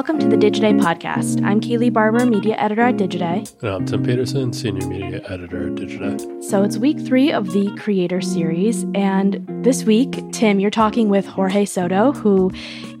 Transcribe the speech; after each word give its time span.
welcome 0.00 0.18
to 0.18 0.28
the 0.28 0.36
Digiday 0.36 0.80
podcast. 0.80 1.44
I'm 1.44 1.60
Kayleigh 1.60 1.92
Barber, 1.92 2.24
media 2.24 2.56
editor 2.56 2.80
at 2.80 2.96
Digiday. 2.96 3.54
And 3.60 3.70
I'm 3.70 3.84
Tim 3.84 4.02
Peterson, 4.02 4.50
senior 4.50 4.88
media 4.88 5.20
editor 5.28 5.66
at 5.66 5.74
Digiday. 5.74 6.42
So 6.42 6.62
it's 6.62 6.78
week 6.78 6.98
three 6.98 7.30
of 7.30 7.52
the 7.52 7.70
Creator 7.76 8.22
Series. 8.22 8.86
And 8.94 9.46
this 9.62 9.84
week, 9.84 10.18
Tim, 10.32 10.58
you're 10.58 10.70
talking 10.70 11.10
with 11.10 11.26
Jorge 11.26 11.66
Soto, 11.66 12.12
who 12.12 12.50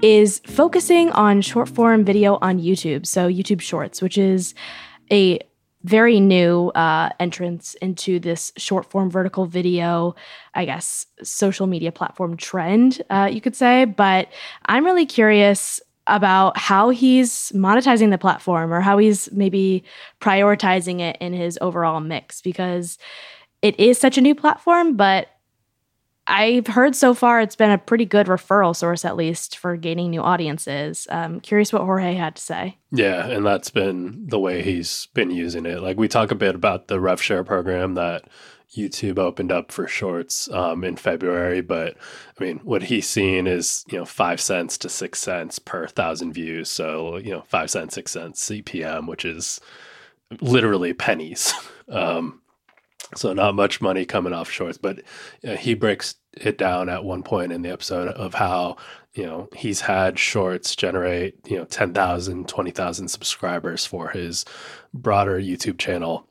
is 0.02 0.42
focusing 0.44 1.10
on 1.12 1.40
short 1.40 1.70
form 1.70 2.04
video 2.04 2.36
on 2.42 2.60
YouTube. 2.60 3.06
So 3.06 3.30
YouTube 3.30 3.62
Shorts, 3.62 4.02
which 4.02 4.18
is 4.18 4.52
a 5.10 5.40
very 5.82 6.20
new 6.20 6.68
uh, 6.74 7.08
entrance 7.18 7.72
into 7.80 8.20
this 8.20 8.52
short 8.58 8.84
form 8.90 9.10
vertical 9.10 9.46
video, 9.46 10.14
I 10.52 10.66
guess, 10.66 11.06
social 11.22 11.66
media 11.66 11.92
platform 11.92 12.36
trend, 12.36 13.00
uh, 13.08 13.30
you 13.32 13.40
could 13.40 13.56
say. 13.56 13.86
But 13.86 14.28
I'm 14.66 14.84
really 14.84 15.06
curious 15.06 15.80
about 16.06 16.56
how 16.56 16.90
he's 16.90 17.52
monetizing 17.52 18.10
the 18.10 18.18
platform 18.18 18.72
or 18.72 18.80
how 18.80 18.98
he's 18.98 19.30
maybe 19.32 19.84
prioritizing 20.20 21.00
it 21.00 21.16
in 21.20 21.32
his 21.32 21.58
overall 21.60 22.00
mix 22.00 22.40
because 22.40 22.98
it 23.62 23.78
is 23.78 23.98
such 23.98 24.18
a 24.18 24.20
new 24.20 24.34
platform, 24.34 24.96
but 24.96 25.28
I've 26.26 26.68
heard 26.68 26.94
so 26.94 27.12
far 27.12 27.40
it's 27.40 27.56
been 27.56 27.72
a 27.72 27.78
pretty 27.78 28.04
good 28.04 28.28
referral 28.28 28.74
source, 28.74 29.04
at 29.04 29.16
least 29.16 29.58
for 29.58 29.76
gaining 29.76 30.10
new 30.10 30.22
audiences. 30.22 31.06
Um, 31.10 31.40
curious 31.40 31.72
what 31.72 31.82
Jorge 31.82 32.14
had 32.14 32.36
to 32.36 32.42
say. 32.42 32.78
Yeah, 32.92 33.26
and 33.26 33.44
that's 33.44 33.70
been 33.70 34.26
the 34.28 34.38
way 34.38 34.62
he's 34.62 35.08
been 35.12 35.30
using 35.30 35.66
it. 35.66 35.82
Like 35.82 35.98
we 35.98 36.08
talk 36.08 36.30
a 36.30 36.36
bit 36.36 36.54
about 36.54 36.88
the 36.88 37.00
rev 37.00 37.20
share 37.20 37.42
program 37.42 37.94
that 37.94 38.24
YouTube 38.76 39.18
opened 39.18 39.50
up 39.50 39.72
for 39.72 39.88
shorts 39.88 40.48
um, 40.50 40.84
in 40.84 40.96
February, 40.96 41.60
but 41.60 41.96
I 42.40 42.44
mean, 42.44 42.58
what 42.58 42.84
he's 42.84 43.08
seeing 43.08 43.46
is 43.46 43.84
you 43.90 43.98
know 43.98 44.04
five 44.04 44.40
cents 44.40 44.78
to 44.78 44.88
six 44.88 45.20
cents 45.20 45.58
per 45.58 45.86
thousand 45.86 46.32
views. 46.32 46.68
So 46.68 47.16
you 47.16 47.32
know 47.32 47.42
five 47.42 47.70
cents, 47.70 47.94
six 47.94 48.12
cents 48.12 48.48
CPM, 48.48 49.08
which 49.08 49.24
is 49.24 49.60
literally 50.40 50.92
pennies. 50.92 51.52
Um, 51.90 52.40
so 53.16 53.32
not 53.32 53.56
much 53.56 53.80
money 53.80 54.04
coming 54.04 54.32
off 54.32 54.48
shorts, 54.48 54.78
but 54.78 55.02
he 55.58 55.74
breaks 55.74 56.14
it 56.34 56.56
down 56.56 56.88
at 56.88 57.04
one 57.04 57.22
point 57.24 57.50
in 57.52 57.62
the 57.62 57.70
episode 57.70 58.08
of 58.08 58.34
how 58.34 58.76
you 59.14 59.24
know 59.24 59.48
he's 59.56 59.80
had 59.80 60.18
shorts 60.18 60.76
generate 60.76 61.34
you 61.48 61.56
know 61.56 61.64
10,000 61.64 62.48
20,000 62.48 63.08
subscribers 63.08 63.84
for 63.84 64.10
his 64.10 64.44
broader 64.94 65.40
YouTube 65.40 65.78
channel 65.78 66.28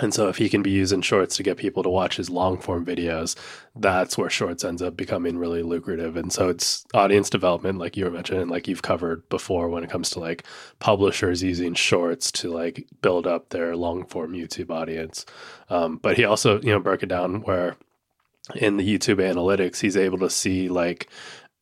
and 0.00 0.14
so 0.14 0.28
if 0.28 0.38
he 0.38 0.48
can 0.48 0.62
be 0.62 0.70
using 0.70 1.02
shorts 1.02 1.36
to 1.36 1.42
get 1.42 1.58
people 1.58 1.82
to 1.82 1.90
watch 1.90 2.16
his 2.16 2.30
long 2.30 2.58
form 2.58 2.86
videos, 2.86 3.36
that's 3.76 4.16
where 4.16 4.30
shorts 4.30 4.64
ends 4.64 4.80
up 4.80 4.96
becoming 4.96 5.36
really 5.36 5.62
lucrative. 5.62 6.16
And 6.16 6.32
so 6.32 6.48
it's 6.48 6.86
audience 6.94 7.28
development, 7.28 7.78
like 7.78 7.98
you 7.98 8.06
were 8.06 8.10
mentioning, 8.10 8.48
like 8.48 8.66
you've 8.66 8.80
covered 8.80 9.28
before 9.28 9.68
when 9.68 9.84
it 9.84 9.90
comes 9.90 10.08
to 10.10 10.18
like 10.18 10.44
publishers 10.78 11.42
using 11.42 11.74
shorts 11.74 12.32
to 12.32 12.50
like 12.50 12.86
build 13.02 13.26
up 13.26 13.50
their 13.50 13.76
long 13.76 14.06
form 14.06 14.32
YouTube 14.32 14.70
audience. 14.70 15.26
Um, 15.68 15.98
but 15.98 16.16
he 16.16 16.24
also, 16.24 16.60
you 16.62 16.72
know, 16.72 16.80
broke 16.80 17.02
it 17.02 17.10
down 17.10 17.42
where 17.42 17.76
in 18.54 18.78
the 18.78 18.98
YouTube 18.98 19.18
analytics, 19.18 19.80
he's 19.80 19.98
able 19.98 20.18
to 20.18 20.30
see 20.30 20.70
like 20.70 21.08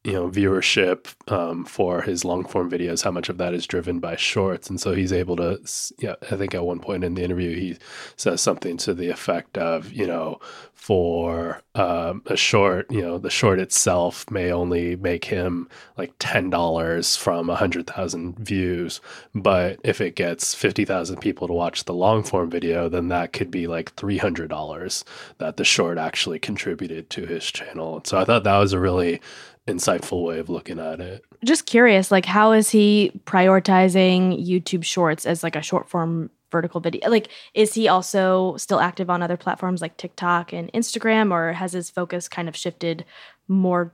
you 0.09 0.15
know 0.15 0.31
viewership 0.31 1.15
um, 1.31 1.67
for 1.67 2.01
his 2.01 2.25
long 2.25 2.43
form 2.43 2.71
videos 2.71 3.05
how 3.05 3.11
much 3.11 3.29
of 3.29 3.37
that 3.37 3.53
is 3.53 3.67
driven 3.67 4.01
by 4.01 4.17
shorts. 4.17 4.71
And 4.71 4.81
so 4.81 4.95
he's 4.95 5.13
able 5.13 5.37
to 5.37 5.61
yeah 5.99 6.15
i 6.31 6.37
think 6.37 6.55
at 6.55 6.65
one 6.65 6.81
point 6.81 7.05
in 7.05 7.15
the 7.15 7.23
interview 7.23 7.55
he 7.55 7.77
says 8.17 8.41
something 8.41 8.79
to 8.79 8.95
the 8.95 9.11
effect 9.11 9.59
of 9.59 9.93
you 9.93 10.07
know 10.07 10.41
for 10.73 11.61
um, 11.75 12.23
a 12.27 12.37
short 12.37 12.91
you 12.91 13.03
know 13.03 13.19
the 13.19 13.29
short 13.29 13.59
itself 13.59 14.31
may 14.31 14.51
only 14.51 14.97
make 14.97 15.27
him 15.27 15.69
like 15.99 16.17
$10 16.19 17.19
from 17.19 17.49
100000 17.49 18.39
views 18.39 19.01
but 19.35 19.79
if 19.85 20.01
it 20.01 20.15
gets 20.15 20.55
50000 20.55 21.19
people 21.21 21.47
to 21.47 21.53
watch 21.53 21.85
the 21.85 21.93
long 21.93 22.23
form 22.23 22.49
video 22.49 22.89
then 22.89 23.09
that 23.09 23.35
could 23.35 23.51
be 23.51 23.67
like 23.67 23.95
$300 23.97 25.05
that 25.37 25.59
the 25.59 25.65
short 25.65 25.99
actually 25.99 26.39
contributed 26.39 27.11
to 27.11 27.27
his 27.27 27.45
channel. 27.51 28.01
So 28.05 28.17
i 28.19 28.25
thought 28.25 28.45
that 28.45 28.59
was 28.59 28.73
a 28.73 28.79
really 28.79 29.21
insightful 29.69 30.25
way 30.25 30.39
of 30.39 30.49
looking 30.49 30.79
at 30.79 31.01
it. 31.01 31.25
Just 31.45 31.67
curious, 31.67 32.11
like 32.11 32.25
how 32.25 32.53
is 32.53 32.71
he 32.71 33.13
prioritizing 33.25 34.45
YouTube 34.45 34.85
Shorts 34.85 35.27
as 35.27 35.43
like 35.43 35.57
a 35.57 35.63
short 35.63 35.89
form 35.89 36.31
vertical 36.51 36.81
video? 36.81 37.09
Like, 37.09 37.29
is 37.55 37.75
he 37.75 37.89
also 37.89 38.57
still 38.57 38.81
active 38.81 39.11
on 39.11 39.23
other 39.23 39.37
platforms 39.37 39.81
like 39.81 39.97
TikTok 39.97 40.53
and 40.53 40.73
Instagram, 40.73 41.33
or 41.33 41.53
has 41.53 41.73
his 41.73 41.91
focus 41.91 42.29
kind 42.29 42.49
of 42.49 42.57
shifted 42.57 43.05
more 43.47 43.93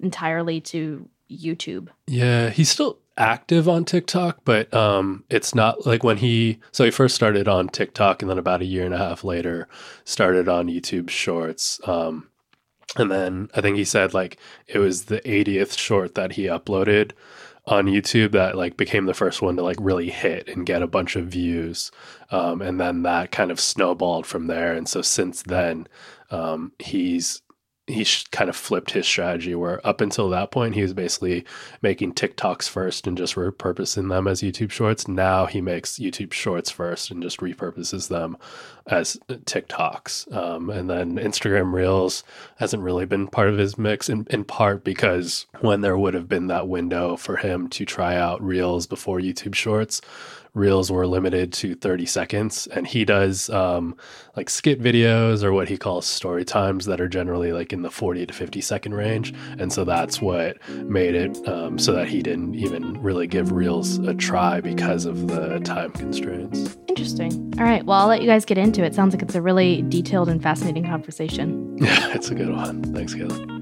entirely 0.00 0.60
to 0.62 1.08
YouTube? 1.30 1.88
Yeah, 2.06 2.50
he's 2.50 2.70
still 2.70 2.98
active 3.16 3.68
on 3.68 3.84
TikTok, 3.84 4.38
but 4.44 4.72
um, 4.72 5.24
it's 5.28 5.54
not 5.54 5.86
like 5.86 6.04
when 6.04 6.18
he 6.18 6.60
so 6.72 6.84
he 6.84 6.90
first 6.90 7.14
started 7.14 7.48
on 7.48 7.68
TikTok 7.68 8.22
and 8.22 8.30
then 8.30 8.38
about 8.38 8.62
a 8.62 8.66
year 8.66 8.84
and 8.84 8.94
a 8.94 8.98
half 8.98 9.24
later 9.24 9.68
started 10.04 10.48
on 10.48 10.68
YouTube 10.68 11.10
Shorts. 11.10 11.80
Um, 11.86 12.28
and 12.98 13.10
then 13.10 13.50
I 13.54 13.60
think 13.60 13.76
he 13.76 13.84
said 13.84 14.14
like 14.14 14.38
it 14.66 14.78
was 14.78 15.04
the 15.04 15.20
80th 15.20 15.78
short 15.78 16.14
that 16.14 16.32
he 16.32 16.44
uploaded 16.44 17.12
on 17.66 17.86
YouTube 17.86 18.32
that 18.32 18.56
like 18.56 18.76
became 18.76 19.04
the 19.04 19.14
first 19.14 19.42
one 19.42 19.56
to 19.56 19.62
like 19.62 19.76
really 19.78 20.10
hit 20.10 20.48
and 20.48 20.64
get 20.66 20.82
a 20.82 20.86
bunch 20.86 21.16
of 21.16 21.26
views. 21.26 21.90
Um, 22.30 22.62
and 22.62 22.80
then 22.80 23.02
that 23.02 23.30
kind 23.30 23.50
of 23.50 23.60
snowballed 23.60 24.26
from 24.26 24.46
there. 24.46 24.72
And 24.72 24.88
so 24.88 25.02
since 25.02 25.42
then, 25.42 25.86
um, 26.30 26.72
he's 26.78 27.42
he 27.88 28.06
kind 28.30 28.50
of 28.50 28.56
flipped 28.56 28.90
his 28.90 29.06
strategy 29.06 29.54
where 29.54 29.84
up 29.86 30.00
until 30.00 30.28
that 30.28 30.50
point 30.50 30.74
he 30.74 30.82
was 30.82 30.92
basically 30.92 31.44
making 31.80 32.12
TikToks 32.12 32.68
first 32.68 33.06
and 33.06 33.16
just 33.16 33.34
repurposing 33.34 34.08
them 34.10 34.28
as 34.28 34.42
YouTube 34.42 34.70
shorts. 34.70 35.08
Now 35.08 35.46
he 35.46 35.60
makes 35.60 35.98
YouTube 35.98 36.32
shorts 36.32 36.70
first 36.70 37.10
and 37.10 37.22
just 37.22 37.40
repurposes 37.40 38.08
them 38.08 38.36
as 38.86 39.18
TikToks. 39.28 40.32
Um, 40.34 40.70
and 40.70 40.88
then 40.88 41.16
Instagram 41.16 41.72
Reels 41.72 42.24
hasn't 42.56 42.82
really 42.82 43.06
been 43.06 43.26
part 43.26 43.48
of 43.48 43.58
his 43.58 43.78
mix 43.78 44.08
in, 44.08 44.26
in 44.30 44.44
part 44.44 44.84
because 44.84 45.46
when 45.60 45.80
there 45.80 45.98
would 45.98 46.14
have 46.14 46.28
been 46.28 46.46
that 46.48 46.68
window 46.68 47.16
for 47.16 47.36
him 47.36 47.68
to 47.68 47.84
try 47.84 48.16
out 48.16 48.42
Reels 48.42 48.86
before 48.86 49.18
YouTube 49.18 49.54
shorts, 49.54 50.00
reels 50.58 50.90
were 50.90 51.06
limited 51.06 51.52
to 51.52 51.74
30 51.74 52.04
seconds 52.04 52.66
and 52.66 52.86
he 52.86 53.04
does 53.04 53.48
um, 53.50 53.96
like 54.36 54.50
skit 54.50 54.82
videos 54.82 55.42
or 55.42 55.52
what 55.52 55.68
he 55.68 55.78
calls 55.78 56.04
story 56.04 56.44
times 56.44 56.84
that 56.86 57.00
are 57.00 57.08
generally 57.08 57.52
like 57.52 57.72
in 57.72 57.82
the 57.82 57.90
40 57.90 58.26
to 58.26 58.34
50 58.34 58.60
second 58.60 58.94
range 58.94 59.32
and 59.58 59.72
so 59.72 59.84
that's 59.84 60.20
what 60.20 60.56
made 60.70 61.14
it 61.14 61.48
um, 61.48 61.78
so 61.78 61.92
that 61.92 62.08
he 62.08 62.20
didn't 62.20 62.54
even 62.56 63.00
really 63.00 63.26
give 63.26 63.52
reels 63.52 63.98
a 63.98 64.14
try 64.14 64.60
because 64.60 65.04
of 65.04 65.28
the 65.28 65.60
time 65.60 65.92
constraints 65.92 66.76
interesting 66.88 67.54
all 67.58 67.64
right 67.64 67.86
well 67.86 68.00
i'll 68.00 68.08
let 68.08 68.20
you 68.20 68.26
guys 68.26 68.44
get 68.44 68.58
into 68.58 68.82
it 68.82 68.94
sounds 68.94 69.14
like 69.14 69.22
it's 69.22 69.36
a 69.36 69.42
really 69.42 69.82
detailed 69.82 70.28
and 70.28 70.42
fascinating 70.42 70.84
conversation 70.84 71.78
yeah 71.80 72.12
it's 72.12 72.30
a 72.30 72.34
good 72.34 72.50
one 72.50 72.82
thanks 72.92 73.14
kayla 73.14 73.58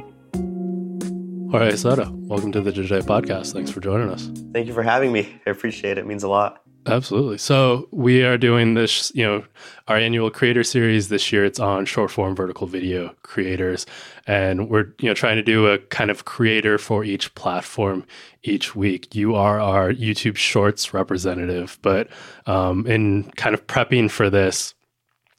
all 1.53 1.61
right, 1.61 1.79
Soto, 1.79 2.11
welcome 2.13 2.51
to 2.53 2.61
the 2.61 2.73
Digiday 2.73 3.03
podcast. 3.03 3.53
Thanks 3.53 3.71
for 3.71 3.81
joining 3.81 4.11
us. 4.11 4.29
Thank 4.53 4.67
you 4.67 4.75
for 4.75 4.83
having 4.83 5.13
me. 5.13 5.41
I 5.47 5.51
appreciate 5.51 5.93
it. 5.93 5.99
It 5.99 6.07
means 6.07 6.25
a 6.25 6.29
lot. 6.29 6.66
Absolutely. 6.87 7.39
So 7.39 7.89
we 7.91 8.23
are 8.23 8.39
doing 8.39 8.75
this, 8.75 9.11
you 9.15 9.25
know, 9.25 9.45
our 9.89 9.97
annual 9.97 10.31
creator 10.31 10.63
series 10.63 11.09
this 11.09 11.33
year. 11.33 11.45
It's 11.45 11.59
on 11.59 11.85
short 11.85 12.13
form 12.13 12.37
vertical 12.37 12.69
video 12.69 13.13
creators, 13.23 13.87
and 14.27 14.69
we're 14.69 14.95
you 15.01 15.09
know 15.09 15.15
trying 15.15 15.37
to 15.37 15.43
do 15.43 15.67
a 15.67 15.79
kind 15.79 16.11
of 16.11 16.25
creator 16.25 16.79
for 16.79 17.05
each 17.05 17.35
platform 17.35 18.07
each 18.45 18.77
week. 18.77 19.15
You 19.17 19.35
are 19.35 19.59
our 19.61 19.93
YouTube 19.93 20.37
Shorts 20.37 20.95
representative, 20.95 21.77
but 21.83 22.09
um, 22.47 22.87
in 22.87 23.25
kind 23.33 23.55
of 23.55 23.67
prepping 23.67 24.09
for 24.09 24.31
this, 24.31 24.75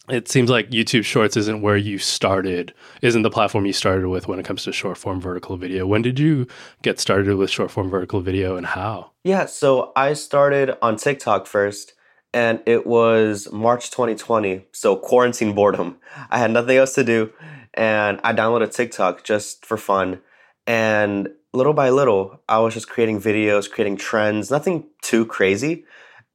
it 0.10 0.30
seems 0.30 0.50
like 0.50 0.70
YouTube 0.70 1.04
Shorts 1.04 1.36
isn't 1.36 1.62
where 1.62 1.76
you 1.76 1.98
started, 1.98 2.74
isn't 3.02 3.24
the 3.24 3.30
platform 3.30 3.66
you 3.66 3.74
started 3.74 4.08
with 4.08 4.28
when 4.28 4.40
it 4.40 4.46
comes 4.46 4.64
to 4.64 4.72
short 4.72 4.98
form 4.98 5.20
vertical 5.20 5.58
video. 5.58 5.86
When 5.86 6.02
did 6.02 6.18
you 6.18 6.48
get 6.82 7.00
started 7.00 7.36
with 7.36 7.50
short 7.50 7.72
form 7.72 7.90
vertical 7.90 8.22
video 8.22 8.56
and 8.56 8.66
how? 8.66 9.12
Yeah, 9.24 9.46
so 9.46 9.92
I 9.96 10.14
started 10.14 10.78
on 10.82 10.96
TikTok 10.96 11.46
first, 11.46 11.94
and 12.34 12.62
it 12.66 12.88
was 12.88 13.52
March 13.52 13.92
2020. 13.92 14.66
So 14.72 14.96
quarantine 14.96 15.54
boredom. 15.54 15.98
I 16.30 16.38
had 16.38 16.52
nothing 16.52 16.78
else 16.78 16.94
to 16.96 17.04
do, 17.04 17.34
and 17.74 18.22
I 18.24 18.34
downloaded 18.34 18.74
TikTok 18.74 19.24
just 19.24 19.66
for 19.66 19.78
fun. 19.78 20.22
And 20.66 21.30
little 21.54 21.74
by 21.74 21.90
little, 21.90 22.42
I 22.48 22.60
was 22.60 22.74
just 22.74 22.90
creating 22.90 23.22
videos, 23.22 23.70
creating 23.70 23.98
trends, 23.98 24.52
nothing 24.52 24.86
too 25.02 25.26
crazy. 25.26 25.86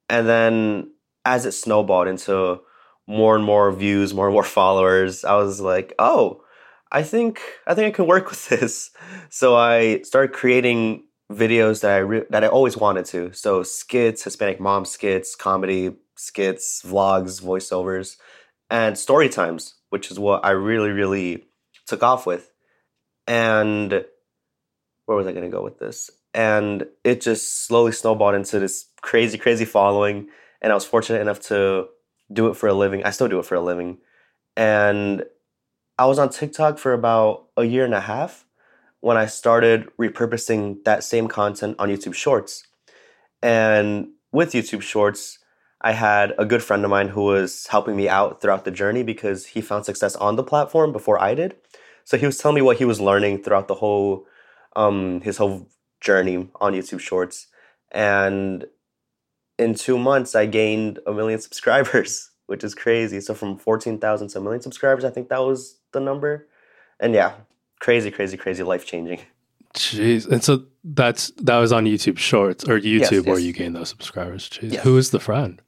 And 0.09 0.29
then 0.29 0.91
as 1.25 1.47
it 1.47 1.53
snowballed 1.53 2.09
into 2.09 2.61
more 3.07 3.37
and 3.37 3.45
more 3.45 3.71
views, 3.73 4.15
more 4.15 4.27
and 4.27 4.35
more 4.35 4.45
followers, 4.61 5.25
I 5.25 5.35
was 5.37 5.61
like, 5.61 5.95
oh, 5.99 6.43
I 6.91 7.03
think 7.03 7.41
I 7.67 7.75
think 7.75 7.89
I 7.89 7.97
can 7.97 8.07
work 8.07 8.31
with 8.31 8.49
this. 8.49 8.91
So 9.31 9.57
I 9.57 10.03
started 10.03 10.33
creating 10.33 11.05
videos 11.31 11.81
that 11.81 11.93
I 11.93 11.99
re- 11.99 12.27
that 12.31 12.45
I 12.45 12.49
always 12.49 12.77
wanted 12.77 13.05
to. 13.07 13.33
So 13.33 13.63
skits, 13.63 14.25
Hispanic 14.25 14.61
mom 14.61 14.85
skits, 14.85 15.35
comedy 15.35 15.97
skits, 16.17 16.83
vlogs, 16.85 17.43
voiceovers, 17.43 18.17
and 18.71 18.99
story 18.99 19.29
times, 19.29 19.75
which 19.91 20.11
is 20.11 20.19
what 20.19 20.45
I 20.45 20.51
really 20.51 20.91
really 20.91 21.47
took 21.87 22.03
off 22.03 22.27
with. 22.27 22.51
And 23.27 24.05
where 25.07 25.17
was 25.17 25.27
I 25.27 25.33
going 25.33 25.45
to 25.45 25.57
go 25.57 25.63
with 25.63 25.79
this? 25.79 26.11
and 26.35 26.87
it 27.05 27.21
just 27.21 27.67
slowly 27.67 27.93
snowballed 27.93 28.35
into 28.35 28.59
this 28.59 28.87
crazy, 29.03 29.39
crazy 29.39 29.65
following. 29.65 30.29
And 30.61 30.73
I 30.73 30.75
was 30.75 30.85
fortunate 30.85 31.21
enough 31.21 31.41
to 31.41 31.89
do 32.33 32.49
it 32.49 32.57
for 32.57 32.69
a 32.69 32.75
living. 32.75 33.05
I 33.05 33.11
still 33.11 33.29
do 33.29 33.39
it 33.39 33.47
for 33.47 33.55
a 33.55 33.61
living. 33.61 33.99
And 34.57 35.25
I 35.99 36.07
was 36.07 36.19
on 36.19 36.31
TikTok 36.31 36.79
for 36.79 36.93
about 36.93 37.47
a 37.57 37.65
year 37.65 37.85
and 37.85 37.95
a 37.95 38.01
half 38.01 38.45
when 39.01 39.17
I 39.17 39.27
started 39.27 39.89
repurposing 40.01 40.85
that 40.85 41.05
same 41.05 41.29
content 41.29 41.77
on 41.79 41.89
YouTube 41.89 42.15
Shorts. 42.15 42.65
And 43.43 44.09
with 44.31 44.53
YouTube 44.53 44.83
Shorts, 44.83 45.39
I 45.81 45.93
had 45.93 46.33
a 46.39 46.45
good 46.45 46.63
friend 46.63 46.85
of 46.85 46.91
mine 46.91 47.09
who 47.09 47.25
was 47.25 47.67
helping 47.67 47.97
me 47.97 48.09
out 48.09 48.41
throughout 48.41 48.65
the 48.65 48.71
journey 48.71 49.03
because 49.03 49.47
he 49.47 49.61
found 49.61 49.85
success 49.85 50.15
on 50.17 50.37
the 50.37 50.45
platform 50.45 50.93
before 50.93 51.21
I 51.21 51.35
did. 51.35 51.57
So 52.05 52.17
he 52.17 52.27
was 52.27 52.39
telling 52.39 52.55
me 52.55 52.63
what 52.63 52.79
he 52.79 52.85
was 52.85 53.01
learning 53.01 53.43
throughout 53.43 53.69
the 53.69 53.75
whole 53.75 54.27
um, 54.75 55.21
his 55.21 55.37
whole 55.37 55.69
journey 56.01 56.49
on 56.61 56.73
YouTube 56.73 57.01
Shorts. 57.01 57.49
And 57.91 58.65
in 59.63 59.75
two 59.75 59.99
months, 59.99 60.35
I 60.35 60.47
gained 60.47 60.99
a 61.07 61.13
million 61.13 61.41
subscribers, 61.47 62.31
which 62.47 62.65
is 62.65 62.75
crazy. 62.75 63.21
So 63.21 63.35
from 63.35 63.59
14,000 63.59 64.29
to 64.29 64.39
a 64.39 64.41
million 64.41 64.63
subscribers, 64.63 65.05
I 65.05 65.11
think 65.11 65.29
that 65.29 65.41
was 65.41 65.79
the 65.93 66.01
number. 66.01 66.49
And 67.01 67.15
yeah, 67.15 67.35
crazy, 67.81 68.11
crazy, 68.11 68.37
crazy, 68.37 68.63
life 68.63 68.87
changing. 68.87 69.21
Jeez. 69.75 70.29
And 70.31 70.45
so 70.45 70.65
that's 70.85 71.31
that 71.39 71.57
was 71.59 71.73
on 71.73 71.87
YouTube 71.87 72.19
Shorts 72.19 72.65
or 72.65 72.79
YouTube 72.79 73.11
Yes, 73.11 73.27
where 73.27 73.39
you 73.39 73.53
gained 73.53 73.75
those 73.75 73.89
subscribers. 73.89 74.49
Jeez. 74.51 74.75
Yes. 74.75 74.85
Who 74.85 74.99
is 74.99 75.11
the 75.11 75.21
friend? 75.21 75.63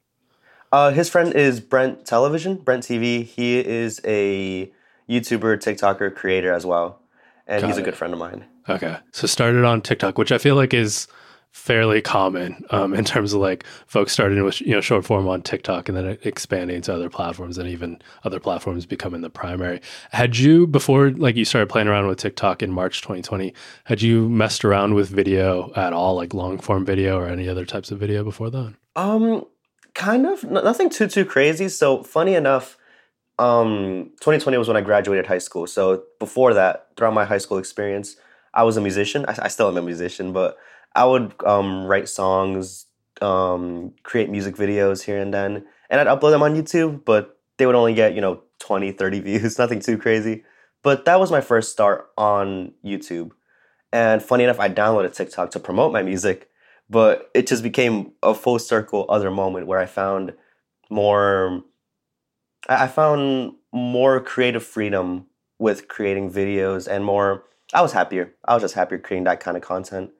Uh, 0.71 0.91
his 0.91 1.09
friend 1.09 1.33
is 1.33 1.59
Brent 1.59 2.05
Television, 2.05 2.57
Brent 2.57 2.83
TV. 2.83 3.23
He 3.23 3.57
is 3.57 4.01
a 4.03 4.71
YouTuber, 5.09 5.57
TikToker, 5.57 6.13
creator 6.13 6.53
as 6.53 6.65
well. 6.65 7.01
And 7.47 7.61
Got 7.61 7.67
he's 7.67 7.77
a 7.77 7.81
good 7.81 7.95
friend 7.95 8.13
of 8.13 8.19
mine. 8.19 8.45
Okay. 8.67 8.97
So 9.11 9.27
started 9.27 9.63
on 9.63 9.81
TikTok, 9.81 10.17
which 10.17 10.31
I 10.31 10.37
feel 10.37 10.55
like 10.55 10.73
is 10.73 11.07
fairly 11.55 12.01
common 12.01 12.61
um, 12.71 12.93
in 12.93 13.05
terms 13.05 13.31
of 13.31 13.39
like 13.39 13.63
folks 13.87 14.11
starting 14.11 14.43
with 14.43 14.59
you 14.59 14.71
know 14.71 14.81
short 14.81 15.05
form 15.05 15.25
on 15.25 15.41
TikTok 15.41 15.87
and 15.87 15.97
then 15.97 16.17
expanding 16.23 16.81
to 16.81 16.93
other 16.93 17.09
platforms 17.09 17.57
and 17.57 17.69
even 17.69 17.97
other 18.25 18.41
platforms 18.41 18.85
becoming 18.85 19.21
the 19.21 19.29
primary. 19.29 19.79
Had 20.11 20.37
you 20.37 20.67
before 20.67 21.11
like 21.11 21.37
you 21.37 21.45
started 21.45 21.69
playing 21.69 21.87
around 21.87 22.07
with 22.07 22.17
TikTok 22.17 22.61
in 22.61 22.71
March 22.71 22.99
2020, 23.01 23.53
had 23.85 24.01
you 24.01 24.27
messed 24.27 24.65
around 24.65 24.95
with 24.95 25.07
video 25.07 25.71
at 25.77 25.93
all, 25.93 26.15
like 26.15 26.33
long 26.33 26.59
form 26.59 26.83
video 26.83 27.17
or 27.17 27.25
any 27.25 27.47
other 27.47 27.65
types 27.65 27.89
of 27.89 27.99
video 27.99 28.25
before 28.25 28.49
then? 28.49 28.75
Um, 28.97 29.45
kind 29.93 30.25
of 30.25 30.43
nothing 30.43 30.89
too 30.89 31.07
too 31.07 31.23
crazy. 31.23 31.69
So 31.69 32.03
funny 32.03 32.35
enough, 32.35 32.77
um, 33.39 34.11
2020 34.19 34.57
was 34.57 34.67
when 34.67 34.75
I 34.75 34.81
graduated 34.81 35.27
high 35.27 35.37
school. 35.37 35.67
So 35.67 36.03
before 36.19 36.53
that, 36.53 36.89
throughout 36.97 37.13
my 37.13 37.23
high 37.23 37.39
school 37.39 37.57
experience, 37.57 38.17
I 38.53 38.63
was 38.63 38.75
a 38.75 38.81
musician. 38.81 39.25
I, 39.25 39.35
I 39.43 39.47
still 39.47 39.69
am 39.69 39.77
a 39.77 39.81
musician, 39.81 40.33
but 40.33 40.57
I 40.95 41.05
would 41.05 41.33
um, 41.45 41.85
write 41.85 42.09
songs, 42.09 42.85
um, 43.21 43.93
create 44.03 44.29
music 44.29 44.55
videos 44.55 45.03
here 45.03 45.19
and 45.19 45.33
then, 45.33 45.65
and 45.89 46.01
I'd 46.01 46.07
upload 46.07 46.31
them 46.31 46.43
on 46.43 46.55
YouTube. 46.55 47.05
But 47.05 47.37
they 47.57 47.65
would 47.65 47.75
only 47.75 47.93
get 47.93 48.15
you 48.15 48.21
know 48.21 48.41
20, 48.59 48.91
30 48.91 49.19
views, 49.27 49.59
nothing 49.59 49.79
too 49.79 49.97
crazy. 49.97 50.43
But 50.83 51.05
that 51.05 51.19
was 51.19 51.31
my 51.31 51.41
first 51.41 51.71
start 51.71 52.09
on 52.17 52.73
YouTube. 52.83 53.31
And 53.91 54.21
funny 54.21 54.43
enough, 54.43 54.59
I 54.59 54.69
downloaded 54.69 55.15
TikTok 55.15 55.51
to 55.51 55.59
promote 55.59 55.91
my 55.91 56.03
music 56.03 56.49
but 56.89 57.29
it 57.33 57.47
just 57.47 57.63
became 57.63 58.11
a 58.21 58.33
full 58.33 58.59
circle 58.59 59.05
other 59.09 59.31
moment 59.31 59.67
where 59.67 59.79
I 59.79 59.85
found 59.85 60.33
more 60.89 61.63
I 62.67 62.87
found 62.87 63.53
more 63.71 64.19
creative 64.19 64.63
freedom 64.63 65.27
with 65.59 65.87
creating 65.87 66.31
videos 66.31 66.87
and 66.87 67.05
more 67.05 67.45
I 67.73 67.81
was 67.81 67.93
happier. 67.93 68.33
I 68.45 68.53
was 68.53 68.63
just 68.63 68.75
happier 68.75 68.99
creating 68.99 69.25
that 69.25 69.39
kind 69.39 69.57
of 69.57 69.63
content. 69.63 70.11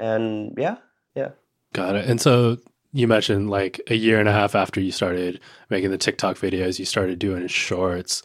And 0.00 0.54
yeah, 0.56 0.78
yeah. 1.14 1.30
Got 1.72 1.94
it. 1.96 2.06
And 2.06 2.20
so 2.20 2.58
you 2.92 3.06
mentioned 3.06 3.50
like 3.50 3.80
a 3.88 3.94
year 3.94 4.18
and 4.18 4.28
a 4.28 4.32
half 4.32 4.54
after 4.54 4.80
you 4.80 4.90
started 4.90 5.38
making 5.68 5.90
the 5.90 5.98
TikTok 5.98 6.36
videos, 6.36 6.78
you 6.78 6.84
started 6.84 7.18
doing 7.18 7.46
shorts. 7.46 8.22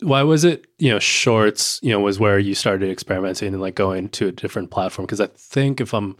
Why 0.00 0.22
was 0.22 0.44
it, 0.44 0.66
you 0.78 0.90
know, 0.90 1.00
shorts, 1.00 1.80
you 1.82 1.90
know, 1.90 1.98
was 1.98 2.20
where 2.20 2.38
you 2.38 2.54
started 2.54 2.90
experimenting 2.90 3.52
and 3.54 3.60
like 3.60 3.74
going 3.74 4.10
to 4.10 4.28
a 4.28 4.32
different 4.32 4.70
platform? 4.70 5.06
Because 5.06 5.20
I 5.20 5.26
think 5.26 5.80
if 5.80 5.92
I'm 5.92 6.16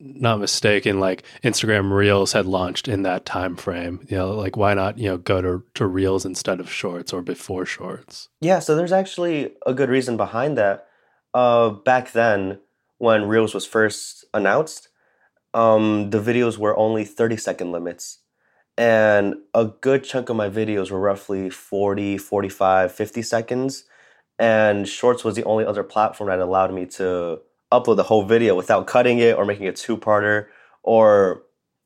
not 0.00 0.40
mistaken, 0.40 0.98
like 0.98 1.22
Instagram 1.44 1.92
Reels 1.92 2.32
had 2.32 2.46
launched 2.46 2.88
in 2.88 3.02
that 3.02 3.26
time 3.26 3.54
frame. 3.54 4.06
You 4.08 4.16
know, 4.16 4.32
like 4.32 4.56
why 4.56 4.74
not, 4.74 4.98
you 4.98 5.10
know, 5.10 5.18
go 5.18 5.40
to, 5.42 5.62
to 5.74 5.86
Reels 5.86 6.24
instead 6.24 6.58
of 6.58 6.72
shorts 6.72 7.12
or 7.12 7.22
before 7.22 7.66
shorts? 7.66 8.28
Yeah, 8.40 8.58
so 8.58 8.74
there's 8.74 8.92
actually 8.92 9.52
a 9.66 9.74
good 9.74 9.90
reason 9.90 10.16
behind 10.16 10.56
that. 10.58 10.86
Uh, 11.32 11.70
back 11.70 12.10
then, 12.12 12.58
when 13.00 13.24
Reels 13.24 13.54
was 13.54 13.64
first 13.66 14.26
announced, 14.34 14.88
um, 15.54 16.10
the 16.10 16.20
videos 16.20 16.58
were 16.58 16.76
only 16.76 17.04
30 17.04 17.38
second 17.38 17.72
limits. 17.72 18.18
And 18.76 19.36
a 19.54 19.64
good 19.64 20.04
chunk 20.04 20.28
of 20.28 20.36
my 20.36 20.50
videos 20.50 20.90
were 20.90 21.00
roughly 21.00 21.48
40, 21.48 22.18
45, 22.18 22.92
50 22.92 23.22
seconds. 23.22 23.84
And 24.38 24.86
Shorts 24.86 25.24
was 25.24 25.34
the 25.34 25.44
only 25.44 25.64
other 25.64 25.82
platform 25.82 26.28
that 26.28 26.40
allowed 26.40 26.74
me 26.74 26.84
to 26.86 27.40
upload 27.72 27.96
the 27.96 28.02
whole 28.02 28.22
video 28.22 28.54
without 28.54 28.86
cutting 28.86 29.18
it 29.18 29.34
or 29.34 29.46
making 29.46 29.66
a 29.66 29.72
two 29.72 29.96
parter. 29.96 30.48
Or, 30.82 31.44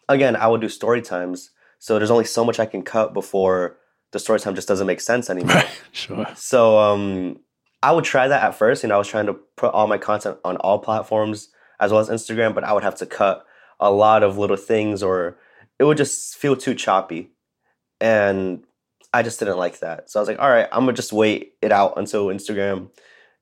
again, 0.08 0.34
I 0.34 0.48
would 0.48 0.60
do 0.60 0.68
story 0.68 1.00
times. 1.00 1.50
So 1.78 1.96
there's 1.96 2.10
only 2.10 2.24
so 2.24 2.44
much 2.44 2.58
I 2.58 2.66
can 2.66 2.82
cut 2.82 3.14
before 3.14 3.76
the 4.10 4.18
story 4.18 4.40
time 4.40 4.56
just 4.56 4.68
doesn't 4.68 4.86
make 4.86 5.00
sense 5.00 5.30
anymore. 5.30 5.54
Right. 5.62 5.68
Sure. 5.92 6.26
So 6.34 6.78
um, 6.78 7.38
I 7.84 7.92
would 7.92 8.04
try 8.04 8.28
that 8.28 8.42
at 8.42 8.54
first. 8.54 8.82
Know, 8.82 8.94
I 8.94 8.98
was 8.98 9.08
trying 9.08 9.26
to 9.26 9.34
put 9.34 9.74
all 9.74 9.86
my 9.86 9.98
content 9.98 10.38
on 10.42 10.56
all 10.56 10.78
platforms 10.78 11.50
as 11.78 11.92
well 11.92 12.00
as 12.00 12.08
Instagram, 12.08 12.54
but 12.54 12.64
I 12.64 12.72
would 12.72 12.82
have 12.82 12.94
to 12.96 13.06
cut 13.06 13.44
a 13.78 13.90
lot 13.90 14.22
of 14.22 14.38
little 14.38 14.56
things, 14.56 15.02
or 15.02 15.36
it 15.78 15.84
would 15.84 15.98
just 15.98 16.34
feel 16.36 16.56
too 16.56 16.74
choppy, 16.74 17.32
and 18.00 18.64
I 19.12 19.22
just 19.22 19.38
didn't 19.38 19.58
like 19.58 19.80
that. 19.80 20.08
So 20.08 20.18
I 20.18 20.22
was 20.22 20.28
like, 20.30 20.38
all 20.38 20.48
right, 20.48 20.66
I'm 20.72 20.80
gonna 20.84 20.94
just 20.94 21.12
wait 21.12 21.56
it 21.60 21.72
out 21.72 21.98
until 21.98 22.28
Instagram 22.28 22.88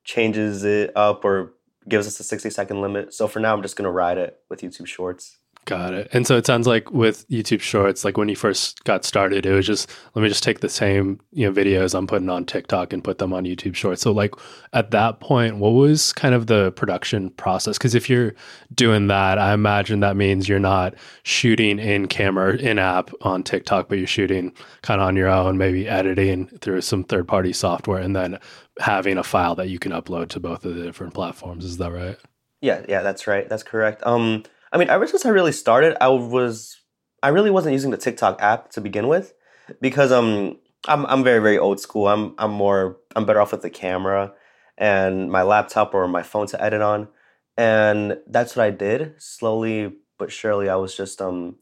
changes 0.02 0.64
it 0.64 0.90
up 0.96 1.24
or 1.24 1.52
gives 1.88 2.08
us 2.08 2.18
a 2.18 2.24
60 2.24 2.50
second 2.50 2.80
limit. 2.80 3.14
So 3.14 3.28
for 3.28 3.38
now, 3.38 3.54
I'm 3.54 3.62
just 3.62 3.76
gonna 3.76 3.92
ride 3.92 4.18
it 4.18 4.40
with 4.50 4.62
YouTube 4.62 4.88
Shorts. 4.88 5.38
Got 5.64 5.94
it. 5.94 6.08
And 6.12 6.26
so 6.26 6.36
it 6.36 6.44
sounds 6.44 6.66
like 6.66 6.90
with 6.90 7.28
YouTube 7.28 7.60
Shorts, 7.60 8.04
like 8.04 8.16
when 8.16 8.28
you 8.28 8.34
first 8.34 8.82
got 8.82 9.04
started, 9.04 9.46
it 9.46 9.52
was 9.52 9.64
just 9.64 9.88
let 10.14 10.22
me 10.22 10.28
just 10.28 10.42
take 10.42 10.58
the 10.58 10.68
same 10.68 11.20
you 11.30 11.46
know 11.46 11.52
videos 11.52 11.94
I'm 11.94 12.08
putting 12.08 12.28
on 12.28 12.44
TikTok 12.44 12.92
and 12.92 13.02
put 13.02 13.18
them 13.18 13.32
on 13.32 13.44
YouTube 13.44 13.76
Shorts. 13.76 14.02
So 14.02 14.10
like 14.10 14.34
at 14.72 14.90
that 14.90 15.20
point, 15.20 15.58
what 15.58 15.70
was 15.70 16.12
kind 16.14 16.34
of 16.34 16.48
the 16.48 16.72
production 16.72 17.30
process? 17.30 17.78
Because 17.78 17.94
if 17.94 18.10
you're 18.10 18.34
doing 18.74 19.06
that, 19.06 19.38
I 19.38 19.52
imagine 19.52 20.00
that 20.00 20.16
means 20.16 20.48
you're 20.48 20.58
not 20.58 20.96
shooting 21.22 21.78
in 21.78 22.08
camera 22.08 22.56
in 22.56 22.80
app 22.80 23.12
on 23.20 23.44
TikTok, 23.44 23.88
but 23.88 23.98
you're 23.98 24.08
shooting 24.08 24.52
kind 24.82 25.00
of 25.00 25.06
on 25.06 25.14
your 25.14 25.28
own, 25.28 25.58
maybe 25.58 25.88
editing 25.88 26.48
through 26.58 26.80
some 26.80 27.04
third 27.04 27.28
party 27.28 27.52
software, 27.52 28.00
and 28.00 28.16
then 28.16 28.40
having 28.80 29.16
a 29.16 29.22
file 29.22 29.54
that 29.54 29.68
you 29.68 29.78
can 29.78 29.92
upload 29.92 30.28
to 30.30 30.40
both 30.40 30.64
of 30.64 30.74
the 30.74 30.82
different 30.82 31.14
platforms. 31.14 31.64
Is 31.64 31.76
that 31.76 31.92
right? 31.92 32.18
Yeah, 32.60 32.84
yeah, 32.88 33.02
that's 33.02 33.28
right. 33.28 33.48
That's 33.48 33.62
correct. 33.62 34.02
Um, 34.04 34.44
I 34.72 34.78
mean, 34.78 34.88
ever 34.90 35.06
since 35.06 35.26
I 35.26 35.30
really 35.30 35.52
started, 35.52 35.96
I 36.00 36.08
was 36.08 36.80
I 37.22 37.28
really 37.28 37.50
wasn't 37.50 37.74
using 37.74 37.90
the 37.90 37.96
TikTok 37.96 38.40
app 38.42 38.70
to 38.72 38.80
begin 38.80 39.08
with 39.08 39.34
because 39.80 40.12
um 40.12 40.58
I'm 40.88 41.06
I'm 41.06 41.22
very 41.24 41.40
very 41.40 41.58
old 41.58 41.80
school. 41.80 42.08
I'm 42.08 42.34
I'm 42.38 42.50
more 42.50 42.96
I'm 43.14 43.26
better 43.26 43.40
off 43.40 43.52
with 43.52 43.62
the 43.62 43.70
camera 43.70 44.32
and 44.78 45.30
my 45.30 45.42
laptop 45.42 45.94
or 45.94 46.08
my 46.08 46.22
phone 46.22 46.46
to 46.48 46.62
edit 46.62 46.80
on, 46.82 47.08
and 47.56 48.18
that's 48.26 48.56
what 48.56 48.64
I 48.64 48.70
did. 48.70 49.14
Slowly 49.18 49.92
but 50.18 50.32
surely, 50.32 50.68
I 50.68 50.76
was 50.76 50.96
just 50.96 51.20
um 51.20 51.56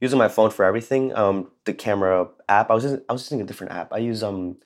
using 0.00 0.18
my 0.18 0.28
phone 0.28 0.50
for 0.50 0.64
everything. 0.64 1.14
Um, 1.14 1.50
the 1.64 1.74
camera 1.74 2.28
app. 2.48 2.70
I 2.70 2.74
was 2.74 2.84
using, 2.84 3.02
I 3.08 3.12
was 3.12 3.22
using 3.24 3.40
a 3.40 3.44
different 3.44 3.72
app. 3.72 3.92
I 3.92 3.98
use 3.98 4.22
um 4.22 4.56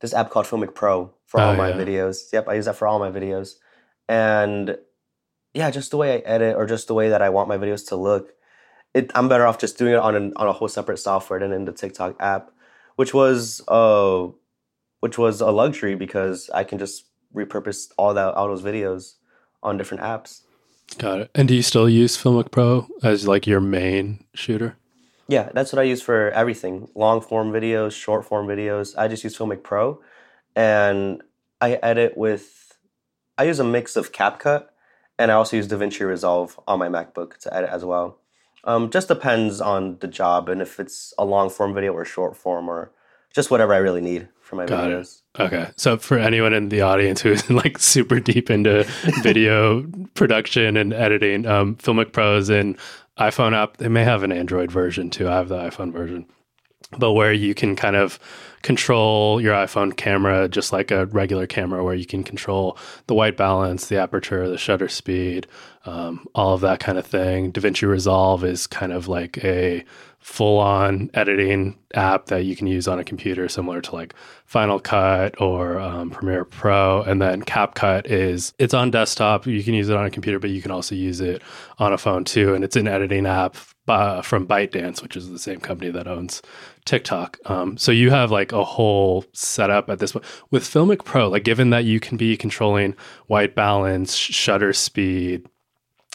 this 0.00 0.14
app 0.14 0.30
called 0.30 0.46
Filmic 0.46 0.74
Pro 0.74 1.12
for 1.26 1.40
all 1.40 1.52
Oh, 1.52 1.56
my 1.56 1.70
yeah. 1.70 1.76
videos. 1.76 2.32
Yep, 2.32 2.48
I 2.48 2.54
use 2.54 2.64
that 2.66 2.76
for 2.76 2.86
all 2.88 2.98
my 2.98 3.10
videos, 3.10 3.54
and 4.08 4.78
yeah, 5.54 5.70
just 5.70 5.90
the 5.90 5.96
way 5.96 6.14
I 6.14 6.18
edit 6.18 6.56
or 6.56 6.66
just 6.66 6.86
the 6.86 6.94
way 6.94 7.08
that 7.08 7.22
I 7.22 7.28
want 7.28 7.48
my 7.48 7.58
videos 7.58 7.86
to 7.88 7.96
look, 7.96 8.32
it 8.94 9.10
I'm 9.14 9.28
better 9.28 9.46
off 9.46 9.58
just 9.58 9.78
doing 9.78 9.94
it 9.94 9.98
on 9.98 10.14
an, 10.14 10.32
on 10.36 10.46
a 10.46 10.52
whole 10.52 10.68
separate 10.68 10.98
software 10.98 11.40
than 11.40 11.52
in 11.52 11.64
the 11.64 11.72
TikTok 11.72 12.16
app, 12.20 12.50
which 12.96 13.14
was 13.14 13.62
uh 13.68 14.28
which 15.00 15.18
was 15.18 15.40
a 15.40 15.50
luxury 15.50 15.94
because 15.94 16.50
I 16.50 16.64
can 16.64 16.78
just 16.78 17.06
repurpose 17.34 17.90
all 17.96 18.14
that 18.14 18.34
all 18.34 18.48
those 18.48 18.62
videos 18.62 19.14
on 19.62 19.76
different 19.76 20.02
apps. 20.02 20.42
Got 20.98 21.20
it. 21.20 21.30
And 21.34 21.46
do 21.46 21.54
you 21.54 21.62
still 21.62 21.88
use 21.88 22.16
Filmic 22.16 22.50
Pro 22.50 22.88
as 23.02 23.28
like 23.28 23.46
your 23.46 23.60
main 23.60 24.24
shooter? 24.34 24.76
Yeah, 25.28 25.50
that's 25.54 25.72
what 25.72 25.78
I 25.78 25.84
use 25.84 26.02
for 26.02 26.30
everything. 26.30 26.88
Long 26.96 27.20
form 27.20 27.52
videos, 27.52 27.92
short 27.92 28.24
form 28.24 28.48
videos. 28.48 28.98
I 28.98 29.06
just 29.06 29.22
use 29.22 29.36
Filmic 29.36 29.62
Pro 29.62 30.00
and 30.56 31.22
I 31.60 31.74
edit 31.74 32.16
with 32.16 32.78
I 33.38 33.44
use 33.44 33.60
a 33.60 33.64
mix 33.64 33.96
of 33.96 34.12
CapCut 34.12 34.66
and 35.20 35.30
I 35.30 35.34
also 35.34 35.56
use 35.56 35.68
DaVinci 35.68 36.06
Resolve 36.06 36.58
on 36.66 36.78
my 36.78 36.88
MacBook 36.88 37.36
to 37.38 37.54
edit 37.54 37.68
as 37.68 37.84
well. 37.84 38.16
Um, 38.64 38.90
just 38.90 39.08
depends 39.08 39.60
on 39.60 39.98
the 40.00 40.08
job 40.08 40.48
and 40.48 40.62
if 40.62 40.80
it's 40.80 41.12
a 41.18 41.24
long 41.24 41.50
form 41.50 41.74
video 41.74 41.92
or 41.92 42.04
short 42.06 42.36
form 42.36 42.68
or 42.68 42.90
just 43.34 43.50
whatever 43.50 43.74
I 43.74 43.78
really 43.78 44.00
need 44.00 44.28
for 44.40 44.56
my 44.56 44.66
Got 44.66 44.90
it. 44.90 44.94
videos. 44.94 45.20
Okay. 45.38 45.70
So 45.76 45.98
for 45.98 46.18
anyone 46.18 46.54
in 46.54 46.70
the 46.70 46.80
audience 46.80 47.20
who's 47.20 47.48
like 47.62 47.78
super 47.78 48.18
deep 48.18 48.50
into 48.50 48.84
video 49.22 49.82
production 50.14 50.76
and 50.78 50.92
editing, 50.94 51.46
um, 51.46 51.76
Filmic 51.76 52.12
Pro 52.12 52.38
is 52.38 52.48
an 52.48 52.76
iPhone 53.18 53.54
app. 53.54 53.76
They 53.76 53.88
may 53.88 54.04
have 54.04 54.22
an 54.22 54.32
Android 54.32 54.72
version 54.72 55.10
too. 55.10 55.28
I 55.28 55.36
have 55.36 55.48
the 55.48 55.58
iPhone 55.58 55.92
version. 55.92 56.26
But 56.98 57.12
where 57.12 57.32
you 57.32 57.54
can 57.54 57.76
kind 57.76 57.96
of 57.96 58.18
control 58.62 59.40
your 59.40 59.54
iPhone 59.54 59.96
camera 59.96 60.48
just 60.48 60.72
like 60.72 60.90
a 60.90 61.06
regular 61.06 61.46
camera, 61.46 61.82
where 61.84 61.94
you 61.94 62.04
can 62.04 62.24
control 62.24 62.76
the 63.06 63.14
white 63.14 63.36
balance, 63.36 63.86
the 63.86 63.96
aperture, 63.96 64.48
the 64.48 64.58
shutter 64.58 64.88
speed, 64.88 65.46
um, 65.86 66.26
all 66.34 66.54
of 66.54 66.60
that 66.60 66.80
kind 66.80 66.98
of 66.98 67.06
thing. 67.06 67.52
DaVinci 67.52 67.88
Resolve 67.88 68.44
is 68.44 68.66
kind 68.66 68.92
of 68.92 69.08
like 69.08 69.42
a 69.44 69.84
full 70.18 70.58
on 70.58 71.10
editing 71.14 71.78
app 71.94 72.26
that 72.26 72.44
you 72.44 72.54
can 72.54 72.66
use 72.66 72.86
on 72.86 72.98
a 72.98 73.04
computer, 73.04 73.48
similar 73.48 73.80
to 73.80 73.94
like 73.94 74.14
Final 74.44 74.78
Cut 74.78 75.40
or 75.40 75.78
um, 75.80 76.10
Premiere 76.10 76.44
Pro. 76.44 77.02
And 77.02 77.22
then 77.22 77.42
CapCut 77.42 78.06
is 78.06 78.52
it's 78.58 78.74
on 78.74 78.90
desktop. 78.90 79.46
You 79.46 79.64
can 79.64 79.72
use 79.72 79.88
it 79.88 79.96
on 79.96 80.04
a 80.04 80.10
computer, 80.10 80.38
but 80.38 80.50
you 80.50 80.60
can 80.60 80.70
also 80.70 80.94
use 80.94 81.22
it 81.22 81.40
on 81.78 81.94
a 81.94 81.98
phone 81.98 82.24
too. 82.24 82.54
And 82.54 82.62
it's 82.62 82.76
an 82.76 82.86
editing 82.86 83.26
app 83.26 83.56
uh, 83.88 84.22
from 84.22 84.46
ByteDance, 84.46 85.02
which 85.02 85.16
is 85.16 85.30
the 85.30 85.38
same 85.38 85.60
company 85.60 85.90
that 85.90 86.06
owns 86.06 86.42
TikTok. 86.84 87.38
Um, 87.46 87.76
so 87.76 87.92
you 87.92 88.10
have 88.10 88.30
like 88.30 88.52
a 88.52 88.64
whole 88.64 89.24
setup 89.32 89.90
at 89.90 89.98
this 89.98 90.12
point 90.12 90.24
with 90.50 90.64
Filmic 90.64 91.04
Pro. 91.04 91.28
Like, 91.28 91.44
given 91.44 91.70
that 91.70 91.84
you 91.84 92.00
can 92.00 92.16
be 92.16 92.36
controlling 92.36 92.94
white 93.26 93.54
balance, 93.54 94.14
shutter 94.14 94.72
speed, 94.72 95.46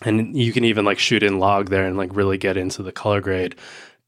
and 0.03 0.35
you 0.35 0.53
can 0.53 0.63
even 0.63 0.85
like 0.85 0.99
shoot 0.99 1.23
in 1.23 1.39
log 1.39 1.69
there 1.69 1.85
and 1.85 1.97
like 1.97 2.15
really 2.15 2.37
get 2.37 2.57
into 2.57 2.83
the 2.83 2.91
color 2.91 3.21
grade. 3.21 3.55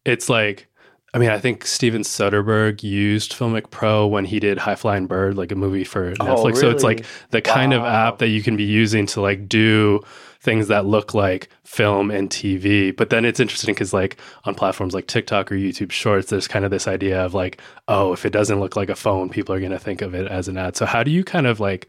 It's 0.06 0.30
like, 0.30 0.68
I 1.14 1.20
mean, 1.20 1.30
I 1.30 1.40
think 1.40 1.66
Steven 1.66 2.02
Soderbergh 2.02 2.84
used 2.84 3.32
Filmic 3.32 3.70
Pro 3.72 4.06
when 4.06 4.26
he 4.26 4.40
did 4.40 4.58
High 4.58 4.76
Flying 4.76 5.08
Bird, 5.08 5.36
like 5.36 5.52
a 5.52 5.56
movie 5.56 5.86
for 5.86 6.14
oh, 6.20 6.24
Netflix. 6.24 6.58
So 6.58 6.70
it's 6.70 6.84
like 6.84 7.06
the 7.32 7.42
kind 7.42 7.74
of 7.74 7.84
app 7.84 8.18
that 8.20 8.28
you 8.28 8.44
can 8.44 8.58
be 8.58 8.66
using 8.66 9.06
to 9.08 9.22
like 9.22 9.48
do 9.48 10.02
things 10.42 10.68
that 10.68 10.86
look 10.86 11.14
like 11.14 11.50
film 11.64 12.12
and 12.12 12.30
TV. 12.30 12.96
But 12.96 13.10
then 13.10 13.26
it's 13.26 13.40
interesting 13.40 13.74
because 13.74 13.94
like 13.94 14.18
on 14.44 14.54
platforms 14.54 14.94
like 14.94 15.08
TikTok 15.08 15.52
or 15.52 15.56
YouTube 15.56 15.92
Shorts, 15.92 16.30
there's 16.30 16.48
kind 16.48 16.66
of 16.66 16.72
this 16.72 16.88
idea 16.88 17.24
of 17.24 17.34
like, 17.34 17.62
oh, 17.88 18.14
if 18.14 18.26
it 18.26 18.32
doesn't 18.32 18.60
look 18.60 18.76
like 18.76 18.90
a 18.90 18.96
phone, 18.96 19.30
people 19.30 19.56
are 19.56 19.60
going 19.60 19.72
to 19.72 19.80
think 19.80 20.02
of 20.02 20.14
it 20.14 20.28
as 20.28 20.48
an 20.48 20.58
ad. 20.58 20.76
So 20.76 20.86
how 20.86 21.04
do 21.04 21.12
you 21.12 21.24
kind 21.24 21.48
of 21.48 21.60
like 21.60 21.88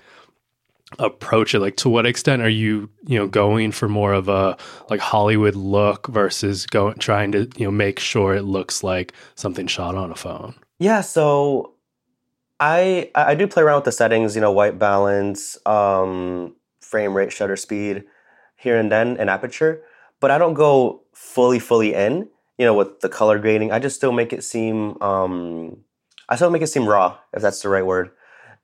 approach 0.99 1.55
it? 1.55 1.61
Like 1.61 1.77
to 1.77 1.89
what 1.89 2.07
extent 2.07 2.43
are 2.43 2.49
you, 2.49 2.89
you 3.07 3.19
know, 3.19 3.27
going 3.27 3.73
for 3.73 3.89
more 3.89 4.13
of 4.13 4.29
a 4.29 4.57
like 4.91 5.01
Hollywood 5.01 5.55
look 5.55 6.07
versus 6.09 6.67
going 6.67 6.99
trying 6.99 7.33
to, 7.33 7.49
you 7.57 7.65
know, 7.65 7.71
make 7.71 7.99
sure 7.99 8.35
it 8.35 8.43
looks 8.43 8.83
like 8.83 9.13
something 9.35 9.67
shot 9.67 9.95
on 9.95 10.11
a 10.11 10.17
phone? 10.17 10.55
Yeah, 10.79 11.01
so 11.01 11.75
I 12.61 13.11
I 13.15 13.35
do 13.35 13.47
play 13.47 13.63
around 13.63 13.77
with 13.77 13.85
the 13.85 13.93
settings, 13.93 14.35
you 14.35 14.41
know, 14.41 14.53
white 14.53 14.79
balance, 14.79 15.59
um, 15.67 16.57
frame 16.81 17.15
rate, 17.15 17.33
shutter 17.33 17.57
speed, 17.57 18.05
here 18.57 18.79
and 18.79 18.91
then, 18.91 19.17
and 19.19 19.29
aperture. 19.29 19.83
But 20.21 20.31
I 20.31 20.39
don't 20.39 20.55
go 20.55 21.03
fully 21.13 21.59
fully 21.59 21.95
in, 21.95 22.29
you 22.57 22.65
know, 22.67 22.75
with 22.75 23.01
the 23.01 23.09
color 23.09 23.39
grading. 23.39 23.73
I 23.73 23.79
just 23.79 23.97
still 23.97 24.13
make 24.13 24.33
it 24.33 24.43
seem, 24.43 25.01
um, 25.03 25.79
I 26.29 26.37
still 26.37 26.51
make 26.51 26.63
it 26.63 26.67
seem 26.69 26.89
raw, 26.89 27.19
if 27.33 27.43
that's 27.43 27.63
the 27.63 27.69
right 27.69 27.87
word. 27.87 28.11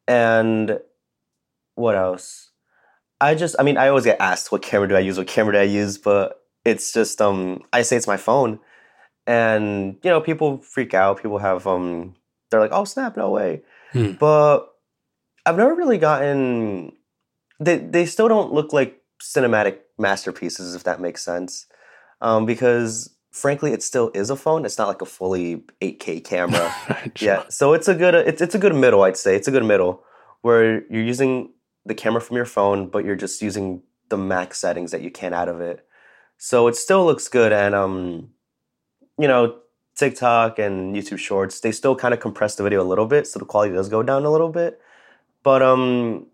And 0.08 0.80
what 1.74 1.94
else? 1.94 2.50
I 3.20 3.34
just, 3.34 3.56
I 3.58 3.62
mean, 3.62 3.76
I 3.76 3.88
always 3.88 4.04
get 4.04 4.20
asked, 4.20 4.52
what 4.52 4.62
camera 4.62 4.88
do 4.88 4.96
I 4.96 5.00
use? 5.00 5.16
What 5.16 5.26
camera 5.26 5.54
do 5.54 5.58
I 5.58 5.62
use? 5.62 5.98
But 5.98 6.42
it's 6.64 6.92
just, 6.92 7.20
um, 7.20 7.62
I 7.72 7.82
say 7.82 7.96
it's 7.96 8.06
my 8.06 8.16
phone, 8.16 8.58
and 9.26 9.96
you 10.02 10.10
know, 10.10 10.20
people 10.20 10.58
freak 10.58 10.94
out. 10.94 11.22
People 11.22 11.38
have, 11.38 11.66
um, 11.66 12.14
they're 12.50 12.60
like, 12.60 12.72
oh 12.72 12.84
snap, 12.84 13.16
no 13.16 13.30
way. 13.30 13.62
Hmm. 13.92 14.12
But 14.12 14.68
I've 15.46 15.56
never 15.56 15.74
really 15.74 15.98
gotten. 15.98 16.92
They 17.60 17.78
they 17.78 18.06
still 18.06 18.28
don't 18.28 18.52
look 18.52 18.72
like 18.72 19.00
cinematic 19.22 19.78
masterpieces, 19.98 20.74
if 20.74 20.84
that 20.84 21.00
makes 21.00 21.22
sense, 21.22 21.66
um, 22.20 22.46
because 22.46 23.14
frankly, 23.30 23.72
it 23.72 23.82
still 23.82 24.10
is 24.14 24.30
a 24.30 24.36
phone. 24.36 24.64
It's 24.64 24.78
not 24.78 24.88
like 24.88 25.02
a 25.02 25.06
fully 25.06 25.64
8K 25.82 26.24
camera. 26.24 26.72
Yeah, 27.20 27.44
so 27.48 27.74
it's 27.74 27.86
a 27.86 27.94
good 27.94 28.14
it's 28.14 28.40
it's 28.40 28.54
a 28.54 28.58
good 28.58 28.74
middle, 28.74 29.02
I'd 29.02 29.16
say. 29.16 29.36
It's 29.36 29.48
a 29.48 29.50
good 29.50 29.64
middle 29.64 30.02
where 30.42 30.84
you're 30.90 31.02
using 31.02 31.50
the 31.86 31.94
camera 31.94 32.20
from 32.20 32.36
your 32.36 32.46
phone, 32.46 32.88
but 32.88 33.04
you're 33.04 33.16
just 33.16 33.42
using 33.42 33.82
the 34.08 34.16
max 34.16 34.58
settings 34.58 34.90
that 34.90 35.02
you 35.02 35.10
can 35.10 35.32
out 35.32 35.48
of 35.48 35.60
it. 35.60 35.86
So 36.38 36.66
it 36.68 36.76
still 36.76 37.04
looks 37.04 37.28
good, 37.28 37.52
and 37.52 37.74
um, 37.74 38.30
you 39.18 39.28
know, 39.28 39.58
TikTok 39.96 40.58
and 40.58 40.94
YouTube 40.94 41.18
Shorts 41.18 41.60
they 41.60 41.72
still 41.72 41.94
kind 41.94 42.12
of 42.12 42.20
compress 42.20 42.56
the 42.56 42.62
video 42.62 42.82
a 42.82 42.84
little 42.84 43.06
bit, 43.06 43.26
so 43.26 43.38
the 43.38 43.44
quality 43.44 43.74
does 43.74 43.88
go 43.88 44.02
down 44.02 44.24
a 44.24 44.30
little 44.30 44.48
bit. 44.50 44.80
But 45.42 45.62
um, 45.62 46.26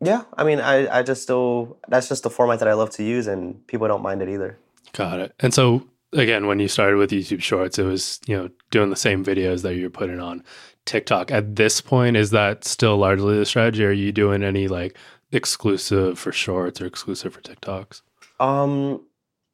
yeah, 0.00 0.22
I 0.36 0.44
mean, 0.44 0.60
I 0.60 0.98
I 0.98 1.02
just 1.02 1.22
still 1.22 1.78
that's 1.88 2.08
just 2.08 2.22
the 2.22 2.30
format 2.30 2.60
that 2.60 2.68
I 2.68 2.74
love 2.74 2.90
to 2.90 3.02
use, 3.02 3.26
and 3.26 3.66
people 3.66 3.88
don't 3.88 4.02
mind 4.02 4.22
it 4.22 4.28
either. 4.28 4.58
Got 4.92 5.20
it. 5.20 5.34
And 5.40 5.52
so 5.52 5.86
again, 6.12 6.46
when 6.46 6.60
you 6.60 6.68
started 6.68 6.96
with 6.96 7.10
YouTube 7.10 7.42
Shorts, 7.42 7.78
it 7.78 7.84
was 7.84 8.20
you 8.26 8.36
know 8.36 8.50
doing 8.70 8.90
the 8.90 8.96
same 8.96 9.24
videos 9.24 9.62
that 9.62 9.74
you're 9.74 9.90
putting 9.90 10.20
on 10.20 10.44
TikTok. 10.86 11.30
At 11.30 11.56
this 11.56 11.80
point, 11.80 12.16
is 12.16 12.30
that 12.30 12.64
still 12.64 12.96
largely 12.96 13.38
the 13.38 13.46
strategy? 13.46 13.84
Are 13.84 13.92
you 13.92 14.12
doing 14.12 14.42
any 14.42 14.68
like 14.68 14.96
exclusive 15.32 16.18
for 16.18 16.32
Shorts 16.32 16.80
or 16.80 16.86
exclusive 16.86 17.34
for 17.34 17.40
TikToks? 17.40 18.02
Um, 18.40 19.02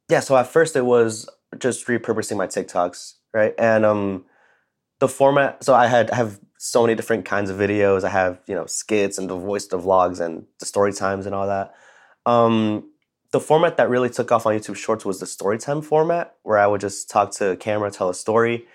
yeah. 0.09 0.19
So 0.19 0.35
at 0.37 0.47
first 0.47 0.75
it 0.75 0.85
was 0.85 1.29
just 1.57 1.87
repurposing 1.87 2.37
my 2.37 2.47
TikToks, 2.47 3.13
right? 3.33 3.53
And 3.57 3.85
um, 3.85 4.25
the 4.99 5.07
format. 5.07 5.63
So 5.63 5.73
I 5.73 5.87
had 5.87 6.11
I 6.11 6.15
have 6.15 6.39
so 6.57 6.83
many 6.83 6.95
different 6.95 7.25
kinds 7.25 7.49
of 7.49 7.57
videos. 7.57 8.03
I 8.03 8.09
have 8.09 8.39
you 8.47 8.55
know 8.55 8.65
skits 8.65 9.17
and 9.17 9.29
the 9.29 9.35
voice 9.35 9.65
the 9.67 9.79
vlogs 9.79 10.19
and 10.19 10.45
the 10.59 10.65
story 10.65 10.93
times 10.93 11.25
and 11.25 11.35
all 11.35 11.47
that. 11.47 11.73
Um, 12.25 12.87
the 13.31 13.39
format 13.39 13.77
that 13.77 13.89
really 13.89 14.09
took 14.09 14.31
off 14.31 14.45
on 14.45 14.53
YouTube 14.53 14.75
Shorts 14.75 15.05
was 15.05 15.19
the 15.19 15.25
story 15.25 15.57
time 15.57 15.81
format, 15.81 16.35
where 16.43 16.57
I 16.57 16.67
would 16.67 16.81
just 16.81 17.09
talk 17.09 17.31
to 17.35 17.51
a 17.51 17.55
camera, 17.55 17.89
tell 17.89 18.09
a 18.09 18.13
story, 18.13 18.65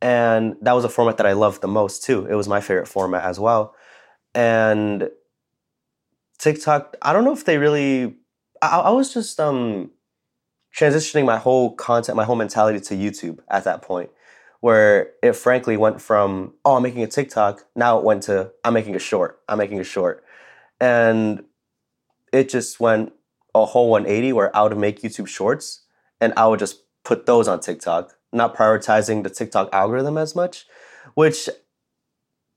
and 0.00 0.56
that 0.62 0.72
was 0.72 0.84
a 0.84 0.88
format 0.88 1.16
that 1.18 1.26
I 1.26 1.32
loved 1.32 1.62
the 1.62 1.68
most 1.68 2.04
too. 2.04 2.26
It 2.26 2.34
was 2.34 2.48
my 2.48 2.60
favorite 2.60 2.88
format 2.88 3.24
as 3.24 3.40
well, 3.40 3.74
and 4.34 5.10
TikTok. 6.38 6.96
I 7.02 7.12
don't 7.12 7.24
know 7.24 7.32
if 7.32 7.44
they 7.44 7.58
really. 7.58 8.16
I, 8.62 8.78
I 8.78 8.90
was 8.90 9.12
just 9.12 9.38
um 9.40 9.90
transitioning 10.76 11.24
my 11.24 11.38
whole 11.38 11.74
content, 11.74 12.16
my 12.16 12.24
whole 12.24 12.36
mentality 12.36 12.80
to 12.80 12.94
YouTube 12.94 13.38
at 13.48 13.64
that 13.64 13.82
point, 13.82 14.10
where 14.60 15.12
it 15.22 15.32
frankly 15.34 15.76
went 15.76 16.00
from 16.00 16.54
oh 16.64 16.76
I'm 16.76 16.82
making 16.82 17.02
a 17.02 17.06
TikTok, 17.06 17.64
now 17.74 17.98
it 17.98 18.04
went 18.04 18.24
to 18.24 18.52
I'm 18.64 18.74
making 18.74 18.94
a 18.94 19.00
short, 19.00 19.40
I'm 19.48 19.58
making 19.58 19.80
a 19.80 19.84
short, 19.84 20.24
and 20.80 21.44
it 22.32 22.48
just 22.48 22.80
went 22.80 23.12
a 23.54 23.64
whole 23.64 23.88
180 23.90 24.32
where 24.34 24.54
I 24.54 24.62
would 24.62 24.76
make 24.76 25.00
YouTube 25.00 25.28
shorts 25.28 25.82
and 26.20 26.32
I 26.36 26.46
would 26.46 26.58
just 26.58 26.82
put 27.04 27.26
those 27.26 27.48
on 27.48 27.60
TikTok, 27.60 28.15
not 28.32 28.56
prioritizing 28.56 29.22
the 29.22 29.30
TikTok 29.30 29.68
algorithm 29.72 30.18
as 30.18 30.34
much, 30.34 30.66
which 31.14 31.48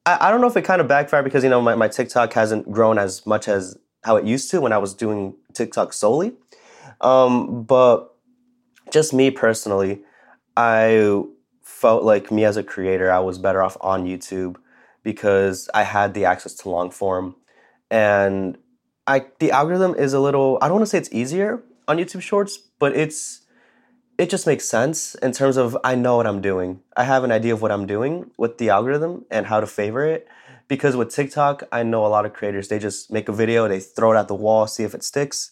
I, 0.05 0.27
I 0.27 0.31
don't 0.31 0.41
know 0.41 0.47
if 0.47 0.57
it 0.57 0.63
kind 0.63 0.81
of 0.81 0.87
backfired 0.87 1.23
because 1.23 1.43
you 1.43 1.49
know 1.49 1.61
my, 1.61 1.75
my 1.75 1.87
TikTok 1.87 2.33
hasn't 2.33 2.71
grown 2.71 2.97
as 2.97 3.25
much 3.25 3.47
as 3.47 3.77
how 4.03 4.15
it 4.15 4.25
used 4.25 4.49
to 4.51 4.61
when 4.61 4.71
I 4.71 4.77
was 4.77 4.93
doing 4.93 5.35
TikTok 5.53 5.93
solely. 5.93 6.33
Um, 7.01 7.63
but 7.63 8.15
just 8.91 9.13
me 9.13 9.31
personally, 9.31 10.01
I 10.57 11.23
felt 11.63 12.03
like 12.03 12.31
me 12.31 12.43
as 12.43 12.57
a 12.57 12.63
creator, 12.63 13.11
I 13.11 13.19
was 13.19 13.37
better 13.37 13.61
off 13.61 13.77
on 13.81 14.05
YouTube 14.05 14.57
because 15.03 15.69
I 15.73 15.83
had 15.83 16.13
the 16.13 16.25
access 16.25 16.53
to 16.55 16.69
long 16.69 16.91
form. 16.91 17.35
And 17.91 18.57
I 19.07 19.25
the 19.39 19.51
algorithm 19.51 19.95
is 19.95 20.13
a 20.13 20.19
little 20.19 20.57
I 20.61 20.67
don't 20.67 20.77
want 20.77 20.85
to 20.85 20.89
say 20.89 20.97
it's 20.97 21.11
easier 21.11 21.63
on 21.87 21.97
YouTube 21.97 22.21
Shorts, 22.21 22.57
but 22.79 22.95
it's 22.95 23.41
it 24.19 24.29
just 24.29 24.45
makes 24.45 24.65
sense 24.65 25.15
in 25.15 25.31
terms 25.31 25.55
of 25.55 25.77
I 25.81 25.95
know 25.95 26.17
what 26.17 26.27
I'm 26.27 26.41
doing. 26.41 26.81
I 26.97 27.05
have 27.05 27.23
an 27.23 27.31
idea 27.31 27.53
of 27.53 27.61
what 27.61 27.71
I'm 27.71 27.87
doing 27.87 28.31
with 28.37 28.57
the 28.57 28.69
algorithm 28.69 29.23
and 29.31 29.45
how 29.45 29.61
to 29.61 29.65
favor 29.65 30.05
it. 30.05 30.27
Because 30.67 30.97
with 30.97 31.09
TikTok, 31.09 31.63
I 31.71 31.83
know 31.83 32.05
a 32.05 32.11
lot 32.15 32.25
of 32.25 32.33
creators, 32.33 32.67
they 32.67 32.79
just 32.79 33.09
make 33.11 33.29
a 33.29 33.31
video, 33.31 33.67
they 33.67 33.79
throw 33.79 34.11
it 34.11 34.17
at 34.17 34.27
the 34.27 34.35
wall, 34.35 34.67
see 34.67 34.83
if 34.83 34.93
it 34.93 35.03
sticks. 35.03 35.51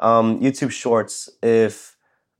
Um, 0.00 0.40
YouTube 0.40 0.70
Shorts, 0.70 1.28
if 1.42 1.96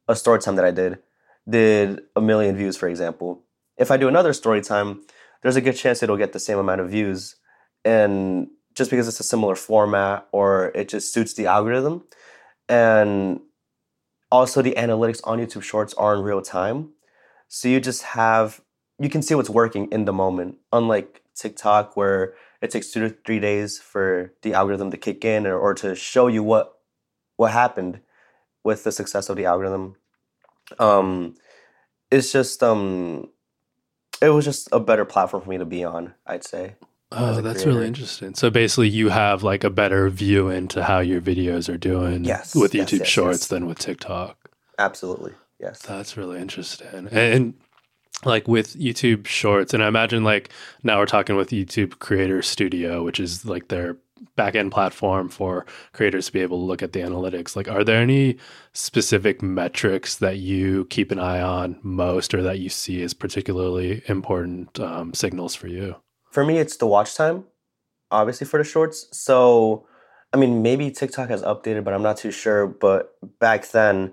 a 0.08 0.16
story 0.16 0.40
time 0.40 0.56
that 0.56 0.64
I 0.64 0.70
did 0.70 1.00
did 1.46 2.00
a 2.16 2.20
million 2.22 2.56
views, 2.56 2.78
for 2.78 2.88
example, 2.88 3.44
if 3.76 3.90
I 3.90 3.98
do 3.98 4.08
another 4.08 4.32
story 4.32 4.62
time, 4.62 5.02
there's 5.42 5.56
a 5.56 5.60
good 5.60 5.76
chance 5.76 6.02
it'll 6.02 6.16
get 6.16 6.32
the 6.32 6.40
same 6.40 6.58
amount 6.58 6.80
of 6.80 6.90
views. 6.90 7.36
And 7.84 8.48
just 8.74 8.90
because 8.90 9.06
it's 9.06 9.20
a 9.20 9.24
similar 9.24 9.54
format 9.54 10.26
or 10.32 10.72
it 10.74 10.88
just 10.88 11.12
suits 11.12 11.34
the 11.34 11.46
algorithm. 11.46 12.04
And 12.70 13.40
also, 14.30 14.62
the 14.62 14.74
analytics 14.76 15.20
on 15.24 15.38
YouTube 15.38 15.62
Shorts 15.62 15.94
are 15.94 16.14
in 16.14 16.22
real 16.22 16.42
time. 16.42 16.90
So 17.48 17.68
you 17.68 17.80
just 17.80 18.02
have, 18.02 18.60
you 18.98 19.08
can 19.08 19.22
see 19.22 19.34
what's 19.34 19.48
working 19.48 19.90
in 19.90 20.04
the 20.04 20.12
moment, 20.12 20.58
unlike 20.72 21.22
TikTok, 21.34 21.96
where 21.96 22.34
it 22.60 22.70
takes 22.70 22.90
two 22.90 23.00
to 23.08 23.16
three 23.24 23.40
days 23.40 23.78
for 23.78 24.32
the 24.42 24.52
algorithm 24.52 24.90
to 24.90 24.96
kick 24.96 25.24
in 25.24 25.46
or, 25.46 25.58
or 25.58 25.74
to 25.74 25.94
show 25.94 26.26
you 26.26 26.42
what 26.42 26.74
what 27.36 27.52
happened 27.52 28.00
with 28.64 28.82
the 28.82 28.90
success 28.90 29.28
of 29.28 29.36
the 29.36 29.44
algorithm. 29.44 29.94
Um, 30.78 31.36
it's 32.10 32.32
just 32.32 32.62
um, 32.62 33.30
it 34.20 34.30
was 34.30 34.44
just 34.44 34.68
a 34.72 34.80
better 34.80 35.04
platform 35.04 35.42
for 35.42 35.48
me 35.48 35.58
to 35.58 35.64
be 35.64 35.84
on. 35.84 36.14
I'd 36.26 36.44
say. 36.44 36.74
Oh, 37.10 37.40
that's 37.40 37.62
creator. 37.62 37.70
really 37.70 37.86
interesting. 37.86 38.34
So 38.34 38.50
basically, 38.50 38.88
you 38.88 39.08
have 39.08 39.42
like 39.42 39.64
a 39.64 39.70
better 39.70 40.10
view 40.10 40.48
into 40.50 40.82
how 40.82 40.98
your 40.98 41.20
videos 41.20 41.72
are 41.72 41.78
doing 41.78 42.24
yes, 42.24 42.54
with 42.54 42.72
YouTube 42.72 42.92
yes, 42.92 43.00
yes, 43.00 43.08
Shorts 43.08 43.46
than 43.46 43.66
with 43.66 43.78
TikTok. 43.78 44.36
Absolutely, 44.78 45.32
yes. 45.58 45.80
That's 45.80 46.16
really 46.16 46.38
interesting. 46.38 47.08
And 47.10 47.54
like 48.24 48.46
with 48.46 48.74
YouTube 48.76 49.26
Shorts, 49.26 49.72
and 49.72 49.82
I 49.82 49.88
imagine 49.88 50.22
like 50.22 50.50
now 50.82 50.98
we're 50.98 51.06
talking 51.06 51.36
with 51.36 51.50
YouTube 51.50 51.98
Creator 51.98 52.42
Studio, 52.42 53.02
which 53.02 53.20
is 53.20 53.46
like 53.46 53.68
their 53.68 53.96
backend 54.36 54.70
platform 54.70 55.28
for 55.28 55.64
creators 55.92 56.26
to 56.26 56.32
be 56.32 56.40
able 56.40 56.58
to 56.58 56.64
look 56.64 56.82
at 56.82 56.92
the 56.92 57.00
analytics. 57.00 57.56
Like, 57.56 57.68
are 57.68 57.84
there 57.84 58.02
any 58.02 58.36
specific 58.72 59.42
metrics 59.42 60.16
that 60.16 60.38
you 60.38 60.86
keep 60.86 61.10
an 61.10 61.18
eye 61.18 61.40
on 61.40 61.78
most, 61.82 62.34
or 62.34 62.42
that 62.42 62.58
you 62.58 62.68
see 62.68 63.02
as 63.02 63.14
particularly 63.14 64.02
important 64.08 64.78
um, 64.78 65.14
signals 65.14 65.54
for 65.54 65.68
you? 65.68 65.96
For 66.38 66.44
me, 66.44 66.58
it's 66.58 66.76
the 66.76 66.86
watch 66.86 67.16
time, 67.16 67.46
obviously 68.12 68.46
for 68.46 68.58
the 68.58 68.64
shorts. 68.64 69.08
So, 69.10 69.88
I 70.32 70.36
mean, 70.36 70.62
maybe 70.62 70.88
TikTok 70.88 71.30
has 71.30 71.42
updated, 71.42 71.82
but 71.82 71.92
I'm 71.92 72.02
not 72.04 72.16
too 72.16 72.30
sure. 72.30 72.68
But 72.68 73.16
back 73.40 73.68
then, 73.72 74.12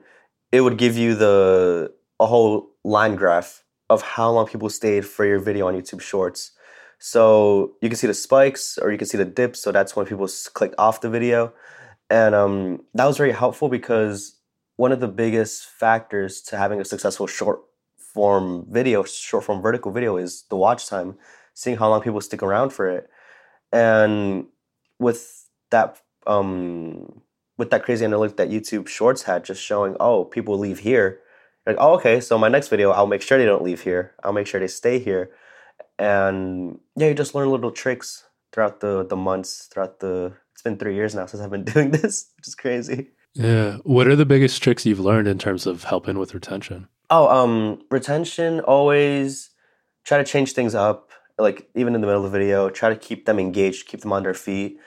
it 0.52 0.62
would 0.62 0.76
give 0.76 0.98
you 0.98 1.14
the 1.14 1.94
a 2.20 2.26
whole 2.26 2.72
line 2.84 3.16
graph 3.16 3.64
of 3.92 4.02
how 4.02 4.32
long 4.32 4.48
people 4.48 4.72
stayed 4.72 5.06
for 5.06 5.24
your 5.24 5.38
video 5.38 5.68
on 5.68 5.76
YouTube 5.76 6.02
Shorts. 6.02 6.54
So 6.98 7.74
you 7.84 7.90
can 7.90 7.96
see 7.96 8.08
the 8.08 8.16
spikes 8.16 8.80
or 8.80 8.92
you 8.92 8.98
can 8.98 9.06
see 9.06 9.20
the 9.20 9.26
dips. 9.26 9.60
So 9.60 9.72
that's 9.72 9.96
when 9.96 10.08
people 10.08 10.28
clicked 10.56 10.74
off 10.80 11.02
the 11.02 11.12
video. 11.12 11.54
And 12.10 12.34
um, 12.34 12.82
that 12.96 13.06
was 13.06 13.18
very 13.18 13.34
helpful 13.34 13.70
because 13.70 14.40
one 14.78 14.92
of 14.92 15.00
the 15.00 15.08
biggest 15.08 15.68
factors 15.68 16.42
to 16.48 16.58
having 16.58 16.82
a 16.82 16.86
successful 16.86 17.28
short 17.28 17.60
form 18.00 18.66
video, 18.68 19.04
short 19.04 19.44
form 19.44 19.62
vertical 19.62 19.92
video, 19.92 20.18
is 20.18 20.46
the 20.50 20.56
watch 20.56 20.88
time 20.88 21.20
seeing 21.56 21.78
how 21.78 21.90
long 21.90 22.02
people 22.02 22.22
stick 22.22 22.44
around 22.44 22.70
for 22.70 22.88
it. 22.88 23.10
And 23.72 24.46
with 25.00 25.50
that 25.72 26.00
um, 26.28 27.22
with 27.58 27.72
that 27.72 27.84
crazy 27.84 28.06
analytic 28.06 28.38
that 28.38 28.50
YouTube 28.50 28.88
Shorts 28.88 29.24
had, 29.24 29.44
just 29.44 29.64
showing, 29.64 29.96
oh, 30.00 30.26
people 30.26 30.60
leave 30.60 30.80
here. 30.80 31.22
Like, 31.66 31.78
oh, 31.80 31.96
okay, 31.96 32.20
so 32.20 32.38
my 32.38 32.50
next 32.50 32.68
video, 32.68 32.92
I'll 32.92 33.08
make 33.08 33.22
sure 33.22 33.38
they 33.38 33.46
don't 33.46 33.64
leave 33.64 33.82
here. 33.82 34.14
I'll 34.24 34.34
make 34.34 34.46
sure 34.46 34.60
they 34.60 34.68
stay 34.68 35.00
here. 35.00 35.32
And 35.98 36.80
yeah, 36.96 37.08
you 37.08 37.14
just 37.14 37.34
learn 37.34 37.50
little 37.50 37.72
tricks 37.72 38.26
throughout 38.52 38.82
the 38.82 39.06
the 39.06 39.16
months, 39.16 39.68
throughout 39.72 40.00
the. 40.00 40.34
It's 40.54 40.62
been 40.62 40.78
three 40.78 40.96
years 40.96 41.16
now 41.16 41.26
since 41.26 41.42
I've 41.42 41.50
been 41.50 41.64
doing 41.74 41.92
this, 41.92 42.32
which 42.38 42.48
is 42.48 42.56
crazy. 42.56 43.10
Yeah. 43.34 43.78
What 43.84 44.08
are 44.08 44.16
the 44.16 44.26
biggest 44.26 44.62
tricks 44.62 44.86
you've 44.86 45.00
learned 45.00 45.28
in 45.28 45.38
terms 45.38 45.66
of 45.66 45.86
helping 45.86 46.18
with 46.18 46.34
retention? 46.34 46.88
Oh, 47.10 47.28
um, 47.28 47.82
retention 47.92 48.62
always 48.62 49.52
try 50.06 50.18
to 50.18 50.24
change 50.24 50.54
things 50.54 50.76
up 50.76 51.10
like 51.38 51.70
even 51.76 51.96
in 51.96 52.02
the 52.02 52.08
middle 52.08 52.26
of 52.26 52.32
the 52.32 52.38
video, 52.38 52.70
try 52.70 52.90
to 52.90 52.96
keep 52.96 53.26
them 53.26 53.40
engaged, 53.40 53.88
keep 53.88 54.02
them 54.02 54.14
on 54.14 54.24
their 54.24 54.34
feet. 54.34 54.80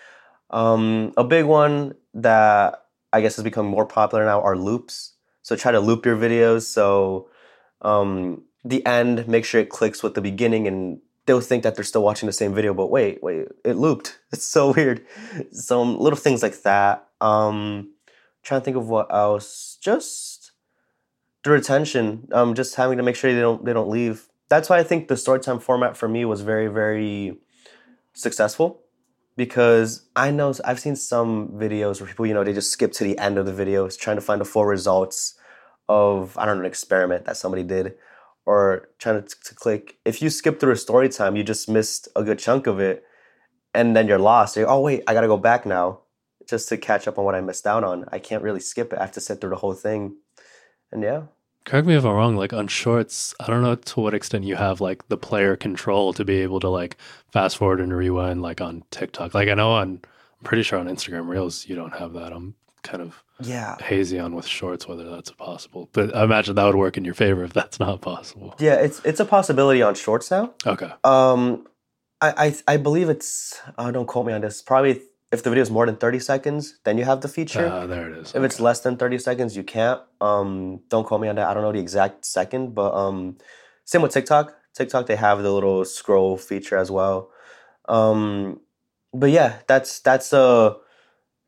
Um, 0.50 1.12
a 1.16 1.24
big 1.24 1.44
one 1.44 1.94
that 2.14 2.84
I 3.12 3.20
guess 3.20 3.36
has 3.36 3.44
become 3.44 3.66
more 3.66 3.86
popular 3.86 4.24
now 4.24 4.40
are 4.40 4.56
loops. 4.56 5.14
So 5.42 5.56
try 5.56 5.72
to 5.72 5.80
loop 5.80 6.04
your 6.04 6.16
videos. 6.16 6.62
So 6.62 7.28
um, 7.82 8.44
the 8.64 8.84
end, 8.86 9.28
make 9.28 9.44
sure 9.44 9.60
it 9.60 9.70
clicks 9.70 10.02
with 10.02 10.14
the 10.14 10.20
beginning, 10.20 10.66
and 10.66 11.00
they'll 11.26 11.40
think 11.40 11.62
that 11.62 11.74
they're 11.74 11.84
still 11.84 12.02
watching 12.02 12.26
the 12.26 12.32
same 12.32 12.54
video. 12.54 12.74
But 12.74 12.88
wait, 12.88 13.22
wait, 13.22 13.48
it 13.64 13.74
looped. 13.74 14.18
It's 14.32 14.44
so 14.44 14.74
weird. 14.74 15.06
Some 15.52 15.98
little 15.98 16.18
things 16.18 16.42
like 16.42 16.62
that. 16.62 17.08
Um, 17.20 17.94
trying 18.42 18.60
to 18.60 18.64
think 18.64 18.76
of 18.76 18.88
what 18.88 19.12
else. 19.12 19.78
Just 19.80 20.52
the 21.44 21.50
retention. 21.50 22.28
Um, 22.32 22.54
just 22.54 22.74
having 22.74 22.98
to 22.98 23.02
make 23.02 23.16
sure 23.16 23.32
they 23.32 23.40
don't 23.40 23.64
they 23.64 23.72
don't 23.72 23.88
leave 23.88 24.28
that's 24.48 24.68
why 24.68 24.78
I 24.78 24.82
think 24.82 25.08
the 25.08 25.14
storytime 25.14 25.60
format 25.60 25.96
for 25.96 26.08
me 26.08 26.24
was 26.24 26.40
very, 26.40 26.68
very 26.68 27.38
successful 28.12 28.80
because 29.36 30.08
I 30.16 30.30
know 30.30 30.52
I've 30.64 30.80
seen 30.80 30.96
some 30.96 31.48
videos 31.50 32.00
where 32.00 32.08
people, 32.08 32.26
you 32.26 32.34
know, 32.34 32.42
they 32.42 32.52
just 32.52 32.72
skip 32.72 32.92
to 32.92 33.04
the 33.04 33.18
end 33.18 33.38
of 33.38 33.46
the 33.46 33.52
video 33.52 33.88
trying 33.88 34.16
to 34.16 34.22
find 34.22 34.40
the 34.40 34.44
full 34.44 34.64
results 34.64 35.34
of, 35.88 36.36
I 36.36 36.44
don't 36.44 36.56
know, 36.56 36.62
an 36.62 36.66
experiment 36.66 37.24
that 37.26 37.36
somebody 37.36 37.62
did 37.62 37.94
or 38.46 38.88
trying 38.98 39.22
to, 39.22 39.28
to 39.44 39.54
click. 39.54 39.98
If 40.04 40.20
you 40.22 40.30
skip 40.30 40.58
through 40.58 40.72
a 40.72 40.76
story 40.76 41.08
time, 41.08 41.36
you 41.36 41.44
just 41.44 41.68
missed 41.68 42.08
a 42.16 42.24
good 42.24 42.38
chunk 42.38 42.66
of 42.66 42.80
it 42.80 43.04
and 43.74 43.94
then 43.94 44.08
you're 44.08 44.18
lost. 44.18 44.56
You're, 44.56 44.68
oh, 44.68 44.80
wait, 44.80 45.04
I 45.06 45.14
got 45.14 45.20
to 45.20 45.28
go 45.28 45.36
back 45.36 45.66
now 45.66 46.00
just 46.48 46.68
to 46.70 46.76
catch 46.78 47.06
up 47.06 47.18
on 47.18 47.24
what 47.24 47.34
I 47.34 47.40
missed 47.40 47.66
out 47.66 47.84
on. 47.84 48.06
I 48.10 48.18
can't 48.18 48.42
really 48.42 48.60
skip 48.60 48.92
it. 48.92 48.98
I 48.98 49.02
have 49.02 49.12
to 49.12 49.20
sit 49.20 49.40
through 49.40 49.50
the 49.50 49.56
whole 49.56 49.74
thing. 49.74 50.16
And 50.90 51.02
yeah, 51.02 51.24
correct 51.68 51.86
me 51.86 51.94
if 51.94 52.04
I'm 52.04 52.14
wrong, 52.14 52.34
like 52.34 52.52
on 52.52 52.66
shorts, 52.66 53.34
I 53.38 53.46
don't 53.46 53.62
know 53.62 53.74
to 53.74 54.00
what 54.00 54.14
extent 54.14 54.44
you 54.44 54.56
have 54.56 54.80
like 54.80 55.06
the 55.08 55.18
player 55.18 55.54
control 55.54 56.12
to 56.14 56.24
be 56.24 56.38
able 56.38 56.60
to 56.60 56.68
like 56.68 56.96
fast 57.30 57.58
forward 57.58 57.80
and 57.80 57.94
rewind 57.94 58.40
like 58.40 58.60
on 58.60 58.84
TikTok. 58.90 59.34
Like 59.34 59.48
I 59.48 59.54
know 59.54 59.72
on 59.72 60.00
I'm 60.40 60.44
pretty 60.44 60.62
sure 60.62 60.78
on 60.78 60.86
Instagram 60.86 61.28
Reels 61.28 61.66
you 61.68 61.76
don't 61.76 61.94
have 61.94 62.14
that. 62.14 62.32
I'm 62.32 62.54
kind 62.82 63.02
of 63.02 63.22
yeah 63.40 63.76
hazy 63.82 64.18
on 64.18 64.34
with 64.34 64.46
shorts 64.46 64.88
whether 64.88 65.08
that's 65.10 65.30
possible. 65.30 65.90
But 65.92 66.16
I 66.16 66.24
imagine 66.24 66.54
that 66.54 66.64
would 66.64 66.74
work 66.74 66.96
in 66.96 67.04
your 67.04 67.14
favor 67.14 67.44
if 67.44 67.52
that's 67.52 67.78
not 67.78 68.00
possible. 68.00 68.54
Yeah, 68.58 68.74
it's 68.74 69.00
it's 69.04 69.20
a 69.20 69.26
possibility 69.26 69.82
on 69.82 69.94
shorts 69.94 70.30
now. 70.30 70.54
Okay. 70.66 70.90
Um 71.04 71.66
I 72.20 72.54
I, 72.66 72.74
I 72.74 72.76
believe 72.78 73.10
it's 73.10 73.60
uh, 73.76 73.90
don't 73.90 74.06
quote 74.06 74.26
me 74.26 74.32
on 74.32 74.40
this. 74.40 74.62
Probably 74.62 75.02
if 75.30 75.42
the 75.42 75.50
video 75.50 75.62
is 75.62 75.70
more 75.70 75.86
than 75.86 75.96
30 75.96 76.18
seconds, 76.20 76.78
then 76.84 76.96
you 76.96 77.04
have 77.04 77.20
the 77.20 77.28
feature. 77.28 77.66
Uh, 77.66 77.86
there 77.86 78.10
it 78.10 78.18
is. 78.18 78.30
If 78.30 78.36
okay. 78.36 78.46
it's 78.46 78.60
less 78.60 78.80
than 78.80 78.96
30 78.96 79.18
seconds, 79.18 79.56
you 79.56 79.62
can't. 79.62 80.00
Um, 80.20 80.80
don't 80.88 81.06
call 81.06 81.18
me 81.18 81.28
on 81.28 81.36
that. 81.36 81.48
I 81.48 81.54
don't 81.54 81.62
know 81.62 81.72
the 81.72 81.80
exact 81.80 82.24
second, 82.24 82.74
but 82.74 82.94
um, 82.94 83.36
same 83.84 84.02
with 84.02 84.12
TikTok. 84.12 84.54
TikTok, 84.74 85.06
they 85.06 85.16
have 85.16 85.42
the 85.42 85.52
little 85.52 85.84
scroll 85.84 86.38
feature 86.38 86.76
as 86.76 86.90
well. 86.90 87.30
Um, 87.88 88.60
but 89.12 89.30
yeah, 89.30 89.58
that's 89.66 90.00
that's 90.00 90.32
uh 90.32 90.74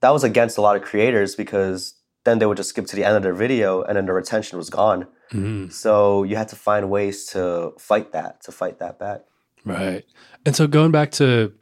that 0.00 0.10
was 0.10 0.24
against 0.24 0.58
a 0.58 0.62
lot 0.62 0.76
of 0.76 0.82
creators 0.82 1.34
because 1.34 1.94
then 2.24 2.38
they 2.38 2.46
would 2.46 2.56
just 2.56 2.70
skip 2.70 2.86
to 2.86 2.96
the 2.96 3.04
end 3.04 3.16
of 3.16 3.22
their 3.22 3.34
video 3.34 3.82
and 3.82 3.96
then 3.96 4.06
the 4.06 4.12
retention 4.12 4.58
was 4.58 4.70
gone. 4.70 5.06
Mm-hmm. 5.32 5.68
So 5.68 6.22
you 6.22 6.36
had 6.36 6.48
to 6.48 6.56
find 6.56 6.90
ways 6.90 7.26
to 7.26 7.72
fight 7.78 8.12
that, 8.12 8.42
to 8.42 8.52
fight 8.52 8.78
that 8.78 8.98
back. 8.98 9.20
Right. 9.64 10.04
And 10.44 10.56
so 10.56 10.66
going 10.66 10.90
back 10.90 11.12
to 11.12 11.52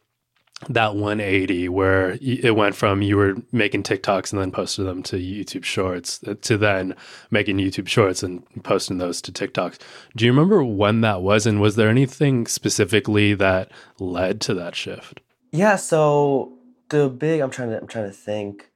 that 0.69 0.97
180 0.97 1.69
where 1.69 2.19
it 2.21 2.57
went 2.57 2.75
from 2.75 3.01
you 3.01 3.17
were 3.17 3.37
making 3.53 3.85
TikToks 3.85 4.33
and 4.33 4.43
then 4.43 4.51
posted 4.51 4.87
them 4.87 5.05
to 5.05 5.17
YouTube 5.17 5.65
Shorts 5.65 6.21
uh, 6.27 6.35
to 6.43 6.59
then 6.59 6.97
making 7.31 7.59
YouTube 7.59 7.87
Shorts 7.87 8.25
and 8.25 8.45
posting 8.65 8.99
those 8.99 9.23
to 9.23 9.33
TikToks. 9.33 9.79
Do 10.17 10.25
you 10.25 10.33
remember 10.33 10.65
when 10.65 11.01
that 11.03 11.23
was 11.23 11.47
and 11.47 11.61
was 11.61 11.77
there 11.77 11.89
anything 11.89 12.47
specifically 12.47 13.35
that 13.35 13.71
led 14.01 14.41
to 14.43 14.55
that 14.55 14.75
shift? 14.75 15.21
Yeah, 15.53 15.77
so 15.77 16.59
the 16.89 17.09
big 17.09 17.41
I'm 17.41 17.51
trying 17.51 17.71
to 17.71 17.81
I'm 17.81 17.87
trying 17.87 18.09
to 18.09 18.17
think. 18.17 18.71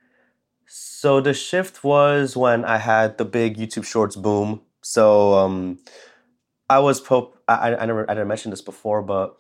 So 0.67 1.21
the 1.21 1.35
shift 1.35 1.83
was 1.83 2.37
when 2.37 2.65
I 2.65 2.79
had 2.79 3.19
the 3.19 3.25
big 3.25 3.57
YouTube 3.57 3.85
Shorts 3.85 4.15
boom. 4.15 4.61
So 4.83 5.35
um 5.35 5.81
I 6.71 6.79
was 6.79 7.01
pope 7.01 7.43
I, 7.49 7.75
I 7.75 7.87
never 7.87 8.09
I 8.09 8.15
didn't 8.15 8.29
mention 8.29 8.53
this 8.53 8.63
before, 8.63 9.03
but 9.03 9.37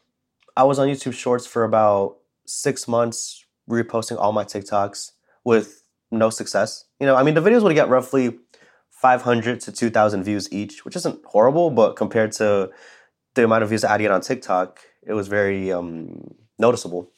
I 0.57 0.64
was 0.64 0.81
on 0.81 0.88
YouTube 0.88 1.14
Shorts 1.14 1.46
for 1.46 1.62
about 1.62 2.16
six 2.46 2.88
months 2.88 3.44
reposting 3.68 4.18
all 4.18 4.33
my 4.33 4.44
TikToks 4.44 5.12
with 5.44 5.85
no 6.11 6.31
success. 6.31 6.85
You 7.00 7.07
know, 7.07 7.16
I 7.16 7.22
mean, 7.22 7.35
the 7.35 7.40
videos 7.40 7.62
would 7.62 7.74
get 7.74 7.88
roughly 7.88 8.38
500 8.90 9.61
to 9.61 9.72
2,000 9.72 10.22
views 10.22 10.52
each, 10.52 10.85
which 10.85 10.96
isn't 10.96 11.24
horrible, 11.24 11.70
but 11.70 11.96
compared 11.96 12.33
to 12.33 12.70
the 13.35 13.44
amount 13.44 13.62
of 13.62 13.68
views 13.68 13.85
I 13.85 13.98
get 13.98 14.11
on 14.11 14.20
TikTok, 14.20 14.81
it 15.02 15.14
was 15.14 15.28
very 15.28 15.72
um, 15.72 16.35
noticeable. 16.59 17.11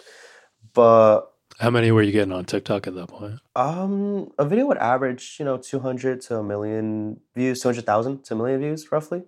But 0.72 1.30
how 1.58 1.70
many 1.70 1.92
were 1.92 2.02
you 2.02 2.12
getting 2.12 2.32
on 2.32 2.44
TikTok 2.46 2.86
at 2.86 2.94
that 2.94 3.08
point? 3.08 3.38
Um, 3.54 4.32
a 4.38 4.44
video 4.44 4.66
would 4.66 4.78
average, 4.78 5.36
you 5.38 5.44
know, 5.44 5.56
200 5.56 6.20
to 6.22 6.38
a 6.38 6.42
million 6.42 7.20
views, 7.34 7.60
200,000 7.60 8.24
to 8.24 8.34
a 8.34 8.36
million 8.36 8.60
views, 8.60 8.90
roughly. 8.90 9.22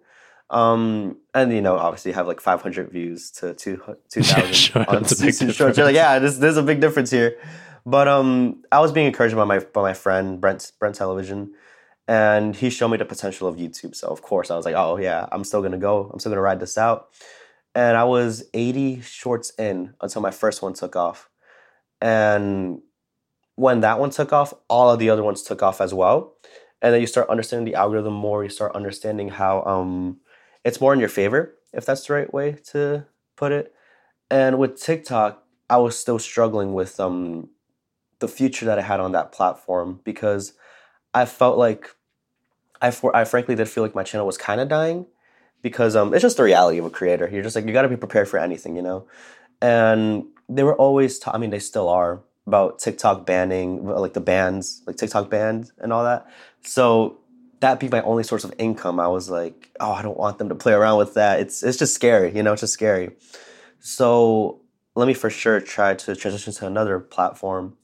Um, 0.51 1.19
and 1.35 1.53
you 1.53 1.61
know, 1.61 1.77
obviously, 1.77 2.13
you 2.13 2.15
have 2.15 2.27
like 2.27 2.41
500 2.41 2.91
views 2.91 3.31
to 3.33 3.55
2,000 3.55 4.55
sure, 4.55 4.85
on 4.89 5.05
season 5.05 5.51
shorts. 5.51 5.77
You're 5.77 5.87
like, 5.87 5.95
yeah, 5.95 6.19
there's, 6.19 6.39
there's 6.39 6.57
a 6.57 6.63
big 6.63 6.81
difference 6.81 7.11
here. 7.11 7.39
But 7.85 8.09
um, 8.09 8.65
I 8.73 8.81
was 8.81 8.91
being 8.91 9.07
encouraged 9.07 9.37
by 9.37 9.45
my 9.45 9.61
by 9.61 9.81
my 9.81 9.95
friend 9.95 10.41
Brent 10.41 10.73
Brent 10.81 10.97
Television, 10.97 11.53
and 12.09 12.55
he 12.55 12.69
showed 12.69 12.89
me 12.89 12.97
the 12.97 13.05
potential 13.05 13.47
of 13.47 13.57
YouTube. 13.57 13.95
So 13.95 14.09
of 14.09 14.23
course, 14.23 14.51
I 14.51 14.57
was 14.57 14.65
like, 14.65 14.75
oh 14.75 14.99
yeah, 14.99 15.27
I'm 15.31 15.45
still 15.45 15.63
gonna 15.63 15.79
go. 15.79 16.11
I'm 16.13 16.19
still 16.19 16.31
gonna 16.31 16.43
ride 16.43 16.59
this 16.59 16.77
out. 16.77 17.11
And 17.77 17.97
I 17.97 18.05
was 18.05 18.45
80 18.55 19.03
shorts 19.03 19.53
in 19.59 19.95
until 20.01 20.23
my 20.23 20.31
first 20.31 20.63
one 20.63 20.73
took 20.73 20.97
off. 20.97 21.29
And 22.01 22.81
when 23.55 23.81
that 23.81 24.01
one 24.01 24.11
took 24.11 24.33
off, 24.33 24.55
all 24.69 24.91
of 24.91 24.99
the 24.99 25.11
other 25.11 25.23
ones 25.23 25.43
took 25.43 25.63
off 25.63 25.81
as 25.81 25.93
well. 25.93 26.35
And 26.81 26.95
then 26.95 27.01
you 27.03 27.07
start 27.07 27.29
understanding 27.29 27.67
the 27.67 27.75
algorithm 27.75 28.15
more. 28.15 28.43
You 28.43 28.51
start 28.51 28.75
understanding 28.75 29.29
how 29.29 29.63
um, 29.65 30.21
it's 30.67 30.81
more 30.81 30.93
in 30.93 30.99
your 30.99 31.09
favor, 31.09 31.55
if 31.73 31.87
that's 31.87 32.05
the 32.07 32.13
right 32.13 32.35
way 32.35 32.57
to 32.73 33.07
put 33.37 33.53
it. 33.53 33.73
And 34.29 34.59
with 34.59 34.83
TikTok, 34.83 35.45
I 35.71 35.77
was 35.77 35.97
still 35.97 36.19
struggling 36.19 36.75
with 36.75 36.99
um, 36.99 37.51
the 38.19 38.27
future 38.27 38.67
that 38.67 38.77
I 38.77 38.83
had 38.83 38.99
on 38.99 39.13
that 39.13 39.31
platform 39.31 40.01
because 40.03 40.55
I 41.15 41.25
felt 41.25 41.57
like 41.57 41.95
I, 42.83 42.91
for, 42.91 43.15
I 43.15 43.25
frankly 43.25 43.55
did 43.55 43.69
feel 43.69 43.85
like 43.85 43.95
my 43.95 44.03
channel 44.03 44.27
was 44.27 44.37
kind 44.37 44.61
of 44.61 44.69
dying 44.69 45.07
because 45.63 45.95
um, 45.95 46.13
it's 46.13 46.23
just 46.23 46.37
the 46.37 46.43
reality 46.43 46.79
of 46.79 46.85
a 46.85 46.91
creator. 46.91 47.29
You're 47.33 47.45
just 47.45 47.55
like 47.55 47.65
you 47.65 47.73
got 47.73 47.83
to 47.83 47.89
be 47.89 47.97
prepared 47.97 48.29
for 48.29 48.41
anything, 48.41 48.75
you 48.75 48.83
know. 48.83 49.07
And 49.63 50.25
they 50.49 50.65
were 50.65 50.75
always, 50.75 51.21
ta- 51.21 51.31
I 51.33 51.39
mean, 51.39 51.51
they 51.51 51.61
still 51.61 51.89
are 51.89 52.23
about 52.45 52.81
TikTok 52.81 53.25
banning, 53.25 53.87
like 53.87 54.15
the 54.15 54.21
bans, 54.21 54.83
like 54.85 54.97
TikTok 54.97 55.31
bans 55.31 55.73
and 55.79 55.93
all 55.93 56.03
that. 56.03 56.27
So 56.63 57.19
that 57.61 57.81
be 57.81 57.89
my 57.89 58.03
only 58.03 58.23
source 58.23 58.45
of 58.45 58.53
income. 58.59 59.01
I 59.01 59.09
was 59.09 59.31
like, 59.31 59.71
oh, 59.81 59.93
I 59.93 60.03
don't 60.03 60.17
want 60.17 60.39
them 60.39 60.49
to 60.49 60.55
play 60.55 60.73
around 60.73 60.99
with 60.99 61.15
that. 61.15 61.41
It's 61.41 61.63
it's 61.63 61.79
just 61.79 61.95
scary, 61.95 62.35
you 62.35 62.43
know. 62.43 62.53
It's 62.53 62.61
just 62.61 62.75
scary. 62.75 63.17
So 63.81 64.61
let 64.95 65.07
me 65.07 65.15
for 65.15 65.31
sure 65.31 65.61
try 65.61 65.95
to 65.95 66.17
transition 66.17 66.53
to 66.53 66.67
another 66.67 66.99
platform. 66.99 67.77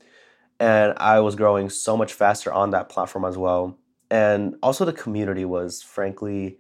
And 0.59 0.95
I 0.99 1.21
was 1.21 1.35
growing 1.35 1.71
so 1.71 1.97
much 1.97 2.13
faster 2.13 2.53
on 2.53 2.71
that 2.71 2.89
platform 2.89 3.25
as 3.25 3.37
well. 3.37 3.79
And 4.11 4.57
also 4.63 4.85
the 4.85 4.93
community 4.93 5.45
was 5.45 5.83
frankly 5.83 6.59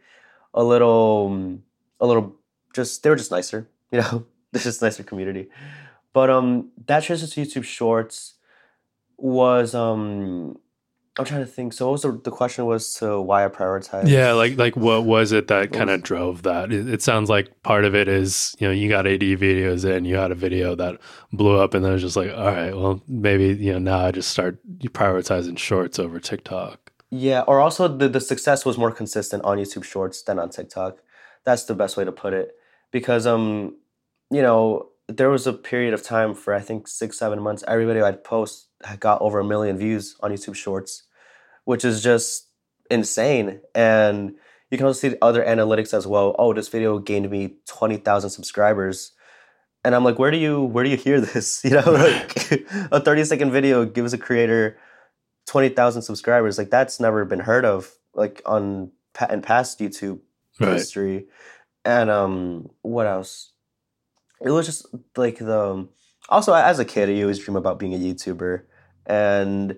a 0.54 0.64
little 0.64 1.58
a 2.00 2.06
little 2.06 2.36
just 2.74 3.02
they 3.02 3.10
were 3.10 3.16
just 3.16 3.30
nicer, 3.30 3.68
you 3.92 4.00
know. 4.00 4.26
This 4.52 4.66
is 4.66 4.82
nicer 4.82 5.02
community. 5.02 5.48
But 6.12 6.30
um 6.30 6.70
that 6.86 7.02
transition 7.04 7.44
to 7.44 7.60
YouTube 7.60 7.64
Shorts 7.64 8.34
was 9.16 9.74
um 9.74 10.58
I'm 11.18 11.26
trying 11.26 11.40
to 11.40 11.46
think. 11.46 11.74
So, 11.74 11.86
what 11.86 11.92
was 11.92 12.02
the, 12.02 12.12
the 12.12 12.30
question 12.30 12.64
was 12.64 12.94
to 12.94 13.20
why 13.20 13.44
I 13.44 13.48
prioritize? 13.48 14.08
Yeah, 14.08 14.32
like 14.32 14.56
like 14.56 14.76
what 14.76 15.04
was 15.04 15.32
it 15.32 15.48
that 15.48 15.70
kind 15.70 15.90
of 15.90 16.02
drove 16.02 16.42
that? 16.44 16.72
It, 16.72 16.88
it, 16.88 17.02
sounds 17.02 17.28
like 17.28 17.62
part 17.62 17.84
of 17.84 17.94
it 17.94 18.08
is 18.08 18.56
you 18.58 18.66
know 18.66 18.72
you 18.72 18.88
got 18.88 19.06
80 19.06 19.36
videos 19.36 19.84
in, 19.84 20.06
you 20.06 20.16
had 20.16 20.30
a 20.30 20.34
video 20.34 20.74
that 20.74 20.98
blew 21.30 21.58
up, 21.58 21.74
and 21.74 21.84
then 21.84 21.92
it's 21.92 22.02
just 22.02 22.16
like, 22.16 22.32
all 22.32 22.46
right, 22.46 22.74
well 22.74 23.02
maybe 23.06 23.48
you 23.62 23.74
know 23.74 23.78
now 23.78 24.06
I 24.06 24.10
just 24.10 24.30
start 24.30 24.58
prioritizing 24.78 25.58
shorts 25.58 25.98
over 25.98 26.18
TikTok. 26.18 26.92
Yeah, 27.10 27.42
or 27.42 27.60
also 27.60 27.88
the 27.88 28.08
the 28.08 28.20
success 28.20 28.64
was 28.64 28.78
more 28.78 28.90
consistent 28.90 29.44
on 29.44 29.58
YouTube 29.58 29.84
Shorts 29.84 30.22
than 30.22 30.38
on 30.38 30.48
TikTok. 30.48 30.96
That's 31.44 31.64
the 31.64 31.74
best 31.74 31.98
way 31.98 32.06
to 32.06 32.12
put 32.12 32.32
it 32.32 32.52
because 32.90 33.26
um 33.26 33.76
you 34.30 34.40
know 34.40 34.91
there 35.08 35.30
was 35.30 35.46
a 35.46 35.52
period 35.52 35.94
of 35.94 36.02
time 36.02 36.34
for 36.34 36.54
I 36.54 36.60
think 36.60 36.88
six 36.88 37.18
seven 37.18 37.40
months. 37.40 37.64
Every 37.66 37.84
video 37.84 38.04
I'd 38.04 38.24
post 38.24 38.68
got 38.98 39.20
over 39.20 39.40
a 39.40 39.44
million 39.44 39.76
views 39.78 40.16
on 40.20 40.32
YouTube 40.32 40.54
Shorts, 40.54 41.04
which 41.64 41.84
is 41.84 42.02
just 42.02 42.48
insane. 42.90 43.60
And 43.74 44.34
you 44.70 44.78
can 44.78 44.86
also 44.86 45.08
see 45.08 45.16
other 45.20 45.44
analytics 45.44 45.92
as 45.94 46.06
well. 46.06 46.34
Oh, 46.38 46.52
this 46.52 46.68
video 46.68 46.98
gained 46.98 47.30
me 47.30 47.56
twenty 47.66 47.96
thousand 47.96 48.30
subscribers, 48.30 49.12
and 49.84 49.94
I'm 49.94 50.04
like, 50.04 50.18
where 50.18 50.30
do 50.30 50.38
you 50.38 50.62
where 50.62 50.84
do 50.84 50.90
you 50.90 50.96
hear 50.96 51.20
this? 51.32 51.62
You 51.64 51.72
know, 51.72 51.82
like 51.92 52.64
a 52.90 53.00
thirty 53.00 53.24
second 53.24 53.52
video 53.52 53.84
gives 53.84 54.12
a 54.12 54.18
creator 54.18 54.78
twenty 55.46 55.68
thousand 55.68 56.02
subscribers. 56.02 56.58
Like 56.58 56.70
that's 56.70 57.00
never 57.00 57.24
been 57.24 57.40
heard 57.40 57.64
of, 57.64 57.92
like 58.14 58.42
on 58.46 58.92
in 59.30 59.42
past 59.42 59.78
YouTube 59.78 60.20
right. 60.60 60.72
history. 60.72 61.26
And 61.84 62.10
um, 62.10 62.70
what 62.82 63.06
else? 63.06 63.51
It 64.44 64.50
was 64.50 64.66
just 64.66 64.86
like 65.16 65.38
the 65.38 65.88
also 66.28 66.52
as 66.52 66.78
a 66.78 66.84
kid, 66.84 67.08
I 67.10 67.20
always 67.22 67.38
dream 67.38 67.56
about 67.56 67.78
being 67.78 67.94
a 67.94 67.98
YouTuber 67.98 68.62
and 69.06 69.76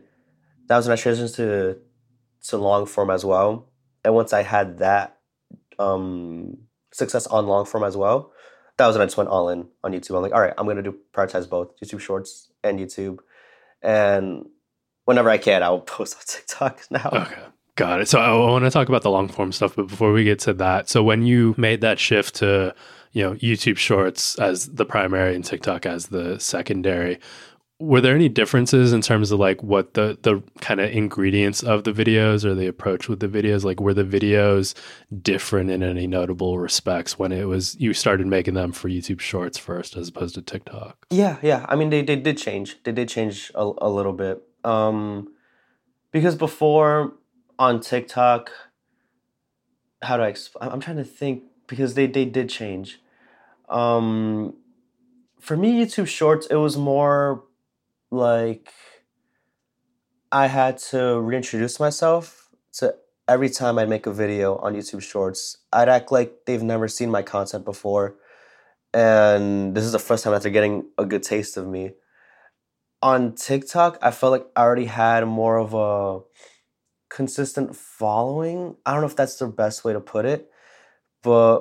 that 0.68 0.76
was 0.76 0.86
when 0.86 0.96
I 0.96 1.00
transitioned 1.00 1.36
to 1.36 1.78
to 2.48 2.58
long 2.58 2.86
form 2.86 3.10
as 3.10 3.24
well. 3.24 3.68
And 4.04 4.14
once 4.14 4.32
I 4.32 4.42
had 4.42 4.78
that 4.78 5.18
um, 5.78 6.58
success 6.92 7.26
on 7.26 7.46
long 7.46 7.64
form 7.64 7.84
as 7.84 7.96
well, 7.96 8.32
that 8.76 8.86
was 8.86 8.96
when 8.96 9.02
I 9.02 9.06
just 9.06 9.16
went 9.16 9.30
all 9.30 9.48
in 9.48 9.68
on 9.82 9.92
YouTube. 9.92 10.16
I'm 10.16 10.22
like, 10.22 10.32
all 10.32 10.40
right, 10.40 10.54
I'm 10.58 10.66
gonna 10.66 10.82
do 10.82 10.98
prioritize 11.12 11.48
both 11.48 11.72
YouTube 11.80 12.00
Shorts 12.00 12.50
and 12.62 12.78
YouTube, 12.78 13.18
and 13.82 14.46
whenever 15.04 15.30
I 15.30 15.38
can, 15.38 15.62
I 15.62 15.70
will 15.70 15.80
post 15.96 16.16
on 16.16 16.22
TikTok 16.26 16.80
now. 16.90 17.10
Okay. 17.12 17.42
Got 17.76 18.00
it. 18.02 18.08
So 18.08 18.20
I 18.20 18.32
want 18.32 18.64
to 18.64 18.70
talk 18.70 18.88
about 18.88 19.02
the 19.02 19.10
long 19.10 19.26
form 19.26 19.50
stuff, 19.50 19.74
but 19.74 19.88
before 19.88 20.12
we 20.12 20.22
get 20.22 20.38
to 20.40 20.52
that, 20.54 20.88
so 20.88 21.02
when 21.02 21.22
you 21.22 21.56
made 21.58 21.80
that 21.80 21.98
shift 21.98 22.36
to, 22.36 22.72
you 23.14 23.22
know, 23.22 23.34
YouTube 23.36 23.78
Shorts 23.78 24.38
as 24.38 24.66
the 24.66 24.84
primary 24.84 25.34
and 25.34 25.44
TikTok 25.44 25.86
as 25.86 26.08
the 26.08 26.38
secondary, 26.38 27.20
were 27.78 28.00
there 28.00 28.14
any 28.14 28.28
differences 28.28 28.92
in 28.92 29.00
terms 29.02 29.30
of 29.30 29.38
like 29.38 29.62
what 29.62 29.94
the 29.94 30.18
the 30.22 30.42
kind 30.60 30.80
of 30.80 30.90
ingredients 30.90 31.62
of 31.62 31.84
the 31.84 31.92
videos 31.92 32.44
or 32.44 32.54
the 32.54 32.66
approach 32.66 33.08
with 33.08 33.20
the 33.20 33.28
videos? 33.28 33.64
Like 33.64 33.80
were 33.80 33.94
the 33.94 34.04
videos 34.04 34.74
different 35.22 35.70
in 35.70 35.82
any 35.82 36.06
notable 36.06 36.58
respects 36.58 37.18
when 37.18 37.30
it 37.30 37.44
was 37.44 37.76
you 37.80 37.94
started 37.94 38.26
making 38.26 38.54
them 38.54 38.72
for 38.72 38.88
youtube 38.88 39.20
shorts 39.20 39.58
first 39.58 39.96
as 39.96 40.08
opposed 40.08 40.34
to 40.34 40.42
tiktok? 40.42 41.06
Yeah 41.10 41.38
yeah. 41.40 41.66
I 41.68 41.76
mean 41.76 41.90
they, 41.90 42.02
they 42.02 42.16
did 42.16 42.36
change. 42.36 42.82
They 42.82 42.92
did 42.92 43.08
change 43.08 43.50
a, 43.54 43.70
a 43.78 43.88
little 43.88 44.12
bit. 44.12 44.42
Um 44.64 45.32
because 46.10 46.34
before 46.34 47.14
on 47.58 47.80
tiktok 47.80 48.50
how 50.02 50.16
do 50.16 50.24
i 50.24 50.32
exp- 50.32 50.56
i'm 50.60 50.80
trying 50.80 50.96
to 50.96 51.04
think 51.04 51.44
because 51.66 51.94
they 51.94 52.06
they 52.06 52.24
did 52.24 52.48
change 52.48 53.00
um 53.68 54.54
for 55.40 55.56
me 55.56 55.72
youtube 55.72 56.06
shorts 56.06 56.46
it 56.46 56.56
was 56.56 56.76
more 56.76 57.44
like 58.10 58.72
I 60.34 60.48
had 60.48 60.78
to 60.90 61.20
reintroduce 61.20 61.78
myself 61.78 62.48
to 62.78 62.96
every 63.28 63.48
time 63.48 63.78
I'd 63.78 63.88
make 63.88 64.06
a 64.06 64.12
video 64.12 64.56
on 64.56 64.74
YouTube 64.74 65.00
Shorts. 65.00 65.58
I'd 65.72 65.88
act 65.88 66.10
like 66.10 66.44
they've 66.44 66.60
never 66.60 66.88
seen 66.88 67.08
my 67.08 67.22
content 67.22 67.64
before. 67.64 68.16
And 68.92 69.76
this 69.76 69.84
is 69.84 69.92
the 69.92 70.00
first 70.00 70.24
time 70.24 70.32
that 70.32 70.42
they're 70.42 70.50
getting 70.50 70.86
a 70.98 71.04
good 71.04 71.22
taste 71.22 71.56
of 71.56 71.68
me. 71.68 71.92
On 73.00 73.36
TikTok, 73.36 73.96
I 74.02 74.10
felt 74.10 74.32
like 74.32 74.46
I 74.56 74.62
already 74.62 74.86
had 74.86 75.24
more 75.24 75.56
of 75.58 75.72
a 75.72 76.20
consistent 77.08 77.76
following. 77.76 78.74
I 78.84 78.90
don't 78.90 79.02
know 79.02 79.06
if 79.06 79.14
that's 79.14 79.36
the 79.36 79.46
best 79.46 79.84
way 79.84 79.92
to 79.92 80.00
put 80.00 80.24
it, 80.24 80.50
but 81.22 81.60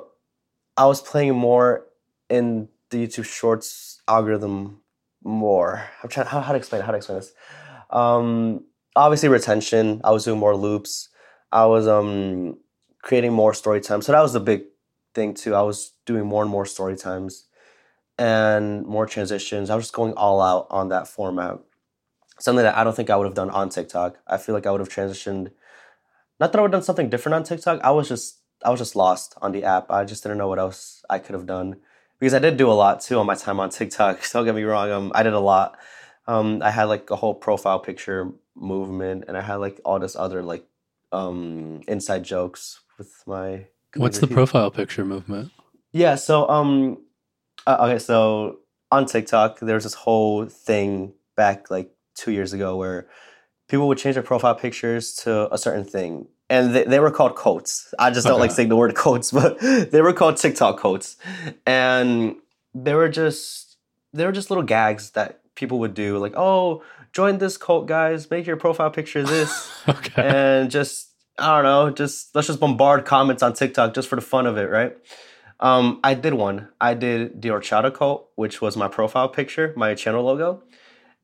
I 0.78 0.88
was 0.88 1.00
playing 1.00 1.36
more 1.36 1.86
in 2.34 2.68
the 2.90 3.06
YouTube 3.06 3.26
Shorts 3.26 4.02
algorithm 4.08 4.82
more. 5.24 5.88
I'm 6.02 6.10
trying 6.10 6.26
how, 6.28 6.42
how 6.42 6.52
to 6.52 6.58
explain 6.58 6.82
it, 6.82 6.86
how 6.86 6.92
to 6.92 6.98
explain 6.98 7.20
this. 7.20 7.32
Um, 7.92 8.66
obviously 8.96 9.30
retention. 9.30 10.02
I 10.04 10.12
was 10.12 10.26
doing 10.26 10.40
more 10.40 10.56
loops. 10.56 11.10
I 11.52 11.66
was 11.66 11.88
um 11.88 12.58
creating 13.04 13.34
more 13.34 13.54
story 13.54 13.82
time. 13.82 14.02
So 14.02 14.12
that 14.12 14.22
was 14.22 14.34
the 14.34 14.40
big 14.40 14.64
thing 15.14 15.36
too. 15.36 15.54
I 15.54 15.62
was 15.62 15.94
doing 16.06 16.26
more 16.26 16.42
and 16.42 16.52
more 16.52 16.66
story 16.66 16.96
times 16.96 17.46
and 18.18 18.84
more 18.86 19.06
transitions. 19.06 19.70
I 19.70 19.76
was 19.76 19.86
just 19.86 19.94
going 19.94 20.14
all 20.14 20.42
out 20.42 20.68
on 20.72 20.90
that 20.90 21.08
format. 21.08 21.60
Something 22.40 22.64
that 22.64 22.76
I 22.76 22.84
don't 22.84 22.96
think 22.96 23.12
I 23.12 23.16
would 23.16 23.26
have 23.26 23.36
done 23.36 23.52
on 23.52 23.70
TikTok. 23.70 24.18
I 24.26 24.38
feel 24.38 24.56
like 24.56 24.66
I 24.66 24.72
would 24.72 24.80
have 24.80 24.90
transitioned. 24.90 25.52
Not 26.40 26.52
that 26.52 26.58
I 26.58 26.62
would 26.62 26.74
have 26.74 26.80
done 26.80 26.86
something 26.86 27.10
different 27.12 27.36
on 27.36 27.44
TikTok. 27.44 27.80
I 27.84 27.92
was 27.92 28.08
just 28.08 28.40
I 28.66 28.72
was 28.72 28.80
just 28.80 28.96
lost 28.96 29.36
on 29.40 29.52
the 29.52 29.64
app. 29.64 29.92
I 29.92 30.04
just 30.04 30.24
didn't 30.24 30.40
know 30.40 30.48
what 30.48 30.58
else 30.58 31.04
I 31.12 31.20
could 31.20 31.36
have 31.36 31.46
done 31.46 31.78
because 32.24 32.34
I 32.34 32.40
did 32.40 32.56
do 32.56 32.72
a 32.72 32.74
lot 32.74 33.02
too 33.02 33.20
on 33.20 33.26
my 33.26 33.36
time 33.36 33.60
on 33.60 33.70
TikTok. 33.70 34.24
Don't 34.32 34.46
get 34.46 34.56
me 34.56 34.64
wrong, 34.64 34.90
um, 34.90 35.12
I 35.14 35.24
did 35.24 35.34
a 35.34 35.42
lot. 35.42 35.78
Um, 36.26 36.62
I 36.64 36.72
had 36.72 36.86
like 36.86 37.10
a 37.10 37.18
whole 37.18 37.36
profile 37.36 37.80
picture 37.80 38.32
movement, 38.56 39.26
and 39.28 39.36
I 39.36 39.42
had 39.42 39.56
like 39.56 39.82
all 39.84 40.00
this 40.00 40.16
other 40.16 40.42
like 40.42 40.66
um, 41.12 41.82
inside 41.86 42.24
jokes 42.24 42.80
with 42.98 43.12
my. 43.28 43.68
Community. 43.92 43.98
What's 43.98 44.20
the 44.20 44.28
profile 44.28 44.72
picture 44.72 45.04
movement? 45.04 45.52
Yeah, 45.92 46.16
so 46.16 46.48
um, 46.48 47.00
uh, 47.68 47.78
okay, 47.82 48.00
so 48.00 48.60
on 48.90 49.06
TikTok, 49.06 49.60
there's 49.60 49.84
this 49.84 49.94
whole 49.94 50.46
thing 50.46 51.12
back 51.36 51.70
like 51.70 51.92
two 52.16 52.32
years 52.32 52.54
ago 52.54 52.78
where 52.78 53.10
people 53.68 53.90
would 53.90 53.98
change 53.98 54.16
their 54.16 54.24
profile 54.24 54.56
pictures 54.56 55.14
to 55.18 55.54
a 55.54 55.58
certain 55.58 55.84
thing 55.84 56.30
and 56.50 56.76
they, 56.76 56.84
they 56.84 57.00
were 57.00 57.12
called 57.12 57.36
quotes. 57.36 57.94
I 57.98 58.12
just 58.12 58.26
don't 58.26 58.36
okay. 58.36 58.42
like 58.42 58.52
saying 58.52 58.70
the 58.70 58.76
word 58.76 58.96
quotes, 59.04 59.32
but 59.32 59.60
they 59.60 60.02
were 60.02 60.14
called 60.14 60.38
TikTok 60.38 60.80
quotes, 60.80 61.18
and 61.66 62.36
they 62.74 62.94
were 62.94 63.10
just 63.10 63.78
they 64.14 64.26
were 64.26 64.32
just 64.32 64.50
little 64.50 64.64
gags 64.64 65.12
that 65.12 65.42
people 65.56 65.80
would 65.80 65.94
do, 65.94 66.18
like, 66.18 66.34
"Oh, 66.36 66.84
join 67.12 67.38
this 67.38 67.58
cult, 67.58 67.88
guys! 67.88 68.30
Make 68.30 68.46
your 68.46 68.58
profile 68.58 68.92
picture 68.92 69.24
this," 69.24 69.72
okay. 69.88 70.24
and 70.24 70.72
just 70.72 71.10
I 71.40 71.56
don't 71.56 71.64
know, 71.64 71.90
just 71.90 72.36
let's 72.36 72.48
just 72.48 72.60
bombard 72.60 73.06
comments 73.06 73.42
on 73.42 73.54
TikTok 73.54 73.94
just 73.94 74.08
for 74.08 74.16
the 74.16 74.22
fun 74.22 74.46
of 74.46 74.58
it, 74.58 74.70
right? 74.70 74.96
Um, 75.60 76.00
I 76.04 76.14
did 76.14 76.34
one. 76.34 76.70
I 76.82 76.94
did 76.94 77.42
the 77.42 77.50
Horchata 77.50 77.94
cult, 77.94 78.30
which 78.36 78.62
was 78.62 78.76
my 78.76 78.88
profile 78.88 79.30
picture, 79.30 79.74
my 79.78 79.96
channel 79.96 80.24
logo, 80.24 80.62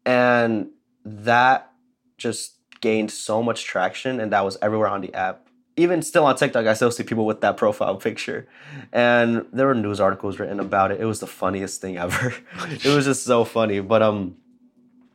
and 0.05 0.69
that 1.03 1.71
just 2.17 2.58
gained 2.81 3.11
so 3.11 3.43
much 3.43 3.63
traction 3.63 4.19
and 4.19 4.31
that 4.31 4.43
was 4.45 4.57
everywhere 4.61 4.87
on 4.87 5.01
the 5.01 5.13
app. 5.13 5.47
Even 5.77 6.01
still 6.01 6.25
on 6.25 6.35
TikTok, 6.35 6.65
I 6.65 6.73
still 6.73 6.91
see 6.91 7.03
people 7.03 7.25
with 7.25 7.41
that 7.41 7.55
profile 7.55 7.95
picture. 7.95 8.47
And 8.91 9.45
there 9.53 9.65
were 9.67 9.75
news 9.75 9.99
articles 9.99 10.37
written 10.37 10.59
about 10.59 10.91
it. 10.91 10.99
It 10.99 11.05
was 11.05 11.21
the 11.21 11.27
funniest 11.27 11.79
thing 11.79 11.97
ever. 11.97 12.33
it 12.67 12.85
was 12.85 13.05
just 13.05 13.23
so 13.23 13.45
funny. 13.45 13.79
But 13.79 14.01
um 14.01 14.35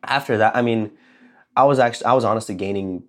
after 0.02 0.38
that, 0.38 0.56
I 0.56 0.62
mean, 0.62 0.90
I 1.56 1.64
was 1.64 1.78
actually 1.78 2.06
I 2.06 2.14
was 2.14 2.24
honestly 2.24 2.54
gaining 2.54 3.04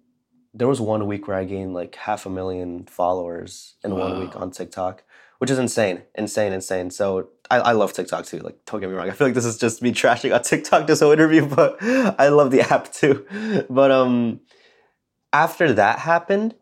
there 0.55 0.67
was 0.67 0.81
one 0.81 1.05
week 1.05 1.27
where 1.27 1.37
I 1.37 1.43
gained 1.43 1.73
like 1.73 1.95
half 1.95 2.25
a 2.25 2.29
million 2.29 2.85
followers 2.85 3.75
in 3.83 3.93
wow. 3.93 4.09
one 4.09 4.19
week 4.21 4.35
on 4.35 4.51
TikTok 4.51 5.03
which 5.39 5.51
is 5.51 5.59
insane, 5.59 6.01
insane, 6.15 6.53
insane. 6.53 6.89
So 6.89 7.29
I, 7.51 7.57
I 7.57 7.71
love 7.73 7.93
TikTok 7.93 8.25
too. 8.25 8.39
Like, 8.39 8.57
don't 8.65 8.79
get 8.79 8.89
me 8.89 8.95
wrong. 8.95 9.09
I 9.09 9.13
feel 9.13 9.27
like 9.27 9.33
this 9.35 9.45
is 9.45 9.57
just 9.57 9.81
me 9.81 9.91
trashing 9.91 10.33
on 10.33 10.41
TikTok 10.43 10.87
this 10.87 11.01
whole 11.01 11.11
interview, 11.11 11.45
but 11.55 11.77
I 11.81 12.29
love 12.29 12.51
the 12.51 12.61
app 12.61 12.91
too. 12.91 13.25
But 13.69 13.91
um, 13.91 14.41
after 15.33 15.73
that 15.73 15.99
happened, 15.99 16.55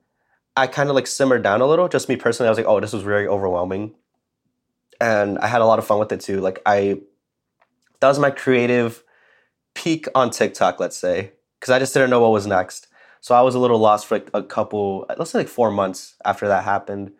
I 0.55 0.67
kind 0.67 0.89
of 0.89 0.95
like 0.95 1.07
simmered 1.07 1.43
down 1.43 1.61
a 1.61 1.67
little. 1.67 1.87
Just 1.87 2.09
me 2.09 2.15
personally, 2.15 2.47
I 2.47 2.51
was 2.51 2.57
like, 2.57 2.67
oh, 2.67 2.79
this 2.79 2.93
was 2.93 3.03
very 3.03 3.27
overwhelming, 3.27 3.93
and 4.99 5.39
I 5.39 5.47
had 5.47 5.61
a 5.61 5.65
lot 5.65 5.79
of 5.79 5.85
fun 5.85 5.99
with 5.99 6.11
it 6.11 6.21
too. 6.21 6.41
Like 6.41 6.61
I, 6.65 7.01
that 7.99 8.07
was 8.07 8.19
my 8.19 8.31
creative 8.31 9.03
peak 9.75 10.07
on 10.13 10.29
TikTok, 10.29 10.79
let's 10.79 10.97
say, 10.97 11.31
because 11.59 11.71
I 11.71 11.79
just 11.79 11.93
didn't 11.93 12.09
know 12.09 12.21
what 12.21 12.31
was 12.31 12.47
next. 12.47 12.87
So 13.23 13.33
I 13.33 13.39
was 13.39 13.55
a 13.55 13.59
little 13.59 13.79
lost 13.79 14.05
for 14.05 14.15
like 14.15 14.29
a 14.33 14.43
couple, 14.43 15.05
let's 15.17 15.31
say 15.31 15.37
like 15.37 15.47
four 15.47 15.71
months 15.71 16.15
after 16.25 16.45
that 16.49 16.65
happened, 16.65 17.13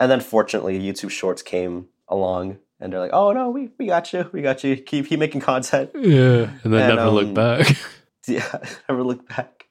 and 0.00 0.10
then 0.10 0.20
fortunately, 0.20 0.80
YouTube 0.80 1.10
Shorts 1.10 1.42
came 1.42 1.88
along, 2.08 2.56
and 2.80 2.90
they're 2.90 2.98
like, 2.98 3.12
"Oh 3.12 3.30
no, 3.32 3.50
we 3.50 3.68
we 3.78 3.84
got 3.84 4.10
you, 4.14 4.26
we 4.32 4.40
got 4.40 4.64
you. 4.64 4.74
Keep 4.88 5.06
keep 5.06 5.20
making 5.20 5.42
content." 5.42 5.90
Yeah, 5.94 6.48
and 6.62 6.72
then 6.72 6.88
And, 6.88 6.96
never 6.96 7.10
look 7.10 7.26
um, 7.26 7.34
back. 7.34 7.76
yeah, 8.26 8.56
never 8.88 9.02
look 9.02 9.28
back. 9.28 9.66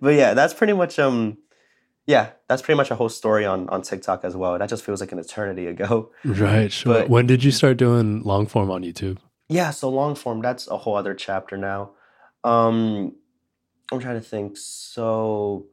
But 0.00 0.14
yeah, 0.14 0.34
that's 0.34 0.54
pretty 0.54 0.72
much 0.72 0.98
um 0.98 1.38
yeah, 2.04 2.30
that's 2.48 2.60
pretty 2.60 2.76
much 2.76 2.90
a 2.90 2.96
whole 2.96 3.08
story 3.08 3.46
on 3.46 3.68
on 3.68 3.82
TikTok 3.82 4.24
as 4.24 4.34
well. 4.34 4.58
That 4.58 4.68
just 4.70 4.84
feels 4.84 5.00
like 5.00 5.12
an 5.12 5.20
eternity 5.20 5.68
ago. 5.68 6.10
right. 6.24 6.72
Sure. 6.72 6.94
But- 6.94 7.10
when 7.10 7.28
did 7.28 7.44
you 7.44 7.52
start 7.52 7.76
doing 7.76 8.24
long 8.24 8.46
form 8.48 8.72
on 8.72 8.82
YouTube? 8.82 9.18
Yeah, 9.48 9.70
so 9.70 9.88
long 9.88 10.16
form, 10.16 10.42
that's 10.42 10.66
a 10.66 10.78
whole 10.78 10.96
other 10.96 11.14
chapter 11.14 11.56
now. 11.56 11.92
Um 12.42 13.14
I'm 13.90 14.00
trying 14.00 14.14
to 14.14 14.26
think. 14.26 14.56
So 14.56 15.66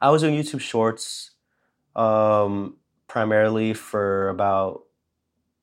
I 0.00 0.10
was 0.10 0.22
doing 0.22 0.34
YouTube 0.34 0.60
shorts 0.60 1.32
um 1.94 2.76
primarily 3.08 3.72
for 3.72 4.28
about 4.28 4.82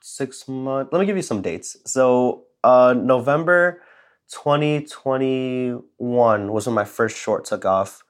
6 0.01 0.47
months. 0.47 0.91
Let 0.91 0.99
me 0.99 1.05
give 1.05 1.15
you 1.15 1.21
some 1.21 1.41
dates. 1.41 1.77
So 1.85 2.45
uh 2.63 2.93
November 2.97 3.81
2021 4.29 6.51
was 6.51 6.65
when 6.65 6.75
my 6.75 6.85
first 6.85 7.17
short 7.17 7.45
took 7.45 7.65
off. 7.65 8.03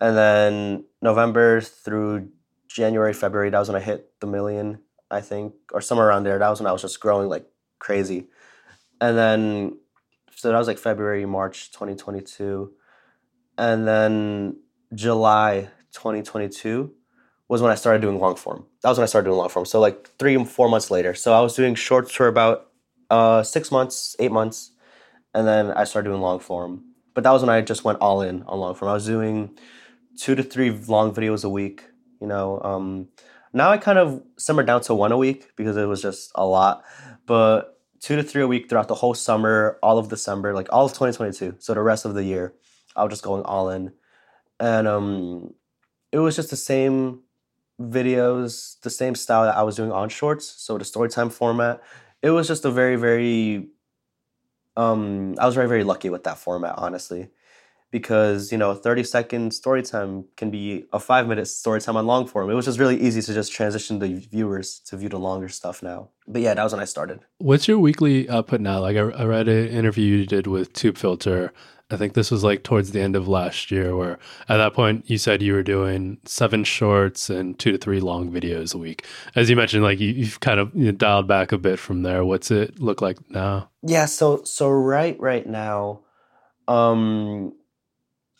And 0.00 0.16
then 0.16 0.84
November 1.02 1.60
through 1.60 2.30
January, 2.68 3.12
February, 3.12 3.50
that 3.50 3.58
was 3.58 3.68
when 3.68 3.76
I 3.76 3.84
hit 3.84 4.18
the 4.20 4.26
million, 4.26 4.80
I 5.10 5.20
think, 5.20 5.54
or 5.72 5.80
somewhere 5.80 6.08
around 6.08 6.24
there. 6.24 6.38
That 6.38 6.48
was 6.48 6.60
when 6.60 6.66
I 6.66 6.72
was 6.72 6.82
just 6.82 7.00
growing 7.00 7.28
like 7.28 7.46
crazy. 7.78 8.28
And 9.00 9.18
then, 9.18 9.78
so 10.34 10.50
that 10.50 10.58
was 10.58 10.68
like 10.68 10.78
February, 10.78 11.26
March 11.26 11.72
2022. 11.72 12.72
And 13.58 13.86
then 13.86 14.56
July 14.94 15.68
2022 15.92 16.92
was 17.48 17.60
when 17.60 17.72
I 17.72 17.74
started 17.74 18.00
doing 18.00 18.18
long 18.18 18.36
form. 18.36 18.64
That 18.82 18.90
was 18.90 18.98
when 18.98 19.02
I 19.02 19.06
started 19.06 19.26
doing 19.26 19.38
long 19.38 19.48
form. 19.48 19.66
So 19.66 19.80
like 19.80 20.08
three 20.18 20.34
and 20.34 20.48
four 20.48 20.68
months 20.68 20.90
later. 20.90 21.14
So 21.14 21.32
I 21.32 21.40
was 21.40 21.54
doing 21.54 21.74
shorts 21.74 22.12
for 22.12 22.28
about 22.28 22.70
uh, 23.10 23.42
six 23.42 23.72
months, 23.72 24.14
eight 24.18 24.32
months. 24.32 24.70
And 25.34 25.46
then 25.46 25.72
I 25.72 25.84
started 25.84 26.08
doing 26.08 26.20
long 26.20 26.38
form. 26.40 26.84
But 27.14 27.24
that 27.24 27.32
was 27.32 27.42
when 27.42 27.50
I 27.50 27.60
just 27.60 27.84
went 27.84 27.98
all 28.00 28.22
in 28.22 28.42
on 28.44 28.60
long 28.60 28.74
form. 28.74 28.90
I 28.90 28.94
was 28.94 29.06
doing 29.06 29.58
two 30.16 30.34
to 30.34 30.42
three 30.42 30.70
long 30.70 31.14
videos 31.14 31.44
a 31.44 31.48
week. 31.48 31.84
You 32.20 32.26
know, 32.26 32.60
um, 32.62 33.08
now 33.52 33.70
I 33.70 33.78
kind 33.78 33.98
of 33.98 34.22
simmered 34.36 34.66
down 34.66 34.82
to 34.82 34.94
one 34.94 35.12
a 35.12 35.16
week 35.16 35.50
because 35.56 35.76
it 35.76 35.86
was 35.86 36.02
just 36.02 36.30
a 36.34 36.46
lot. 36.46 36.84
But 37.26 37.80
two 38.00 38.16
to 38.16 38.22
three 38.22 38.42
a 38.42 38.46
week 38.46 38.68
throughout 38.68 38.88
the 38.88 38.94
whole 38.94 39.14
summer, 39.14 39.78
all 39.82 39.98
of 39.98 40.08
December, 40.08 40.54
like 40.54 40.68
all 40.70 40.86
of 40.86 40.92
2022. 40.92 41.56
So 41.58 41.74
the 41.74 41.82
rest 41.82 42.04
of 42.04 42.14
the 42.14 42.24
year, 42.24 42.54
I 42.96 43.04
was 43.04 43.12
just 43.12 43.22
going 43.22 43.42
all 43.42 43.70
in, 43.70 43.92
and 44.58 44.88
um, 44.88 45.54
it 46.12 46.18
was 46.18 46.36
just 46.36 46.50
the 46.50 46.56
same 46.56 47.20
videos, 47.80 48.80
the 48.80 48.90
same 48.90 49.14
style 49.14 49.44
that 49.44 49.56
I 49.56 49.62
was 49.62 49.76
doing 49.76 49.92
on 49.92 50.08
shorts. 50.08 50.46
So 50.46 50.76
the 50.78 50.84
storytime 50.84 51.32
format. 51.32 51.82
It 52.22 52.30
was 52.30 52.46
just 52.46 52.66
a 52.66 52.70
very, 52.70 52.96
very 52.96 53.70
um, 54.76 55.34
I 55.38 55.46
was 55.46 55.54
very, 55.54 55.68
very 55.68 55.84
lucky 55.84 56.10
with 56.10 56.24
that 56.24 56.38
format, 56.38 56.74
honestly, 56.78 57.30
because 57.90 58.52
you 58.52 58.58
know, 58.58 58.74
thirty 58.74 59.02
second 59.02 59.52
story 59.52 59.82
time 59.82 60.26
can 60.36 60.50
be 60.50 60.86
a 60.92 61.00
five 61.00 61.26
minute 61.28 61.46
story 61.46 61.80
time 61.80 61.96
on 61.96 62.06
long 62.06 62.26
form. 62.26 62.50
It 62.50 62.54
was 62.54 62.66
just 62.66 62.78
really 62.78 63.00
easy 63.00 63.20
to 63.20 63.34
just 63.34 63.52
transition 63.52 63.98
the 63.98 64.14
viewers 64.14 64.80
to 64.86 64.96
view 64.96 65.08
the 65.08 65.18
longer 65.18 65.48
stuff 65.48 65.82
now. 65.82 66.10
But 66.26 66.42
yeah, 66.42 66.54
that 66.54 66.62
was 66.62 66.72
when 66.72 66.80
I 66.80 66.86
started. 66.86 67.20
What's 67.38 67.66
your 67.66 67.78
weekly 67.78 68.28
output 68.30 68.60
now? 68.60 68.80
Like 68.80 68.96
I, 68.96 69.00
I 69.00 69.24
read 69.24 69.48
an 69.48 69.68
interview 69.68 70.18
you 70.18 70.26
did 70.26 70.46
with 70.46 70.72
Tubefilter. 70.72 71.50
I 71.90 71.96
think 71.96 72.14
this 72.14 72.30
was 72.30 72.44
like 72.44 72.62
towards 72.62 72.92
the 72.92 73.00
end 73.00 73.16
of 73.16 73.26
last 73.26 73.70
year, 73.70 73.96
where 73.96 74.18
at 74.48 74.58
that 74.58 74.74
point 74.74 75.10
you 75.10 75.18
said 75.18 75.42
you 75.42 75.54
were 75.54 75.62
doing 75.62 76.18
seven 76.24 76.62
shorts 76.62 77.28
and 77.28 77.58
two 77.58 77.72
to 77.72 77.78
three 77.78 78.00
long 78.00 78.30
videos 78.30 78.74
a 78.74 78.78
week. 78.78 79.04
As 79.34 79.50
you 79.50 79.56
mentioned, 79.56 79.82
like 79.82 79.98
you, 79.98 80.08
you've 80.08 80.40
kind 80.40 80.60
of 80.60 80.74
you 80.74 80.86
know, 80.86 80.92
dialed 80.92 81.26
back 81.26 81.52
a 81.52 81.58
bit 81.58 81.78
from 81.78 82.02
there. 82.02 82.24
What's 82.24 82.50
it 82.50 82.78
look 82.80 83.00
like 83.00 83.18
now? 83.30 83.70
Yeah, 83.82 84.06
so 84.06 84.44
so 84.44 84.70
right 84.70 85.18
right 85.18 85.46
now, 85.46 86.00
um, 86.68 87.54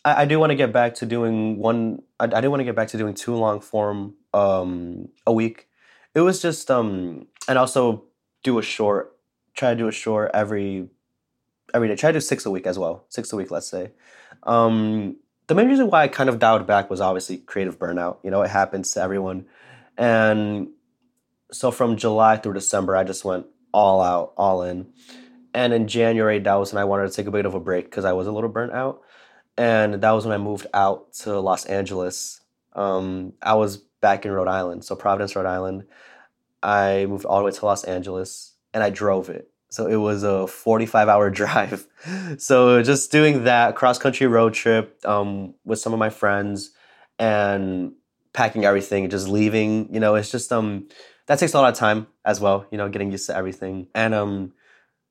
I, 0.05 0.21
I 0.21 0.25
do 0.25 0.39
want 0.39 0.51
to 0.51 0.55
get 0.55 0.71
back 0.71 0.95
to 0.95 1.05
doing 1.05 1.57
one. 1.57 2.03
I, 2.19 2.25
I 2.33 2.41
do 2.41 2.49
want 2.49 2.61
to 2.61 2.65
get 2.65 2.75
back 2.75 2.87
to 2.89 2.97
doing 2.97 3.13
two 3.13 3.35
long 3.35 3.59
form 3.59 4.15
um 4.33 5.09
a 5.27 5.33
week. 5.33 5.67
It 6.15 6.21
was 6.21 6.41
just 6.41 6.71
um 6.71 7.27
and 7.47 7.57
also 7.57 8.05
do 8.43 8.59
a 8.59 8.61
short. 8.61 9.17
Try 9.53 9.71
to 9.71 9.75
do 9.75 9.87
a 9.89 9.91
short 9.91 10.31
every 10.33 10.87
every 11.73 11.87
day. 11.87 11.95
Try 11.95 12.11
to 12.11 12.17
do 12.17 12.21
six 12.21 12.45
a 12.45 12.51
week 12.51 12.67
as 12.67 12.77
well. 12.77 13.05
Six 13.09 13.31
a 13.33 13.35
week, 13.35 13.51
let's 13.51 13.67
say. 13.67 13.91
Um, 14.43 15.17
the 15.47 15.55
main 15.55 15.67
reason 15.67 15.89
why 15.89 16.03
I 16.03 16.07
kind 16.07 16.29
of 16.29 16.39
dialed 16.39 16.65
back 16.65 16.89
was 16.89 17.01
obviously 17.01 17.37
creative 17.37 17.77
burnout. 17.77 18.17
You 18.23 18.31
know, 18.31 18.41
it 18.41 18.49
happens 18.49 18.91
to 18.91 19.01
everyone, 19.01 19.45
and 19.97 20.69
so 21.51 21.71
from 21.71 21.97
July 21.97 22.37
through 22.37 22.53
December, 22.53 22.95
I 22.95 23.03
just 23.03 23.25
went 23.25 23.45
all 23.73 24.01
out, 24.01 24.33
all 24.37 24.63
in. 24.63 24.87
And 25.53 25.73
in 25.73 25.87
January, 25.87 26.39
that 26.39 26.55
was 26.55 26.73
when 26.73 26.81
I 26.81 26.85
wanted 26.85 27.09
to 27.09 27.15
take 27.15 27.27
a 27.27 27.31
bit 27.31 27.45
of 27.45 27.53
a 27.53 27.59
break 27.59 27.85
because 27.85 28.05
I 28.05 28.13
was 28.13 28.27
a 28.27 28.31
little 28.31 28.49
burnt 28.49 28.71
out. 28.71 29.01
And 29.57 29.95
that 29.95 30.11
was 30.11 30.25
when 30.25 30.33
I 30.33 30.37
moved 30.37 30.67
out 30.73 31.13
to 31.15 31.39
Los 31.39 31.65
Angeles. 31.65 32.41
Um, 32.73 33.33
I 33.41 33.55
was 33.55 33.77
back 33.77 34.25
in 34.25 34.31
Rhode 34.31 34.47
Island, 34.47 34.85
so 34.85 34.95
Providence, 34.95 35.35
Rhode 35.35 35.45
Island. 35.45 35.83
I 36.63 37.05
moved 37.07 37.25
all 37.25 37.39
the 37.39 37.45
way 37.45 37.51
to 37.51 37.65
Los 37.65 37.83
Angeles 37.83 38.53
and 38.73 38.83
I 38.83 38.89
drove 38.89 39.29
it. 39.29 39.50
So 39.71 39.87
it 39.87 39.95
was 39.95 40.23
a 40.23 40.47
45 40.47 41.07
hour 41.09 41.29
drive. 41.41 41.87
so 42.37 42.83
just 42.83 43.11
doing 43.11 43.45
that 43.45 43.75
cross 43.75 43.97
country 43.97 44.27
road 44.27 44.53
trip 44.53 44.99
um, 45.05 45.55
with 45.65 45.79
some 45.79 45.93
of 45.93 45.99
my 45.99 46.09
friends 46.09 46.71
and 47.17 47.93
packing 48.33 48.65
everything, 48.65 49.09
just 49.09 49.27
leaving, 49.27 49.93
you 49.93 49.99
know, 49.99 50.15
it's 50.15 50.31
just 50.31 50.51
um 50.51 50.87
that 51.27 51.39
takes 51.39 51.53
a 51.53 51.59
lot 51.59 51.71
of 51.71 51.77
time 51.79 52.07
as 52.25 52.39
well, 52.39 52.65
you 52.71 52.77
know, 52.77 52.89
getting 52.89 53.11
used 53.11 53.27
to 53.27 53.35
everything. 53.35 53.87
And 53.95 54.13
um 54.13 54.53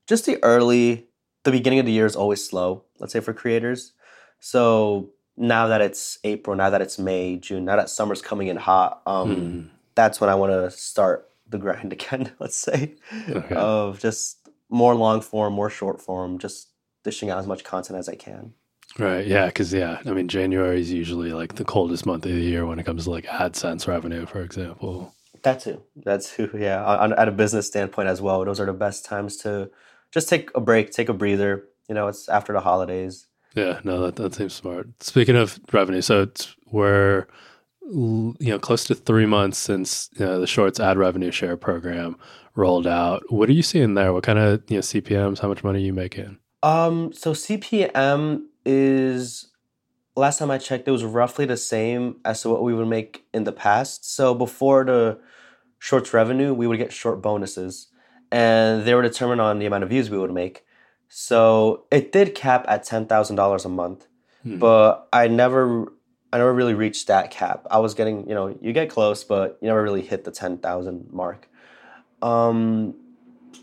just 0.07 0.27
the 0.27 0.43
early 0.43 1.09
the 1.45 1.51
beginning 1.51 1.79
of 1.79 1.87
the 1.87 1.93
year 1.93 2.07
is 2.07 2.17
always 2.17 2.45
slow, 2.45 2.85
let's 2.99 3.13
say 3.13 3.21
for 3.21 3.33
creators. 3.33 3.93
So 4.41 5.11
now 5.37 5.69
that 5.69 5.81
it's 5.81 6.19
April, 6.25 6.57
now 6.57 6.71
that 6.71 6.83
it's 6.83 6.99
May, 6.99 7.37
June, 7.37 7.65
now 7.65 7.77
that 7.77 7.89
summer's 7.91 8.21
coming 8.23 8.49
in 8.49 8.57
hot, 8.57 9.03
um 9.07 9.31
Hmm. 9.31 9.61
that's 9.95 10.21
when 10.21 10.31
I 10.31 10.35
want 10.35 10.53
to 10.53 10.71
start 10.71 11.29
the 11.49 11.59
grind 11.59 11.93
again, 11.99 12.33
let's 12.39 12.57
say, 12.57 12.95
Okay. 13.31 13.55
of 13.55 13.99
just 14.01 14.40
more 14.71 14.95
long 14.95 15.21
form, 15.21 15.53
more 15.55 15.71
short 15.71 16.01
form, 16.01 16.39
just 16.39 16.69
dishing 17.05 17.31
out 17.31 17.39
as 17.39 17.47
much 17.47 17.65
content 17.65 17.99
as 17.99 18.09
I 18.09 18.15
can. 18.15 18.55
Right. 18.99 19.27
Yeah. 19.27 19.47
Because 19.47 19.73
yeah, 19.73 20.01
I 20.05 20.11
mean, 20.13 20.29
January 20.29 20.81
is 20.81 20.91
usually 20.93 21.33
like 21.33 21.55
the 21.55 21.65
coldest 21.65 22.07
month 22.07 22.25
of 22.27 22.33
the 22.33 22.41
year 22.41 22.67
when 22.67 22.79
it 22.79 22.85
comes 22.87 23.05
to 23.05 23.11
like 23.11 23.27
AdSense 23.27 23.87
revenue, 23.87 24.27
for 24.27 24.43
example. 24.43 25.15
That 25.43 25.61
too. 25.61 25.83
That's 25.97 26.35
too. 26.35 26.51
Yeah. 26.59 26.85
On, 26.85 27.13
at 27.13 27.29
a 27.29 27.33
business 27.33 27.67
standpoint 27.67 28.09
as 28.09 28.21
well, 28.21 28.45
those 28.45 28.61
are 28.61 28.67
the 28.67 28.73
best 28.73 29.05
times 29.05 29.37
to 29.39 29.71
just 30.13 30.29
take 30.29 30.51
a 30.55 30.61
break, 30.61 30.91
take 30.91 31.09
a 31.09 31.15
breather. 31.15 31.65
You 31.89 31.95
know, 31.95 32.09
it's 32.09 32.29
after 32.29 32.53
the 32.53 32.61
holidays. 32.61 33.27
Yeah. 33.55 33.81
No, 33.85 34.01
that 34.03 34.17
that 34.17 34.35
seems 34.35 34.55
smart. 34.55 34.89
Speaking 35.03 35.37
of 35.37 35.59
revenue, 35.73 36.01
so 36.01 36.23
it's 36.23 36.55
we're 36.71 37.21
l- 37.21 37.27
you 37.93 38.37
know 38.41 38.59
close 38.59 38.85
to 38.85 38.95
three 38.95 39.27
months 39.27 39.59
since 39.59 40.11
you 40.19 40.25
know, 40.25 40.41
the 40.41 40.47
Shorts 40.47 40.79
ad 40.81 40.97
revenue 40.99 41.31
share 41.31 41.57
program 41.57 42.17
rolled 42.55 42.87
out. 42.87 43.23
What 43.31 43.49
are 43.49 43.53
you 43.53 43.63
seeing 43.63 43.95
there? 43.95 44.13
What 44.13 44.23
kind 44.25 44.39
of 44.39 44.63
you 44.69 44.77
know 44.77 44.81
CPMS? 44.83 45.39
How 45.41 45.49
much 45.49 45.65
money 45.65 45.79
are 45.81 45.87
you 45.87 45.93
making? 45.93 46.39
Um. 46.63 47.13
So 47.13 47.33
CPM 47.33 48.43
is 48.65 49.49
last 50.17 50.39
time 50.39 50.51
I 50.51 50.59
checked, 50.59 50.87
it 50.87 50.91
was 50.91 51.05
roughly 51.05 51.47
the 51.47 51.57
same 51.57 52.17
as 52.25 52.43
to 52.43 52.51
what 52.51 52.63
we 52.63 52.75
would 52.75 52.89
make 52.89 53.25
in 53.33 53.45
the 53.45 53.53
past. 53.53 54.15
So 54.15 54.35
before 54.35 54.85
the 54.85 55.19
shorts 55.79 56.13
revenue, 56.13 56.53
we 56.53 56.67
would 56.67 56.77
get 56.79 56.93
short 56.93 57.23
bonuses, 57.23 57.89
and 58.31 58.85
they 58.85 58.95
were 58.95 59.03
determined 59.03 59.41
on 59.41 59.59
the 59.59 59.67
amount 59.67 59.85
of 59.85 59.91
views 59.91 60.11
we 60.11 60.19
would 60.19 60.33
make. 60.35 60.65
So 61.09 61.87
it 61.91 62.13
did 62.13 62.35
cap 62.35 62.65
at 62.69 62.85
ten 62.85 63.07
thousand 63.07 63.37
dollars 63.37 63.65
a 63.65 63.69
month, 63.69 64.07
Hmm. 64.43 64.59
but 64.59 65.09
I 65.13 65.29
never, 65.29 65.87
I 66.33 66.39
never 66.39 66.53
really 66.53 66.75
reached 66.75 67.09
that 67.09 67.31
cap. 67.31 67.67
I 67.71 67.79
was 67.79 67.95
getting, 67.95 68.29
you 68.29 68.35
know, 68.35 68.57
you 68.61 68.73
get 68.73 68.89
close, 68.89 69.25
but 69.25 69.59
you 69.61 69.69
never 69.69 69.83
really 69.83 70.03
hit 70.03 70.25
the 70.25 70.31
ten 70.31 70.59
thousand 70.59 71.13
mark. 71.13 71.49
Um, 72.23 72.95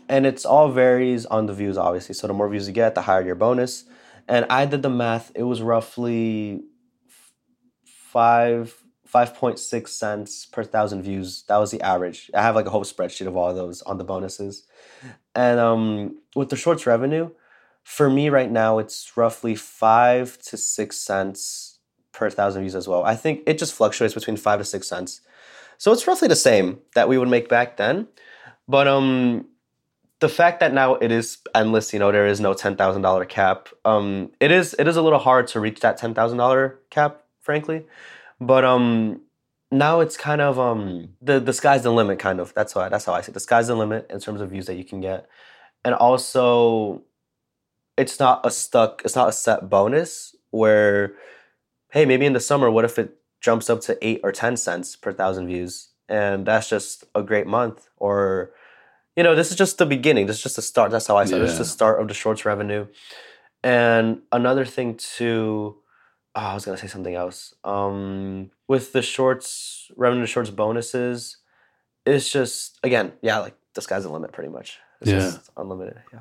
and 0.08 0.26
it's 0.26 0.44
all 0.44 0.70
varies 0.70 1.24
on 1.26 1.46
the 1.46 1.54
views, 1.54 1.78
obviously. 1.78 2.14
So 2.14 2.26
the 2.26 2.34
more 2.34 2.48
views 2.48 2.66
you 2.66 2.74
get, 2.74 2.94
the 2.94 3.02
higher 3.02 3.22
your 3.22 3.34
bonus. 3.34 3.84
And 4.26 4.44
I 4.50 4.66
did 4.66 4.82
the 4.82 4.90
math; 4.90 5.32
it 5.34 5.44
was 5.44 5.62
roughly 5.62 6.62
five 7.84 8.74
five 9.06 9.34
point 9.34 9.58
six 9.58 9.92
cents 9.92 10.44
per 10.44 10.62
thousand 10.62 11.02
views. 11.02 11.44
That 11.48 11.56
was 11.56 11.70
the 11.70 11.80
average. 11.80 12.30
I 12.34 12.42
have 12.42 12.54
like 12.54 12.66
a 12.66 12.70
whole 12.70 12.84
spreadsheet 12.84 13.26
of 13.26 13.36
all 13.36 13.48
of 13.48 13.56
those 13.56 13.80
on 13.82 13.96
the 13.96 14.04
bonuses. 14.04 14.64
And 15.34 15.58
um, 15.58 16.18
with 16.36 16.50
the 16.50 16.56
shorts 16.56 16.86
revenue, 16.86 17.30
for 17.82 18.10
me 18.10 18.28
right 18.28 18.50
now, 18.50 18.78
it's 18.78 19.16
roughly 19.16 19.54
five 19.54 20.36
to 20.42 20.58
six 20.58 20.98
cents 20.98 21.67
per 22.18 22.30
thousand 22.30 22.62
views 22.62 22.74
as 22.74 22.86
well. 22.86 23.02
I 23.04 23.16
think 23.16 23.42
it 23.46 23.58
just 23.58 23.72
fluctuates 23.72 24.14
between 24.14 24.36
five 24.36 24.58
to 24.58 24.64
six 24.64 24.88
cents. 24.88 25.20
So 25.78 25.92
it's 25.92 26.06
roughly 26.06 26.28
the 26.28 26.36
same 26.50 26.80
that 26.94 27.08
we 27.08 27.16
would 27.18 27.28
make 27.28 27.48
back 27.48 27.76
then. 27.76 28.08
But 28.66 28.86
um 28.88 29.46
the 30.20 30.28
fact 30.28 30.60
that 30.60 30.72
now 30.74 30.94
it 30.96 31.12
is 31.12 31.38
endless, 31.54 31.92
you 31.92 31.98
know, 31.98 32.10
there 32.10 32.26
is 32.26 32.40
no 32.40 32.52
ten 32.54 32.76
thousand 32.76 33.02
dollar 33.02 33.24
cap. 33.24 33.68
Um, 33.84 34.32
it 34.40 34.50
is 34.50 34.74
it 34.78 34.88
is 34.88 34.96
a 34.96 35.02
little 35.02 35.18
hard 35.18 35.46
to 35.48 35.60
reach 35.60 35.80
that 35.80 35.96
ten 35.96 36.14
thousand 36.14 36.38
dollar 36.38 36.80
cap, 36.90 37.22
frankly. 37.40 37.86
But 38.40 38.64
um, 38.64 39.20
now 39.70 40.00
it's 40.00 40.16
kind 40.16 40.40
of 40.40 40.58
um 40.58 41.10
the 41.22 41.38
the 41.38 41.52
sky's 41.52 41.82
the 41.82 41.92
limit, 41.92 42.18
kind 42.18 42.40
of. 42.40 42.52
That's 42.54 42.74
why 42.74 42.88
that's 42.88 43.04
how 43.04 43.12
I 43.14 43.20
see 43.20 43.30
it. 43.30 43.34
The 43.34 43.40
sky's 43.40 43.68
the 43.68 43.76
limit 43.76 44.10
in 44.10 44.18
terms 44.18 44.40
of 44.40 44.50
views 44.50 44.66
that 44.66 44.74
you 44.74 44.84
can 44.84 45.00
get, 45.00 45.28
and 45.84 45.94
also, 45.94 47.02
it's 47.96 48.18
not 48.18 48.44
a 48.44 48.50
stuck. 48.50 49.02
It's 49.04 49.16
not 49.16 49.28
a 49.28 49.32
set 49.32 49.70
bonus 49.70 50.34
where, 50.50 51.14
hey, 51.90 52.04
maybe 52.04 52.26
in 52.26 52.32
the 52.32 52.40
summer, 52.40 52.70
what 52.70 52.84
if 52.84 52.98
it 52.98 53.16
jumps 53.40 53.70
up 53.70 53.80
to 53.82 53.98
eight 54.06 54.20
or 54.22 54.32
ten 54.32 54.56
cents 54.56 54.96
per 54.96 55.12
thousand 55.12 55.46
views, 55.46 55.88
and 56.08 56.46
that's 56.46 56.68
just 56.68 57.04
a 57.14 57.22
great 57.22 57.46
month, 57.46 57.88
or 57.96 58.52
you 59.16 59.24
know, 59.24 59.34
this 59.34 59.50
is 59.50 59.56
just 59.56 59.78
the 59.78 59.86
beginning. 59.86 60.26
This 60.26 60.36
is 60.36 60.42
just 60.42 60.56
the 60.56 60.62
start. 60.62 60.90
That's 60.90 61.06
how 61.06 61.16
I 61.16 61.24
said. 61.24 61.38
Yeah. 61.38 61.42
This 61.42 61.52
is 61.52 61.58
the 61.58 61.64
start 61.64 62.00
of 62.00 62.06
the 62.08 62.14
shorts 62.14 62.44
revenue. 62.44 62.86
And 63.64 64.22
another 64.30 64.64
thing 64.64 64.96
too, 64.96 65.76
oh, 66.36 66.40
I 66.40 66.54
was 66.54 66.64
gonna 66.64 66.78
say 66.78 66.86
something 66.86 67.14
else. 67.14 67.54
Um, 67.64 68.52
with 68.68 68.92
the 68.92 69.02
shorts 69.02 69.90
revenue, 69.96 70.26
shorts 70.26 70.50
bonuses, 70.50 71.38
it's 72.06 72.30
just 72.30 72.78
again, 72.82 73.12
yeah, 73.22 73.38
like 73.38 73.56
the 73.74 73.82
sky's 73.82 74.04
the 74.04 74.10
limit, 74.10 74.32
pretty 74.32 74.50
much. 74.50 74.78
It's 75.00 75.10
yeah, 75.10 75.32
unlimited. 75.56 76.00
Yeah. 76.12 76.20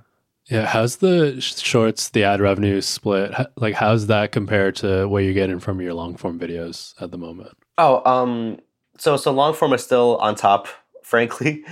Yeah, 0.49 0.65
how's 0.65 0.97
the 0.97 1.41
shorts, 1.41 2.09
the 2.09 2.23
ad 2.23 2.39
revenue 2.39 2.79
split? 2.81 3.33
Like, 3.57 3.75
how's 3.75 4.07
that 4.07 4.31
compared 4.31 4.77
to 4.77 5.07
what 5.07 5.23
you're 5.23 5.33
getting 5.33 5.59
from 5.59 5.81
your 5.81 5.93
long 5.93 6.15
form 6.15 6.39
videos 6.39 6.93
at 7.01 7.11
the 7.11 7.17
moment? 7.17 7.57
Oh, 7.77 8.01
um, 8.09 8.59
so 8.97 9.17
so 9.17 9.31
long 9.31 9.53
form 9.53 9.73
is 9.73 9.83
still 9.83 10.17
on 10.17 10.35
top 10.35 10.67
frankly. 11.07 11.63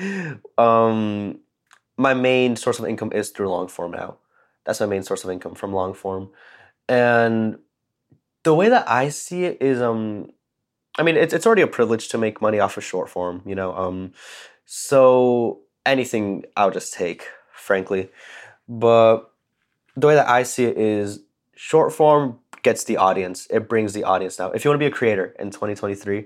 Um, 0.58 1.40
my 1.98 2.14
main 2.14 2.56
source 2.56 2.80
of 2.80 2.86
income 2.86 3.12
is 3.12 3.30
through 3.30 3.50
long 3.50 3.68
form 3.68 3.92
now. 3.92 4.18
That's 4.66 4.80
my 4.80 4.86
main 4.86 5.04
source 5.04 5.24
of 5.24 5.30
income 5.30 5.56
from 5.56 5.74
long 5.74 5.94
form. 5.94 6.32
And 6.88 7.60
the 8.44 8.56
way 8.56 8.70
that 8.70 8.90
I 8.90 9.10
see 9.10 9.44
it 9.44 9.58
is 9.62 9.82
um 9.82 10.30
I 10.98 11.04
mean 11.04 11.18
it's 11.18 11.34
it's 11.34 11.46
already 11.46 11.64
a 11.64 11.68
privilege 11.68 12.08
to 12.10 12.18
make 12.18 12.42
money 12.42 12.60
off 12.60 12.78
of 12.78 12.84
short 12.84 13.10
form, 13.10 13.42
you 13.46 13.56
know. 13.56 13.76
Um 13.76 14.14
so 14.66 15.62
anything 15.86 16.46
I'll 16.56 16.72
just 16.72 16.94
take, 16.94 17.28
frankly. 17.54 18.10
But 18.68 19.32
the 19.96 20.08
way 20.08 20.16
that 20.16 20.28
I 20.28 20.44
see 20.44 20.66
it 20.66 20.78
is 20.78 21.22
short 21.56 21.94
form 21.94 22.40
gets 22.64 22.84
the 22.84 22.98
audience. 22.98 23.48
It 23.50 23.70
brings 23.70 23.94
the 23.94 24.04
audience 24.04 24.40
now. 24.40 24.52
If 24.52 24.66
you 24.66 24.72
want 24.72 24.80
to 24.80 24.84
be 24.84 24.92
a 24.92 24.92
creator 24.92 25.36
in 25.40 25.52
2023, 25.52 26.26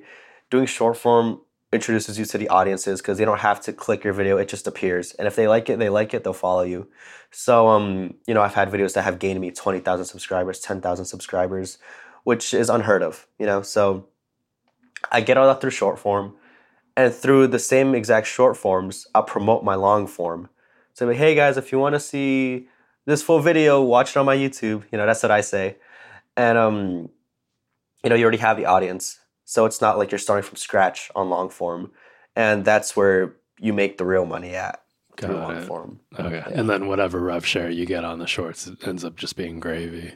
doing 0.49 0.65
short 0.65 0.97
form 0.97 1.41
introduces 1.71 2.17
you 2.17 2.25
to 2.25 2.37
the 2.37 2.49
audiences 2.49 2.99
because 3.01 3.17
they 3.17 3.25
don't 3.25 3.41
have 3.41 3.61
to 3.61 3.71
click 3.71 4.03
your 4.03 4.13
video 4.13 4.37
it 4.37 4.47
just 4.47 4.65
appears 4.65 5.13
and 5.13 5.27
if 5.27 5.35
they 5.35 5.47
like 5.47 5.69
it 5.69 5.77
they 5.77 5.89
like 5.89 6.15
it 6.15 6.23
they'll 6.23 6.33
follow 6.33 6.63
you 6.63 6.87
so 7.29 7.67
um 7.67 8.15
you 8.25 8.33
know 8.33 8.41
i've 8.41 8.55
had 8.55 8.71
videos 8.71 8.93
that 8.93 9.03
have 9.03 9.19
gained 9.19 9.39
me 9.39 9.51
20000 9.51 10.03
subscribers 10.05 10.59
10000 10.59 11.05
subscribers 11.05 11.77
which 12.23 12.55
is 12.55 12.71
unheard 12.71 13.03
of 13.03 13.27
you 13.37 13.45
know 13.45 13.61
so 13.61 14.07
i 15.11 15.21
get 15.21 15.37
all 15.37 15.45
that 15.45 15.61
through 15.61 15.69
short 15.69 15.99
form 15.99 16.33
and 16.97 17.13
through 17.13 17.45
the 17.45 17.59
same 17.59 17.93
exact 17.93 18.25
short 18.25 18.57
forms 18.57 19.05
i'll 19.13 19.21
promote 19.21 19.63
my 19.63 19.75
long 19.75 20.07
form 20.07 20.49
so 20.99 21.07
like 21.07 21.17
hey 21.17 21.33
guys 21.35 21.57
if 21.57 21.71
you 21.71 21.79
want 21.79 21.93
to 21.93 21.99
see 21.99 22.67
this 23.05 23.23
full 23.23 23.39
video 23.39 23.81
watch 23.81 24.11
it 24.11 24.17
on 24.17 24.25
my 24.25 24.35
youtube 24.35 24.83
you 24.91 24.97
know 24.97 25.05
that's 25.05 25.23
what 25.23 25.31
i 25.31 25.41
say 25.41 25.77
and 26.37 26.57
um 26.57 27.09
you 28.03 28.09
know 28.09 28.15
you 28.15 28.23
already 28.23 28.37
have 28.37 28.57
the 28.57 28.65
audience 28.65 29.19
so 29.49 29.65
it's 29.65 29.81
not 29.81 29.97
like 29.97 30.11
you're 30.11 30.19
starting 30.19 30.47
from 30.47 30.57
scratch 30.57 31.09
on 31.15 31.31
long 31.31 31.49
form. 31.49 31.91
And 32.35 32.63
that's 32.63 32.95
where 32.95 33.37
you 33.59 33.73
make 33.73 33.97
the 33.97 34.05
real 34.05 34.23
money 34.23 34.53
at 34.53 34.83
through 35.17 35.37
Got 35.37 35.49
long 35.49 35.61
form. 35.63 35.99
Okay. 36.19 36.35
Yeah. 36.35 36.49
And 36.53 36.69
then 36.69 36.87
whatever 36.87 37.19
rev 37.19 37.43
share 37.43 37.67
you 37.67 37.87
get 37.87 38.05
on 38.05 38.19
the 38.19 38.27
shorts 38.27 38.67
it 38.67 38.87
ends 38.87 39.03
up 39.03 39.15
just 39.15 39.35
being 39.35 39.59
gravy. 39.59 40.13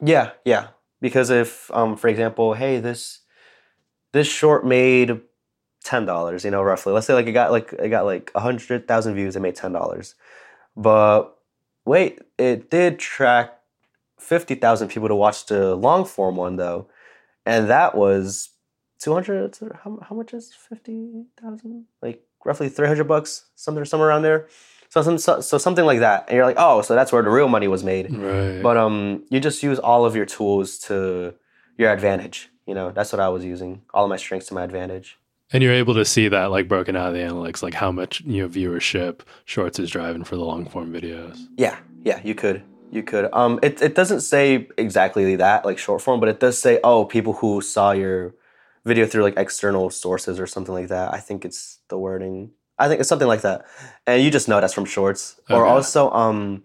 Yeah, 0.00 0.32
yeah. 0.44 0.70
Because 1.00 1.30
if 1.30 1.70
um 1.70 1.96
for 1.96 2.08
example, 2.08 2.54
hey, 2.54 2.80
this 2.80 3.20
this 4.10 4.26
short 4.26 4.66
made 4.66 5.20
ten 5.82 6.06
dollars, 6.06 6.44
you 6.44 6.50
know, 6.50 6.62
roughly. 6.62 6.92
Let's 6.92 7.06
say 7.06 7.14
like 7.14 7.26
it 7.26 7.32
got 7.32 7.50
like 7.50 7.72
it 7.72 7.88
got 7.88 8.04
like 8.04 8.30
a 8.34 8.40
hundred 8.40 8.88
thousand 8.88 9.14
views, 9.14 9.36
it 9.36 9.40
made 9.40 9.56
ten 9.56 9.72
dollars. 9.72 10.14
But 10.76 11.36
wait, 11.84 12.20
it 12.38 12.70
did 12.70 12.98
track 12.98 13.58
fifty 14.18 14.54
thousand 14.54 14.88
people 14.88 15.08
to 15.08 15.14
watch 15.14 15.46
the 15.46 15.74
long 15.76 16.04
form 16.04 16.36
one 16.36 16.56
though. 16.56 16.88
And 17.44 17.68
that 17.68 17.96
was 17.96 18.52
200 19.02 19.58
how, 19.82 19.98
how 20.08 20.14
much 20.14 20.32
is 20.32 20.54
50,000 20.54 21.86
like 22.00 22.22
roughly 22.44 22.68
300 22.68 23.04
bucks 23.04 23.46
something 23.56 23.84
somewhere 23.84 24.08
around 24.08 24.22
there 24.22 24.46
so, 24.90 25.02
some, 25.02 25.18
so, 25.18 25.40
so 25.40 25.58
something 25.58 25.84
like 25.84 25.98
that 25.98 26.24
and 26.28 26.36
you're 26.36 26.46
like 26.46 26.56
oh 26.58 26.82
so 26.82 26.94
that's 26.94 27.10
where 27.10 27.22
the 27.22 27.30
real 27.30 27.48
money 27.48 27.66
was 27.66 27.82
made 27.82 28.12
right. 28.14 28.62
but 28.62 28.76
um 28.76 29.24
you 29.28 29.40
just 29.40 29.62
use 29.62 29.80
all 29.80 30.04
of 30.04 30.14
your 30.14 30.26
tools 30.26 30.78
to 30.78 31.34
your 31.76 31.90
advantage 31.92 32.48
you 32.66 32.74
know 32.74 32.92
that's 32.92 33.12
what 33.12 33.18
i 33.18 33.28
was 33.28 33.44
using 33.44 33.82
all 33.92 34.04
of 34.04 34.08
my 34.08 34.16
strengths 34.16 34.46
to 34.46 34.54
my 34.54 34.62
advantage 34.62 35.18
and 35.52 35.62
you're 35.62 35.72
able 35.72 35.94
to 35.94 36.04
see 36.04 36.28
that 36.28 36.50
like 36.50 36.68
broken 36.68 36.96
out 36.96 37.08
of 37.08 37.14
the 37.14 37.20
analytics 37.20 37.62
like 37.62 37.74
how 37.74 37.92
much 37.92 38.20
you 38.22 38.42
know 38.42 38.48
viewership 38.48 39.20
shorts 39.44 39.78
is 39.78 39.90
driving 39.90 40.24
for 40.24 40.36
the 40.36 40.44
long 40.44 40.66
form 40.66 40.92
videos 40.92 41.38
yeah 41.56 41.78
yeah 42.04 42.20
you 42.24 42.34
could 42.34 42.62
you 42.90 43.02
could 43.02 43.28
um 43.32 43.58
it, 43.62 43.80
it 43.80 43.94
doesn't 43.94 44.20
say 44.20 44.68
exactly 44.76 45.36
that 45.36 45.64
like 45.64 45.78
short 45.78 46.02
form 46.02 46.20
but 46.20 46.28
it 46.28 46.40
does 46.40 46.58
say 46.58 46.78
oh 46.84 47.04
people 47.04 47.34
who 47.34 47.60
saw 47.60 47.92
your 47.92 48.34
video 48.84 49.06
through 49.06 49.22
like 49.22 49.36
external 49.36 49.90
sources 49.90 50.40
or 50.40 50.46
something 50.46 50.74
like 50.74 50.88
that. 50.88 51.14
I 51.14 51.18
think 51.18 51.44
it's 51.44 51.78
the 51.88 51.98
wording. 51.98 52.50
I 52.78 52.88
think 52.88 53.00
it's 53.00 53.08
something 53.08 53.28
like 53.28 53.42
that. 53.42 53.64
And 54.06 54.22
you 54.22 54.30
just 54.30 54.48
know 54.48 54.60
that's 54.60 54.74
from 54.74 54.84
shorts. 54.84 55.40
Okay. 55.44 55.54
Or 55.54 55.64
also, 55.64 56.10
um, 56.10 56.64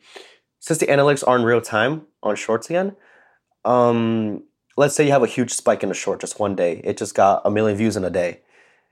since 0.60 0.80
the 0.80 0.88
analytics 0.88 1.28
are 1.28 1.38
in 1.38 1.44
real 1.44 1.62
time 1.62 2.04
on 2.24 2.36
shorts 2.36 2.70
again, 2.70 2.96
um, 3.66 4.44
let's 4.76 4.96
say 4.96 5.06
you 5.06 5.12
have 5.12 5.24
a 5.24 5.28
huge 5.28 5.52
spike 5.52 5.84
in 5.84 5.92
a 5.92 5.94
short 5.94 6.20
just 6.20 6.40
one 6.40 6.56
day. 6.56 6.82
It 6.84 6.98
just 6.98 7.14
got 7.14 7.42
a 7.46 7.52
million 7.52 7.78
views 7.78 7.96
in 7.96 8.04
a 8.04 8.10
day. 8.10 8.42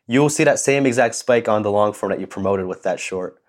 You'll 0.07 0.29
see 0.29 0.43
that 0.43 0.59
same 0.59 0.85
exact 0.85 1.15
spike 1.15 1.47
on 1.47 1.63
the 1.63 1.71
long 1.71 1.93
form 1.93 2.11
that 2.11 2.19
you 2.19 2.27
promoted 2.27 2.67
with 2.67 2.83
that 2.83 2.99
short. 2.99 3.41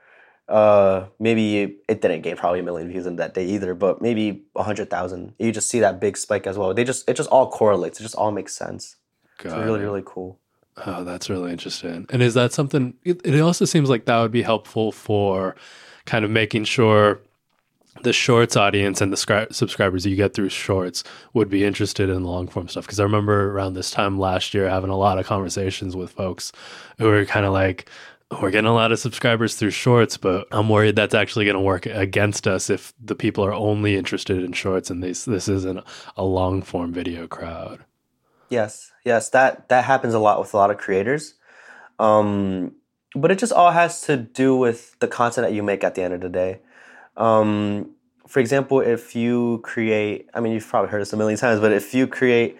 Uh, 0.48 1.06
maybe 1.18 1.78
it 1.88 2.00
didn't 2.00 2.22
gain 2.22 2.36
probably 2.36 2.60
a 2.60 2.62
million 2.62 2.88
views 2.88 3.04
in 3.04 3.16
that 3.16 3.34
day 3.34 3.44
either, 3.44 3.74
but 3.74 4.00
maybe 4.00 4.44
a 4.54 4.62
hundred 4.62 4.88
thousand. 4.88 5.34
You 5.38 5.50
just 5.52 5.68
see 5.68 5.80
that 5.80 6.00
big 6.00 6.16
spike 6.16 6.46
as 6.46 6.56
well. 6.56 6.72
They 6.72 6.84
just 6.84 7.08
it 7.08 7.14
just 7.14 7.28
all 7.30 7.50
correlates. 7.50 7.98
It 7.98 8.04
just 8.04 8.14
all 8.14 8.30
makes 8.30 8.54
sense. 8.54 8.96
Got 9.38 9.58
it's 9.58 9.66
really, 9.66 9.80
it. 9.80 9.84
really 9.84 10.02
cool. 10.06 10.38
Oh, 10.84 11.04
that's 11.04 11.28
really 11.28 11.50
interesting. 11.50 12.06
And 12.10 12.22
is 12.22 12.34
that 12.34 12.52
something? 12.52 12.94
It, 13.02 13.20
it 13.24 13.40
also 13.40 13.64
seems 13.64 13.90
like 13.90 14.04
that 14.04 14.20
would 14.20 14.30
be 14.30 14.42
helpful 14.42 14.92
for 14.92 15.56
kind 16.04 16.24
of 16.24 16.30
making 16.30 16.64
sure 16.64 17.20
the 18.02 18.12
shorts 18.12 18.56
audience 18.56 19.00
and 19.00 19.12
the 19.12 19.16
scri- 19.16 19.52
subscribers 19.54 20.06
you 20.06 20.16
get 20.16 20.34
through 20.34 20.48
shorts 20.48 21.04
would 21.34 21.48
be 21.48 21.64
interested 21.64 22.08
in 22.08 22.24
long 22.24 22.48
form 22.48 22.68
stuff. 22.68 22.86
Because 22.86 23.00
I 23.00 23.04
remember 23.04 23.50
around 23.52 23.74
this 23.74 23.90
time 23.90 24.18
last 24.18 24.54
year 24.54 24.68
having 24.68 24.90
a 24.90 24.96
lot 24.96 25.18
of 25.18 25.26
conversations 25.26 25.96
with 25.96 26.10
folks 26.10 26.52
who 26.98 27.06
were 27.06 27.24
kind 27.24 27.46
of 27.46 27.52
like, 27.52 27.88
we're 28.42 28.50
getting 28.50 28.66
a 28.68 28.74
lot 28.74 28.92
of 28.92 28.98
subscribers 28.98 29.54
through 29.54 29.70
shorts, 29.70 30.16
but 30.16 30.46
I'm 30.50 30.68
worried 30.68 30.96
that's 30.96 31.14
actually 31.14 31.44
going 31.44 31.54
to 31.54 31.60
work 31.60 31.86
against 31.86 32.48
us 32.48 32.68
if 32.68 32.92
the 33.02 33.14
people 33.14 33.44
are 33.44 33.52
only 33.52 33.96
interested 33.96 34.42
in 34.42 34.52
shorts 34.52 34.90
and 34.90 35.02
this 35.02 35.24
this 35.24 35.46
isn't 35.46 35.84
a 36.16 36.24
long 36.24 36.62
form 36.62 36.92
video 36.92 37.28
crowd. 37.28 37.84
Yes, 38.48 38.92
yes, 39.04 39.30
that 39.30 39.68
that 39.68 39.84
happens 39.84 40.14
a 40.14 40.18
lot 40.18 40.40
with 40.40 40.54
a 40.54 40.56
lot 40.56 40.70
of 40.70 40.78
creators. 40.78 41.34
Um, 41.98 42.74
but 43.14 43.30
it 43.30 43.38
just 43.38 43.52
all 43.52 43.70
has 43.70 44.02
to 44.02 44.16
do 44.16 44.56
with 44.56 44.98
the 44.98 45.08
content 45.08 45.46
that 45.46 45.54
you 45.54 45.62
make 45.62 45.84
at 45.84 45.94
the 45.94 46.02
end 46.02 46.14
of 46.14 46.20
the 46.20 46.28
day. 46.28 46.60
Um, 47.16 47.92
for 48.26 48.40
example, 48.40 48.80
if 48.80 49.14
you 49.14 49.60
create, 49.62 50.28
I 50.34 50.40
mean, 50.40 50.52
you've 50.52 50.66
probably 50.66 50.90
heard 50.90 51.00
this 51.00 51.12
a 51.12 51.16
million 51.16 51.38
times, 51.38 51.60
but 51.60 51.72
if 51.72 51.94
you 51.94 52.06
create 52.06 52.58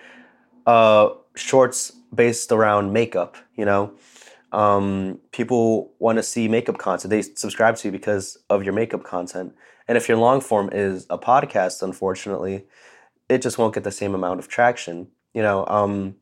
uh, 0.66 1.10
shorts 1.34 1.92
based 2.14 2.52
around 2.52 2.92
makeup, 2.92 3.36
you 3.56 3.64
know, 3.64 3.92
um, 4.52 5.18
people 5.32 5.92
want 5.98 6.16
to 6.18 6.22
see 6.22 6.48
makeup 6.48 6.78
content. 6.78 7.10
They 7.10 7.22
subscribe 7.22 7.76
to 7.76 7.88
you 7.88 7.92
because 7.92 8.38
of 8.48 8.64
your 8.64 8.72
makeup 8.72 9.04
content. 9.04 9.54
And 9.88 9.98
if 9.98 10.08
your 10.08 10.18
long 10.18 10.40
form 10.40 10.70
is 10.72 11.06
a 11.10 11.18
podcast, 11.18 11.82
unfortunately, 11.82 12.64
it 13.28 13.42
just 13.42 13.58
won't 13.58 13.74
get 13.74 13.84
the 13.84 13.90
same 13.90 14.14
amount 14.14 14.38
of 14.38 14.48
traction 14.48 15.08
you 15.36 15.42
know, 15.42 15.66
um, 15.66 16.16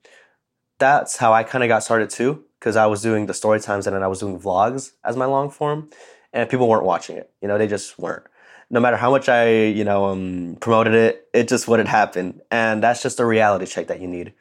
that's 0.81 1.17
how 1.17 1.33
I 1.33 1.45
kind 1.45 1.63
of 1.63 1.69
got 1.69 1.85
started 1.85 2.11
too, 2.11 2.45
because 2.59 2.75
I 2.75 2.87
was 2.87 3.01
doing 3.01 3.27
the 3.27 3.33
story 3.33 3.61
times 3.61 3.87
and 3.87 3.95
then 3.95 4.03
I 4.03 4.09
was 4.09 4.19
doing 4.19 4.41
vlogs 4.41 4.91
as 5.05 5.17
my 5.17 5.25
long 5.25 5.51
form, 5.51 5.89
and 6.35 6.51
people 6.51 6.69
weren't 6.69 6.85
watching 6.85 7.17
it. 7.17 7.31
You 7.41 7.49
know, 7.49 7.57
they 7.57 7.69
just 7.69 7.99
weren't. 7.99 8.25
No 8.69 8.81
matter 8.81 8.97
how 8.97 9.11
much 9.11 9.29
I, 9.29 9.67
you 9.67 9.85
know, 9.85 10.07
um, 10.07 10.57
promoted 10.61 10.95
it, 10.95 11.29
it 11.33 11.49
just 11.49 11.69
wouldn't 11.69 11.89
happen, 11.89 12.43
and 12.51 12.83
that's 12.83 13.03
just 13.03 13.21
a 13.21 13.25
reality 13.25 13.67
check 13.67 13.87
that 13.87 14.01
you 14.01 14.09
need. 14.09 14.35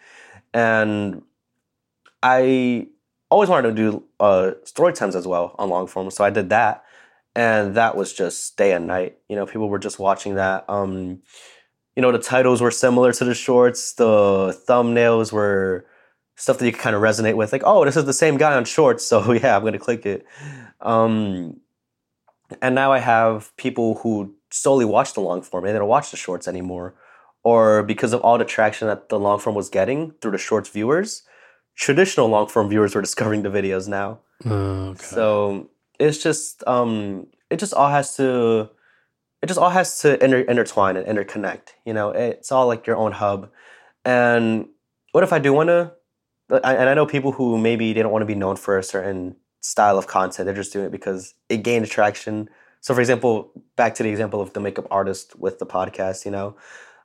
And 0.53 1.21
I 2.21 2.87
always 3.29 3.49
wanted 3.49 3.69
to 3.69 3.75
do 3.75 4.03
uh, 4.19 4.51
story 4.63 4.93
times 4.93 5.15
as 5.15 5.27
well 5.27 5.55
on 5.59 5.69
long 5.69 5.87
form, 5.87 6.09
so 6.09 6.23
I 6.23 6.31
did 6.31 6.49
that, 6.49 6.83
and 7.35 7.75
that 7.75 7.95
was 7.95 8.11
just 8.11 8.57
day 8.57 8.71
and 8.71 8.87
night. 8.87 9.17
You 9.29 9.35
know, 9.35 9.45
people 9.45 9.69
were 9.69 9.79
just 9.79 9.99
watching 9.99 10.35
that. 10.35 10.65
Um, 10.67 11.21
you 11.95 12.01
know, 12.01 12.11
the 12.11 12.17
titles 12.17 12.59
were 12.59 12.71
similar 12.71 13.13
to 13.13 13.25
the 13.25 13.35
shorts. 13.35 13.93
The 13.93 14.57
thumbnails 14.67 15.31
were 15.31 15.85
stuff 16.37 16.57
that 16.57 16.65
you 16.65 16.71
could 16.71 16.81
kind 16.81 16.95
of 16.95 17.03
resonate 17.03 17.35
with. 17.35 17.51
Like, 17.51 17.63
oh, 17.65 17.85
this 17.85 17.95
is 17.95 18.05
the 18.05 18.13
same 18.13 18.37
guy 18.37 18.55
on 18.55 18.65
shorts, 18.65 19.05
so 19.05 19.31
yeah, 19.33 19.55
I'm 19.55 19.71
to 19.71 19.77
click 19.77 20.05
it. 20.07 20.25
Um, 20.81 21.59
and 22.61 22.75
now 22.75 22.91
I 22.91 22.99
have 22.99 23.55
people 23.57 23.95
who 23.95 24.35
solely 24.51 24.85
watch 24.85 25.13
the 25.13 25.21
long 25.21 25.41
form. 25.41 25.65
They 25.65 25.73
don't 25.73 25.87
watch 25.87 26.11
the 26.11 26.17
shorts 26.17 26.47
anymore. 26.47 26.95
Or 27.43 27.83
because 27.83 28.13
of 28.13 28.21
all 28.21 28.37
the 28.37 28.45
traction 28.45 28.87
that 28.87 29.09
the 29.09 29.19
long 29.19 29.39
form 29.39 29.55
was 29.55 29.69
getting 29.69 30.13
through 30.21 30.31
the 30.31 30.37
shorts 30.37 30.69
viewers, 30.69 31.23
traditional 31.75 32.27
long 32.27 32.47
form 32.47 32.69
viewers 32.69 32.95
were 32.95 33.01
discovering 33.07 33.43
the 33.43 33.49
videos 33.49 33.87
now. 33.87 34.19
Oh, 34.45 34.89
okay. 34.89 35.03
So 35.03 35.69
it's 35.99 36.21
just 36.21 36.65
um, 36.67 37.27
it 37.49 37.59
just 37.59 37.73
all 37.73 37.89
has 37.89 38.15
to 38.17 38.69
it 39.41 39.47
just 39.47 39.59
all 39.59 39.69
has 39.69 39.99
to 39.99 40.23
inter- 40.23 40.39
intertwine 40.39 40.95
and 40.95 41.05
interconnect. 41.05 41.73
You 41.85 41.93
know, 41.93 42.11
it's 42.11 42.51
all 42.51 42.65
like 42.65 42.87
your 42.87 42.95
own 42.95 43.11
hub. 43.11 43.49
And 44.05 44.67
what 45.11 45.23
if 45.23 45.33
I 45.33 45.39
do 45.39 45.51
want 45.51 45.67
to? 45.67 45.91
And 46.49 46.89
I 46.89 46.93
know 46.93 47.05
people 47.05 47.33
who 47.33 47.57
maybe 47.57 47.91
they 47.91 48.01
don't 48.01 48.11
want 48.11 48.21
to 48.21 48.27
be 48.27 48.35
known 48.35 48.55
for 48.55 48.77
a 48.77 48.83
certain 48.83 49.35
style 49.63 49.97
of 49.97 50.05
content. 50.05 50.45
They're 50.45 50.53
just 50.53 50.73
doing 50.73 50.85
it 50.85 50.91
because 50.91 51.33
it 51.49 51.63
gained 51.63 51.85
attraction. 51.85 52.49
So, 52.81 52.93
for 52.93 52.99
example, 52.99 53.51
back 53.75 53.95
to 53.95 54.03
the 54.03 54.09
example 54.09 54.41
of 54.41 54.53
the 54.53 54.59
makeup 54.59 54.85
artist 54.91 55.39
with 55.39 55.57
the 55.57 55.65
podcast. 55.65 56.25
You 56.25 56.31
know, 56.31 56.55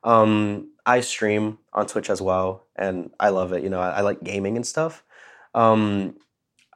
um, 0.05 0.73
I 0.85 1.01
stream 1.01 1.59
on 1.73 1.87
Twitch 1.87 2.11
as 2.11 2.21
well, 2.21 2.67
and 2.77 3.11
I 3.19 3.31
love 3.31 3.53
it. 3.53 3.63
You 3.63 3.71
know, 3.71 3.81
I, 3.81 3.91
I 3.91 4.01
like 4.01 4.23
gaming 4.23 4.57
and 4.57 4.67
stuff. 4.67 5.05
Um, 5.55 6.17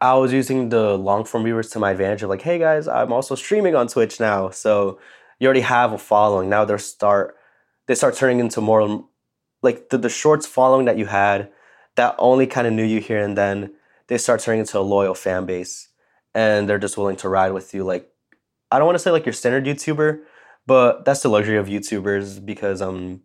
I 0.00 0.14
was 0.14 0.32
using 0.32 0.70
the 0.70 0.96
long 0.96 1.24
form 1.24 1.44
viewers 1.44 1.70
to 1.70 1.78
my 1.78 1.90
advantage 1.90 2.22
of 2.22 2.30
like, 2.30 2.42
hey 2.42 2.58
guys, 2.58 2.88
I'm 2.88 3.12
also 3.12 3.34
streaming 3.34 3.74
on 3.74 3.88
Twitch 3.88 4.18
now. 4.18 4.50
So 4.50 4.98
you 5.38 5.46
already 5.46 5.60
have 5.60 5.92
a 5.92 5.98
following. 5.98 6.48
Now 6.48 6.64
they 6.64 6.76
start 6.78 7.36
they 7.86 7.94
start 7.94 8.14
turning 8.14 8.40
into 8.40 8.60
more 8.60 9.04
like 9.62 9.90
the, 9.90 9.98
the 9.98 10.08
shorts 10.08 10.46
following 10.46 10.86
that 10.86 10.98
you 10.98 11.06
had 11.06 11.50
that 11.96 12.14
only 12.18 12.46
kind 12.46 12.66
of 12.66 12.72
knew 12.72 12.84
you 12.84 13.00
here 13.00 13.22
and 13.22 13.36
then 13.36 13.72
they 14.12 14.18
start 14.18 14.40
turning 14.40 14.60
into 14.60 14.78
a 14.78 14.80
loyal 14.80 15.14
fan 15.14 15.46
base 15.46 15.88
and 16.34 16.68
they're 16.68 16.78
just 16.78 16.98
willing 16.98 17.16
to 17.16 17.28
ride 17.30 17.52
with 17.52 17.72
you 17.72 17.82
like 17.82 18.10
I 18.70 18.78
don't 18.78 18.86
want 18.86 18.96
to 18.96 19.02
say 19.02 19.10
like 19.10 19.26
your 19.26 19.32
standard 19.32 19.64
YouTuber, 19.64 20.20
but 20.66 21.04
that's 21.04 21.22
the 21.22 21.28
luxury 21.28 21.56
of 21.56 21.66
YouTubers 21.66 22.44
because 22.44 22.82
um 22.82 23.22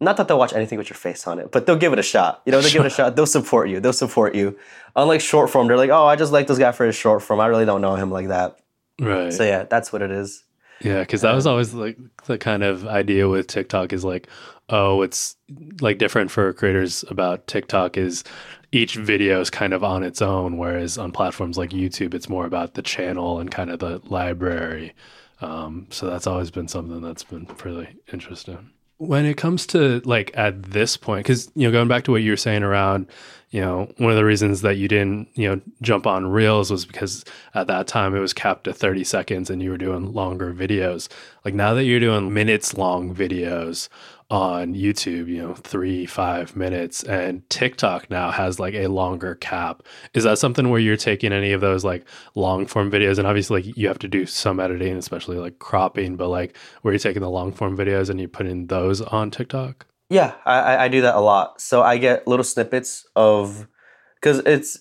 not 0.00 0.16
that 0.16 0.28
they'll 0.28 0.38
watch 0.38 0.52
anything 0.52 0.78
with 0.78 0.90
your 0.90 0.96
face 0.96 1.26
on 1.26 1.38
it, 1.38 1.52
but 1.52 1.64
they'll 1.64 1.76
give 1.76 1.92
it 1.92 1.98
a 1.98 2.02
shot. 2.02 2.42
You 2.44 2.52
know, 2.52 2.60
they'll 2.60 2.72
give 2.72 2.84
it 2.84 2.88
a 2.88 2.90
shot. 2.94 3.16
They'll 3.16 3.26
support 3.26 3.68
you. 3.68 3.80
They'll 3.80 3.92
support 3.92 4.34
you. 4.34 4.58
Unlike 4.96 5.20
short 5.20 5.48
form, 5.48 5.68
they're 5.68 5.76
like, 5.76 5.90
oh, 5.90 6.06
I 6.06 6.16
just 6.16 6.32
like 6.32 6.46
this 6.46 6.58
guy 6.58 6.72
for 6.72 6.84
his 6.84 6.96
short 6.96 7.22
form. 7.22 7.38
I 7.38 7.46
really 7.46 7.64
don't 7.64 7.80
know 7.80 7.94
him 7.94 8.10
like 8.10 8.28
that. 8.28 8.58
Right. 9.00 9.32
So 9.32 9.44
yeah, 9.44 9.62
that's 9.64 9.92
what 9.92 10.02
it 10.02 10.10
is. 10.10 10.44
Yeah, 10.80 11.00
because 11.00 11.20
that 11.20 11.34
was 11.34 11.46
always 11.46 11.72
like 11.72 11.96
the 12.24 12.36
kind 12.36 12.64
of 12.64 12.86
idea 12.86 13.28
with 13.28 13.46
TikTok 13.46 13.92
is 13.92 14.04
like, 14.04 14.26
oh, 14.68 15.02
it's 15.02 15.36
like 15.80 15.98
different 15.98 16.30
for 16.30 16.52
creators 16.52 17.04
about 17.08 17.46
TikTok 17.46 17.96
is 17.96 18.24
each 18.72 18.96
video 18.96 19.40
is 19.40 19.50
kind 19.50 19.72
of 19.72 19.84
on 19.84 20.02
its 20.02 20.22
own, 20.22 20.56
whereas 20.56 20.98
on 20.98 21.12
platforms 21.12 21.58
like 21.58 21.70
YouTube, 21.70 22.14
it's 22.14 22.28
more 22.28 22.46
about 22.46 22.74
the 22.74 22.82
channel 22.82 23.38
and 23.38 23.50
kind 23.50 23.70
of 23.70 23.78
the 23.78 24.00
library. 24.04 24.94
Um, 25.42 25.86
so 25.90 26.06
that's 26.06 26.26
always 26.26 26.50
been 26.50 26.68
something 26.68 27.02
that's 27.02 27.24
been 27.24 27.46
really 27.64 27.88
interesting 28.12 28.70
when 29.02 29.24
it 29.24 29.36
comes 29.36 29.66
to 29.66 30.00
like 30.04 30.30
at 30.34 30.62
this 30.62 30.96
point 30.96 31.24
because 31.24 31.50
you 31.56 31.66
know 31.66 31.72
going 31.72 31.88
back 31.88 32.04
to 32.04 32.12
what 32.12 32.22
you 32.22 32.30
were 32.30 32.36
saying 32.36 32.62
around 32.62 33.04
you 33.50 33.60
know 33.60 33.92
one 33.98 34.10
of 34.12 34.16
the 34.16 34.24
reasons 34.24 34.60
that 34.60 34.76
you 34.76 34.86
didn't 34.86 35.28
you 35.34 35.48
know 35.48 35.60
jump 35.82 36.06
on 36.06 36.24
reels 36.24 36.70
was 36.70 36.86
because 36.86 37.24
at 37.56 37.66
that 37.66 37.88
time 37.88 38.14
it 38.14 38.20
was 38.20 38.32
capped 38.32 38.62
to 38.62 38.72
30 38.72 39.02
seconds 39.02 39.50
and 39.50 39.60
you 39.60 39.70
were 39.70 39.76
doing 39.76 40.12
longer 40.12 40.54
videos 40.54 41.08
like 41.44 41.52
now 41.52 41.74
that 41.74 41.82
you're 41.82 41.98
doing 41.98 42.32
minutes 42.32 42.78
long 42.78 43.12
videos 43.12 43.88
on 44.32 44.74
YouTube, 44.74 45.28
you 45.28 45.42
know, 45.42 45.52
three, 45.52 46.06
five 46.06 46.56
minutes, 46.56 47.02
and 47.02 47.48
TikTok 47.50 48.10
now 48.10 48.30
has 48.30 48.58
like 48.58 48.72
a 48.72 48.86
longer 48.86 49.34
cap. 49.34 49.82
Is 50.14 50.24
that 50.24 50.38
something 50.38 50.70
where 50.70 50.80
you're 50.80 50.96
taking 50.96 51.34
any 51.34 51.52
of 51.52 51.60
those 51.60 51.84
like 51.84 52.06
long 52.34 52.64
form 52.64 52.90
videos? 52.90 53.18
And 53.18 53.26
obviously, 53.26 53.62
like 53.62 53.76
you 53.76 53.86
have 53.88 53.98
to 53.98 54.08
do 54.08 54.24
some 54.24 54.58
editing, 54.58 54.96
especially 54.96 55.36
like 55.36 55.58
cropping, 55.58 56.16
but 56.16 56.28
like 56.28 56.56
where 56.80 56.94
you're 56.94 56.98
taking 56.98 57.20
the 57.20 57.28
long 57.28 57.52
form 57.52 57.76
videos 57.76 58.08
and 58.08 58.18
you're 58.18 58.28
putting 58.28 58.68
those 58.68 59.02
on 59.02 59.30
TikTok? 59.30 59.86
Yeah, 60.08 60.32
I, 60.46 60.84
I 60.84 60.88
do 60.88 61.02
that 61.02 61.14
a 61.14 61.20
lot. 61.20 61.60
So 61.60 61.82
I 61.82 61.98
get 61.98 62.26
little 62.26 62.44
snippets 62.44 63.06
of, 63.14 63.68
because 64.14 64.38
it's, 64.40 64.78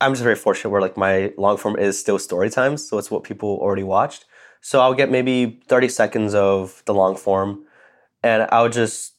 I'm 0.00 0.12
just 0.12 0.22
very 0.22 0.34
fortunate 0.34 0.70
where 0.70 0.80
like 0.80 0.96
my 0.96 1.30
long 1.36 1.58
form 1.58 1.78
is 1.78 2.00
still 2.00 2.18
story 2.18 2.48
times. 2.48 2.88
So 2.88 2.96
it's 2.96 3.10
what 3.10 3.22
people 3.22 3.58
already 3.60 3.82
watched. 3.82 4.24
So 4.62 4.80
I'll 4.80 4.94
get 4.94 5.10
maybe 5.10 5.60
30 5.68 5.88
seconds 5.88 6.34
of 6.34 6.82
the 6.86 6.94
long 6.94 7.16
form 7.16 7.64
and 8.24 8.48
I 8.50 8.62
would 8.62 8.72
just 8.72 9.14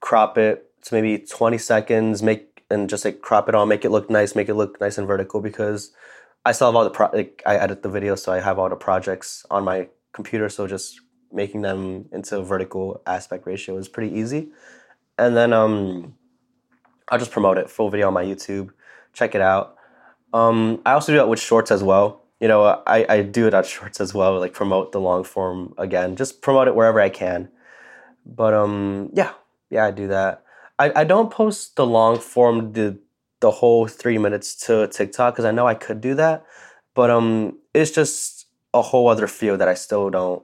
crop 0.00 0.36
it 0.36 0.68
to 0.82 0.94
maybe 0.94 1.24
20 1.24 1.56
seconds, 1.58 2.22
make 2.22 2.64
and 2.68 2.90
just 2.90 3.04
like 3.04 3.20
crop 3.20 3.48
it 3.48 3.54
all, 3.54 3.66
make 3.66 3.84
it 3.84 3.90
look 3.90 4.10
nice, 4.10 4.34
make 4.34 4.48
it 4.48 4.54
look 4.54 4.80
nice 4.80 4.98
and 4.98 5.06
vertical 5.06 5.40
because 5.40 5.92
I 6.44 6.52
still 6.52 6.68
have 6.68 6.74
all 6.74 6.84
the 6.84 6.90
pro- 6.90 7.10
like 7.12 7.42
I 7.46 7.56
edit 7.56 7.82
the 7.82 7.88
video, 7.88 8.16
so 8.16 8.32
I 8.32 8.40
have 8.40 8.58
all 8.58 8.68
the 8.68 8.76
projects 8.76 9.46
on 9.50 9.64
my 9.64 9.88
computer, 10.12 10.48
so 10.48 10.66
just 10.66 11.00
making 11.32 11.62
them 11.62 12.08
into 12.12 12.42
vertical 12.42 13.00
aspect 13.06 13.46
ratio 13.46 13.76
is 13.76 13.88
pretty 13.88 14.14
easy. 14.18 14.50
And 15.18 15.36
then 15.36 15.52
um, 15.52 16.14
I'll 17.08 17.18
just 17.18 17.30
promote 17.30 17.58
it 17.58 17.70
full 17.70 17.90
video 17.90 18.08
on 18.08 18.14
my 18.14 18.24
YouTube. 18.24 18.70
Check 19.12 19.36
it 19.36 19.40
out. 19.40 19.76
Um, 20.32 20.82
I 20.84 20.92
also 20.92 21.12
do 21.12 21.18
that 21.18 21.28
with 21.28 21.40
shorts 21.40 21.70
as 21.70 21.84
well. 21.84 22.22
You 22.40 22.48
know, 22.48 22.82
I, 22.86 23.06
I 23.08 23.22
do 23.22 23.46
it 23.46 23.54
on 23.54 23.62
shorts 23.76 24.00
as 24.00 24.12
well, 24.12 24.40
like 24.40 24.52
promote 24.52 24.90
the 24.90 25.00
long 25.00 25.22
form 25.22 25.74
again. 25.78 26.16
Just 26.16 26.42
promote 26.42 26.66
it 26.66 26.74
wherever 26.74 27.00
I 27.00 27.08
can. 27.08 27.48
But 28.24 28.54
um, 28.54 29.10
yeah, 29.12 29.32
yeah, 29.70 29.86
I 29.86 29.90
do 29.90 30.08
that. 30.08 30.44
I, 30.78 30.92
I 30.96 31.04
don't 31.04 31.30
post 31.30 31.76
the 31.76 31.86
long 31.86 32.18
form 32.18 32.72
the 32.72 32.98
the 33.40 33.50
whole 33.50 33.88
three 33.88 34.18
minutes 34.18 34.54
to 34.66 34.86
TikTok 34.88 35.34
because 35.34 35.44
I 35.44 35.50
know 35.50 35.66
I 35.66 35.74
could 35.74 36.00
do 36.00 36.14
that, 36.14 36.44
but 36.94 37.10
um, 37.10 37.58
it's 37.74 37.90
just 37.90 38.46
a 38.72 38.82
whole 38.82 39.08
other 39.08 39.26
field 39.26 39.60
that 39.60 39.68
I 39.68 39.74
still 39.74 40.10
don't 40.10 40.42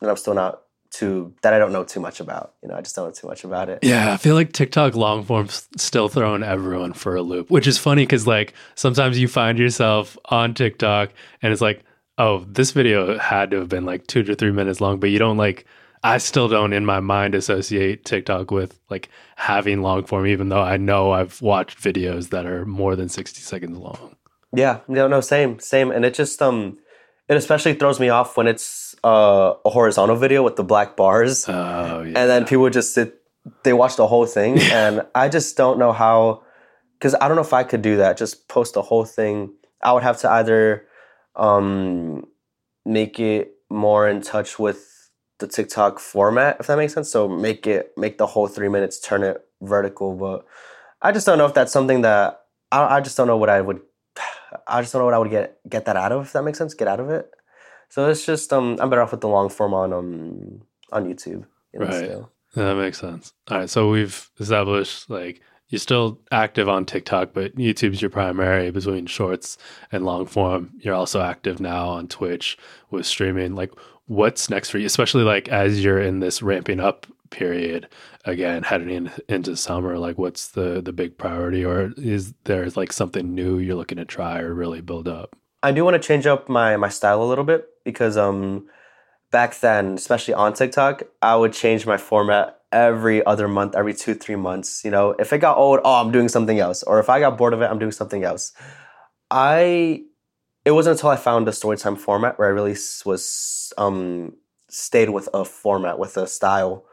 that 0.00 0.10
I'm 0.10 0.16
still 0.16 0.34
not 0.34 0.62
too 0.90 1.32
that 1.42 1.54
I 1.54 1.58
don't 1.58 1.72
know 1.72 1.84
too 1.84 2.00
much 2.00 2.20
about. 2.20 2.54
You 2.62 2.68
know, 2.68 2.74
I 2.74 2.80
just 2.80 2.96
don't 2.96 3.06
know 3.06 3.12
too 3.12 3.26
much 3.26 3.44
about 3.44 3.68
it. 3.68 3.80
Yeah, 3.82 4.12
I 4.12 4.16
feel 4.16 4.34
like 4.34 4.52
TikTok 4.52 4.94
long 4.94 5.24
form's 5.24 5.68
still 5.76 6.08
throwing 6.08 6.42
everyone 6.42 6.92
for 6.92 7.16
a 7.16 7.22
loop, 7.22 7.50
which 7.50 7.66
is 7.66 7.78
funny 7.78 8.02
because 8.02 8.26
like 8.26 8.54
sometimes 8.74 9.18
you 9.18 9.28
find 9.28 9.58
yourself 9.58 10.18
on 10.26 10.54
TikTok 10.54 11.10
and 11.42 11.52
it's 11.52 11.62
like, 11.62 11.84
oh, 12.18 12.44
this 12.48 12.72
video 12.72 13.18
had 13.18 13.50
to 13.52 13.58
have 13.58 13.68
been 13.68 13.84
like 13.84 14.06
two 14.06 14.22
to 14.24 14.34
three 14.34 14.52
minutes 14.52 14.80
long, 14.80 14.98
but 14.98 15.10
you 15.10 15.18
don't 15.18 15.36
like 15.36 15.64
I 16.02 16.18
still 16.18 16.48
don't 16.48 16.72
in 16.72 16.86
my 16.86 17.00
mind 17.00 17.34
associate 17.34 18.04
TikTok 18.04 18.50
with 18.50 18.78
like 18.88 19.10
having 19.36 19.82
long 19.82 20.04
form, 20.04 20.26
even 20.26 20.48
though 20.48 20.62
I 20.62 20.76
know 20.76 21.12
I've 21.12 21.40
watched 21.42 21.78
videos 21.78 22.30
that 22.30 22.46
are 22.46 22.64
more 22.64 22.96
than 22.96 23.08
60 23.08 23.40
seconds 23.40 23.76
long. 23.76 24.16
Yeah, 24.54 24.80
no, 24.88 25.08
no, 25.08 25.20
same, 25.20 25.58
same. 25.58 25.90
And 25.90 26.04
it 26.04 26.14
just, 26.14 26.40
um, 26.40 26.78
it 27.28 27.36
especially 27.36 27.74
throws 27.74 28.00
me 28.00 28.08
off 28.08 28.36
when 28.36 28.46
it's 28.46 28.96
uh, 29.04 29.54
a 29.64 29.70
horizontal 29.70 30.16
video 30.16 30.42
with 30.42 30.56
the 30.56 30.64
black 30.64 30.96
bars. 30.96 31.48
Oh, 31.48 32.02
yeah. 32.02 32.06
And 32.06 32.14
then 32.14 32.46
people 32.46 32.68
just 32.70 32.94
sit, 32.94 33.20
they 33.62 33.72
watch 33.72 33.96
the 33.96 34.06
whole 34.06 34.26
thing. 34.26 34.58
and 34.72 35.02
I 35.14 35.28
just 35.28 35.56
don't 35.56 35.78
know 35.78 35.92
how, 35.92 36.42
because 36.98 37.14
I 37.20 37.28
don't 37.28 37.36
know 37.36 37.42
if 37.42 37.52
I 37.52 37.62
could 37.62 37.82
do 37.82 37.98
that, 37.98 38.16
just 38.16 38.48
post 38.48 38.74
the 38.74 38.82
whole 38.82 39.04
thing. 39.04 39.52
I 39.82 39.92
would 39.92 40.02
have 40.02 40.18
to 40.20 40.30
either 40.30 40.86
um, 41.36 42.26
make 42.86 43.20
it 43.20 43.52
more 43.68 44.08
in 44.08 44.22
touch 44.22 44.58
with 44.58 44.89
the 45.40 45.48
TikTok 45.48 45.98
format, 45.98 46.58
if 46.60 46.66
that 46.68 46.76
makes 46.76 46.94
sense. 46.94 47.10
So 47.10 47.28
make 47.28 47.66
it 47.66 47.92
make 47.96 48.18
the 48.18 48.26
whole 48.26 48.46
three 48.46 48.68
minutes, 48.68 49.00
turn 49.00 49.22
it 49.22 49.44
vertical. 49.60 50.14
But 50.14 50.46
I 51.02 51.12
just 51.12 51.26
don't 51.26 51.38
know 51.38 51.46
if 51.46 51.54
that's 51.54 51.72
something 51.72 52.02
that 52.02 52.42
I, 52.70 52.96
I 52.96 53.00
just 53.00 53.16
don't 53.16 53.26
know 53.26 53.36
what 53.36 53.50
I 53.50 53.60
would. 53.60 53.80
I 54.66 54.80
just 54.80 54.92
don't 54.92 55.00
know 55.00 55.06
what 55.06 55.14
I 55.14 55.18
would 55.18 55.30
get 55.30 55.58
get 55.68 55.86
that 55.86 55.96
out 55.96 56.12
of. 56.12 56.26
If 56.26 56.32
that 56.32 56.44
makes 56.44 56.58
sense, 56.58 56.74
get 56.74 56.88
out 56.88 57.00
of 57.00 57.10
it. 57.10 57.30
So 57.88 58.08
it's 58.08 58.24
just 58.24 58.52
um, 58.52 58.78
I'm 58.80 58.88
better 58.88 59.02
off 59.02 59.10
with 59.10 59.20
the 59.20 59.28
long 59.28 59.48
form 59.48 59.74
on 59.74 59.92
um 59.92 60.62
on 60.92 61.06
YouTube. 61.06 61.44
You 61.72 61.80
know, 61.80 61.86
right. 61.86 61.94
Still. 61.94 62.32
Yeah, 62.56 62.64
that 62.64 62.76
makes 62.76 62.98
sense. 62.98 63.32
All 63.48 63.58
right, 63.58 63.70
so 63.70 63.88
we've 63.90 64.28
established 64.40 65.08
like 65.08 65.40
you're 65.70 65.78
still 65.78 66.20
active 66.32 66.68
on 66.68 66.84
TikTok, 66.84 67.32
but 67.32 67.56
YouTube's 67.56 68.02
your 68.02 68.10
primary 68.10 68.72
between 68.72 69.06
shorts 69.06 69.56
and 69.92 70.04
long 70.04 70.26
form. 70.26 70.72
You're 70.80 70.96
also 70.96 71.22
active 71.22 71.60
now 71.60 71.88
on 71.88 72.08
Twitch 72.08 72.58
with 72.90 73.06
streaming. 73.06 73.54
Like, 73.54 73.70
what's 74.10 74.50
next 74.50 74.70
for 74.70 74.78
you, 74.78 74.86
especially 74.86 75.22
like 75.22 75.48
as 75.48 75.84
you're 75.84 76.00
in 76.00 76.18
this 76.18 76.42
ramping 76.42 76.80
up 76.80 77.06
period 77.30 77.88
again, 78.24 78.64
heading 78.64 78.90
in, 78.90 79.10
into 79.28 79.56
summer? 79.56 79.98
Like, 79.98 80.18
what's 80.18 80.48
the 80.48 80.82
the 80.82 80.92
big 80.92 81.16
priority, 81.16 81.64
or 81.64 81.92
is 81.96 82.34
there 82.44 82.68
like 82.70 82.92
something 82.92 83.34
new 83.34 83.58
you're 83.58 83.76
looking 83.76 83.98
to 83.98 84.04
try 84.04 84.40
or 84.40 84.52
really 84.52 84.80
build 84.80 85.06
up? 85.06 85.36
I 85.62 85.70
do 85.70 85.84
want 85.84 85.94
to 85.94 86.06
change 86.06 86.26
up 86.26 86.48
my 86.48 86.76
my 86.76 86.88
style 86.88 87.22
a 87.22 87.24
little 87.24 87.44
bit 87.44 87.68
because 87.84 88.16
um 88.16 88.66
back 89.30 89.58
then, 89.60 89.94
especially 89.94 90.34
on 90.34 90.54
TikTok, 90.54 91.04
I 91.22 91.36
would 91.36 91.52
change 91.52 91.86
my 91.86 91.96
format 91.96 92.58
every 92.72 93.24
other 93.24 93.46
month, 93.46 93.76
every 93.76 93.94
two, 93.94 94.14
three 94.14 94.36
months. 94.36 94.84
You 94.84 94.90
know, 94.90 95.14
if 95.20 95.32
it 95.32 95.38
got 95.38 95.56
old, 95.56 95.78
oh, 95.84 96.00
I'm 96.00 96.10
doing 96.10 96.28
something 96.28 96.58
else. 96.58 96.82
Or 96.82 96.98
if 96.98 97.08
I 97.08 97.20
got 97.20 97.38
bored 97.38 97.54
of 97.54 97.62
it, 97.62 97.66
I'm 97.66 97.78
doing 97.78 97.92
something 97.92 98.24
else. 98.24 98.52
I 99.30 100.02
it 100.64 100.72
wasn't 100.72 100.96
until 100.96 101.10
I 101.10 101.16
found 101.16 101.46
the 101.46 101.52
storytime 101.52 101.98
format 101.98 102.38
where 102.38 102.48
I 102.48 102.52
really 102.52 102.76
was 103.04 103.72
um, 103.78 104.34
stayed 104.68 105.10
with 105.10 105.28
a 105.32 105.44
format 105.44 105.98
with 105.98 106.16
a 106.16 106.26
style, 106.26 106.84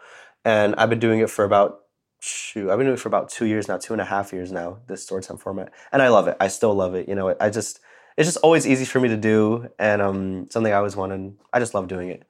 and 0.45 0.75
I've 0.75 0.89
been 0.89 0.99
doing 0.99 1.19
it 1.19 1.29
for 1.29 1.43
about 1.43 1.81
shoot, 2.19 2.69
I've 2.69 2.77
been 2.77 2.87
doing 2.87 2.97
it 2.97 2.99
for 2.99 3.09
about 3.09 3.29
two 3.29 3.45
years 3.45 3.67
now, 3.67 3.77
two 3.77 3.93
and 3.93 4.01
a 4.01 4.05
half 4.05 4.33
years 4.33 4.51
now. 4.51 4.79
This 4.87 5.07
storytime 5.07 5.39
format, 5.39 5.71
and 5.91 6.01
I 6.01 6.07
love 6.09 6.27
it. 6.27 6.37
I 6.39 6.47
still 6.47 6.73
love 6.73 6.95
it. 6.95 7.07
You 7.07 7.15
know, 7.15 7.35
I 7.39 7.49
just 7.49 7.79
it's 8.17 8.27
just 8.27 8.37
always 8.37 8.65
easy 8.65 8.85
for 8.85 8.99
me 8.99 9.09
to 9.09 9.17
do, 9.17 9.69
and 9.77 10.01
um, 10.01 10.49
something 10.49 10.71
I 10.71 10.77
always 10.77 10.95
wanted. 10.95 11.35
I 11.53 11.59
just 11.59 11.73
love 11.73 11.87
doing 11.87 12.09
it, 12.09 12.23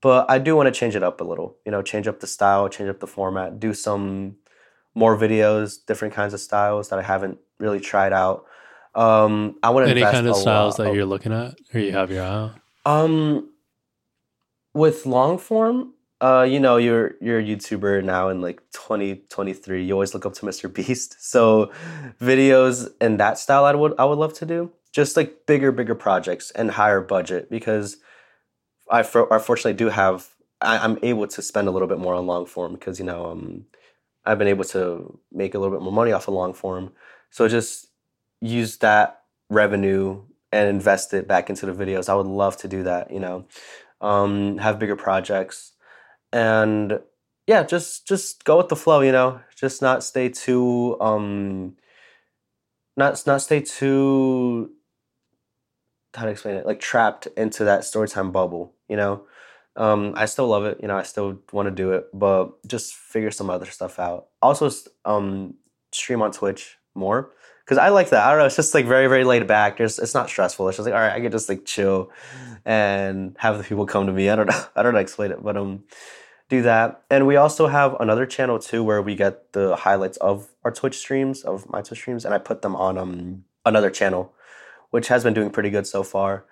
but 0.00 0.30
I 0.30 0.38
do 0.38 0.56
want 0.56 0.72
to 0.72 0.78
change 0.78 0.96
it 0.96 1.02
up 1.02 1.20
a 1.20 1.24
little. 1.24 1.56
You 1.64 1.72
know, 1.72 1.82
change 1.82 2.08
up 2.08 2.20
the 2.20 2.26
style, 2.26 2.68
change 2.68 2.88
up 2.90 3.00
the 3.00 3.06
format, 3.06 3.60
do 3.60 3.74
some 3.74 4.36
more 4.94 5.16
videos, 5.16 5.84
different 5.86 6.14
kinds 6.14 6.34
of 6.34 6.40
styles 6.40 6.88
that 6.88 6.98
I 6.98 7.02
haven't 7.02 7.38
really 7.58 7.80
tried 7.80 8.12
out. 8.12 8.46
Um, 8.94 9.56
I 9.62 9.70
want 9.70 9.86
to 9.86 9.90
any 9.90 10.02
kind 10.02 10.26
of 10.26 10.36
styles 10.36 10.78
lot. 10.78 10.86
that 10.86 10.94
you're 10.94 11.06
looking 11.06 11.32
at, 11.32 11.56
or 11.74 11.80
you 11.80 11.92
have 11.92 12.10
your 12.10 12.24
eye. 12.24 12.50
Um, 12.86 13.50
with 14.74 15.06
long 15.06 15.38
form, 15.38 15.92
uh, 16.20 16.46
you 16.48 16.58
know, 16.58 16.76
you're 16.76 17.14
you're 17.20 17.38
a 17.38 17.42
YouTuber 17.42 18.02
now 18.02 18.28
in 18.28 18.40
like 18.40 18.60
2023. 18.72 19.84
You 19.84 19.92
always 19.92 20.14
look 20.14 20.26
up 20.26 20.34
to 20.34 20.46
Mr. 20.46 20.72
Beast. 20.74 21.16
So 21.20 21.72
videos 22.20 22.88
in 23.00 23.18
that 23.18 23.38
style 23.38 23.64
I 23.64 23.74
would 23.74 23.94
I 23.98 24.04
would 24.04 24.18
love 24.18 24.34
to 24.34 24.46
do. 24.46 24.72
Just 24.92 25.16
like 25.16 25.46
bigger, 25.46 25.70
bigger 25.70 25.94
projects 25.94 26.50
and 26.52 26.70
higher 26.70 27.00
budget 27.00 27.50
because 27.50 27.98
I 28.90 29.02
for, 29.02 29.28
unfortunately 29.30 29.74
do 29.74 29.90
have 29.90 30.28
I, 30.60 30.84
am 30.84 30.98
able 31.02 31.26
to 31.28 31.42
spend 31.42 31.68
a 31.68 31.70
little 31.70 31.86
bit 31.86 31.98
more 31.98 32.14
on 32.14 32.26
long 32.26 32.46
form 32.46 32.72
because 32.72 32.98
you 32.98 33.04
know 33.04 33.26
um 33.26 33.66
I've 34.24 34.38
been 34.38 34.48
able 34.48 34.64
to 34.64 35.18
make 35.30 35.54
a 35.54 35.58
little 35.58 35.74
bit 35.74 35.82
more 35.82 35.92
money 35.92 36.12
off 36.12 36.28
of 36.28 36.34
long 36.34 36.52
form. 36.52 36.92
So 37.30 37.48
just 37.48 37.87
use 38.40 38.78
that 38.78 39.22
revenue 39.50 40.22
and 40.52 40.68
invest 40.68 41.12
it 41.14 41.28
back 41.28 41.50
into 41.50 41.66
the 41.66 41.72
videos. 41.72 42.08
I 42.08 42.14
would 42.14 42.26
love 42.26 42.56
to 42.58 42.68
do 42.68 42.82
that, 42.84 43.10
you 43.10 43.20
know. 43.20 43.46
Um, 44.00 44.58
have 44.58 44.78
bigger 44.78 44.96
projects 44.96 45.72
and 46.32 47.00
yeah, 47.46 47.62
just 47.62 48.06
just 48.06 48.44
go 48.44 48.58
with 48.58 48.68
the 48.68 48.76
flow, 48.76 49.00
you 49.00 49.12
know. 49.12 49.40
Just 49.56 49.82
not 49.82 50.04
stay 50.04 50.28
too 50.28 50.96
um 51.00 51.76
not 52.98 53.22
not 53.26 53.40
stay 53.40 53.60
too 53.60 54.72
how 56.14 56.24
to 56.24 56.30
explain 56.30 56.56
it 56.56 56.66
like 56.66 56.80
trapped 56.80 57.28
into 57.36 57.64
that 57.64 57.82
storytime 57.82 58.32
bubble 58.32 58.74
you 58.88 58.96
know 58.96 59.24
um, 59.76 60.12
i 60.16 60.26
still 60.26 60.48
love 60.48 60.64
it 60.64 60.78
you 60.82 60.88
know 60.88 60.96
i 60.96 61.02
still 61.02 61.38
want 61.52 61.66
to 61.66 61.70
do 61.70 61.92
it 61.92 62.06
but 62.12 62.50
just 62.66 62.94
figure 62.94 63.30
some 63.30 63.48
other 63.48 63.66
stuff 63.66 63.98
out 63.98 64.26
also 64.42 64.68
um, 65.04 65.54
stream 65.92 66.20
on 66.20 66.32
twitch 66.32 66.77
more 66.98 67.30
because 67.64 67.78
i 67.78 67.88
like 67.88 68.10
that 68.10 68.26
i 68.26 68.30
don't 68.30 68.38
know 68.38 68.46
it's 68.46 68.56
just 68.56 68.74
like 68.74 68.86
very 68.86 69.06
very 69.06 69.24
laid 69.24 69.46
back 69.46 69.78
There's, 69.78 69.98
it's 69.98 70.14
not 70.14 70.28
stressful 70.28 70.68
it's 70.68 70.76
just 70.76 70.86
like 70.86 70.94
all 70.94 71.00
right 71.00 71.12
i 71.12 71.20
can 71.20 71.32
just 71.32 71.48
like 71.48 71.64
chill 71.64 72.10
and 72.64 73.36
have 73.38 73.58
the 73.58 73.64
people 73.64 73.86
come 73.86 74.06
to 74.06 74.12
me 74.12 74.28
i 74.28 74.36
don't 74.36 74.46
know 74.46 74.64
i 74.76 74.82
don't 74.82 74.94
know 74.94 75.00
explain 75.00 75.30
it 75.30 75.42
but 75.42 75.56
um 75.56 75.84
do 76.48 76.62
that. 76.62 77.02
And 77.10 77.26
we 77.26 77.36
also 77.36 77.66
have 77.66 77.96
another 78.00 78.26
channel 78.26 78.58
too 78.58 78.82
where 78.82 79.02
we 79.02 79.14
get 79.14 79.52
the 79.52 79.76
highlights 79.76 80.16
of 80.18 80.48
our 80.64 80.72
Twitch 80.72 80.96
streams, 80.96 81.42
of 81.42 81.68
my 81.68 81.82
Twitch 81.82 82.00
streams, 82.00 82.24
and 82.24 82.34
I 82.34 82.38
put 82.38 82.62
them 82.62 82.74
on 82.74 82.96
um, 82.96 83.44
another 83.66 83.90
channel, 83.90 84.32
which 84.90 85.08
has 85.08 85.22
been 85.22 85.34
doing 85.34 85.50
pretty 85.50 85.70
good 85.70 85.86
so 85.86 86.02
far. 86.02 86.46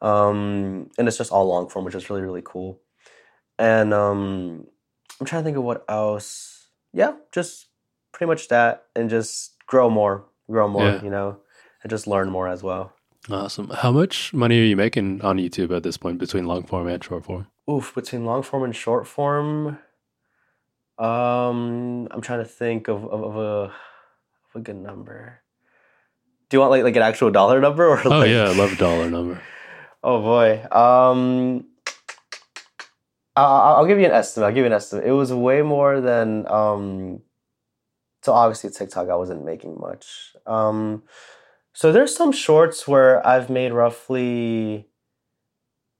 Um, 0.00 0.90
and 0.98 1.08
it's 1.08 1.16
just 1.16 1.32
all 1.32 1.46
long 1.46 1.68
form, 1.68 1.84
which 1.84 1.94
is 1.94 2.10
really, 2.10 2.22
really 2.22 2.42
cool. 2.44 2.80
And 3.58 3.92
um, 3.94 4.66
I'm 5.18 5.26
trying 5.26 5.42
to 5.42 5.44
think 5.44 5.56
of 5.56 5.64
what 5.64 5.84
else. 5.88 6.68
Yeah, 6.92 7.14
just 7.32 7.66
pretty 8.12 8.28
much 8.28 8.48
that 8.48 8.84
and 8.94 9.10
just 9.10 9.52
grow 9.68 9.88
more, 9.88 10.24
grow 10.50 10.66
more, 10.66 10.82
yeah. 10.82 11.02
you 11.02 11.10
know, 11.10 11.38
and 11.84 11.90
just 11.90 12.08
learn 12.08 12.28
more 12.30 12.48
as 12.48 12.64
well. 12.64 12.92
Awesome. 13.30 13.70
How 13.70 13.92
much 13.92 14.34
money 14.34 14.58
are 14.58 14.64
you 14.64 14.76
making 14.76 15.22
on 15.22 15.36
YouTube 15.36 15.74
at 15.76 15.84
this 15.84 15.96
point 15.96 16.18
between 16.18 16.46
long 16.46 16.64
form 16.64 16.88
and 16.88 17.04
short 17.04 17.24
form? 17.24 17.46
oof, 17.68 17.94
between 17.94 18.24
long 18.24 18.42
form 18.42 18.64
and 18.64 18.74
short 18.74 19.06
form, 19.06 19.78
um, 20.98 22.08
I'm 22.10 22.20
trying 22.20 22.40
to 22.40 22.44
think 22.44 22.88
of, 22.88 23.04
of, 23.04 23.22
of 23.22 23.36
a 23.36 23.40
of 23.40 23.72
a 24.54 24.60
good 24.60 24.76
number. 24.76 25.40
Do 26.48 26.56
you 26.56 26.60
want 26.60 26.70
like 26.70 26.82
like 26.82 26.96
an 26.96 27.02
actual 27.02 27.30
dollar 27.30 27.60
number 27.60 27.86
or? 27.86 28.00
Oh 28.06 28.20
like... 28.20 28.30
yeah, 28.30 28.44
I 28.44 28.54
love 28.54 28.72
a 28.72 28.76
dollar 28.76 29.10
number. 29.10 29.40
oh 30.02 30.22
boy, 30.22 30.64
um, 30.72 31.66
I'll, 33.36 33.76
I'll 33.76 33.86
give 33.86 33.98
you 33.98 34.06
an 34.06 34.12
estimate. 34.12 34.46
I'll 34.46 34.52
give 34.52 34.62
you 34.62 34.66
an 34.66 34.72
estimate. 34.72 35.06
It 35.06 35.12
was 35.12 35.32
way 35.32 35.62
more 35.62 36.00
than 36.00 36.46
um. 36.50 37.20
So 38.22 38.32
obviously 38.32 38.70
TikTok, 38.70 39.08
I 39.08 39.16
wasn't 39.16 39.44
making 39.44 39.78
much. 39.80 40.34
Um, 40.46 41.04
so 41.72 41.92
there's 41.92 42.14
some 42.14 42.32
shorts 42.32 42.88
where 42.88 43.24
I've 43.26 43.48
made 43.48 43.72
roughly 43.72 44.88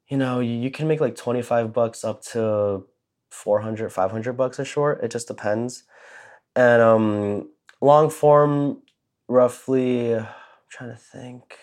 you 0.09 0.17
know, 0.17 0.41
you 0.41 0.71
can 0.71 0.89
make 0.89 1.01
like 1.01 1.17
25 1.17 1.73
bucks 1.73 2.03
up 2.03 2.23
to 2.23 2.85
400, 3.31 3.93
500 3.93 4.33
bucks 4.33 4.59
a 4.59 4.65
short. 4.65 5.05
It 5.05 5.11
just 5.11 5.29
depends. 5.29 5.85
And 6.57 6.81
um, 6.81 7.49
long 7.81 8.09
form, 8.09 8.83
roughly, 9.29 10.15
I'm 10.15 10.27
trying 10.71 10.91
to 10.91 10.97
think. 10.97 11.59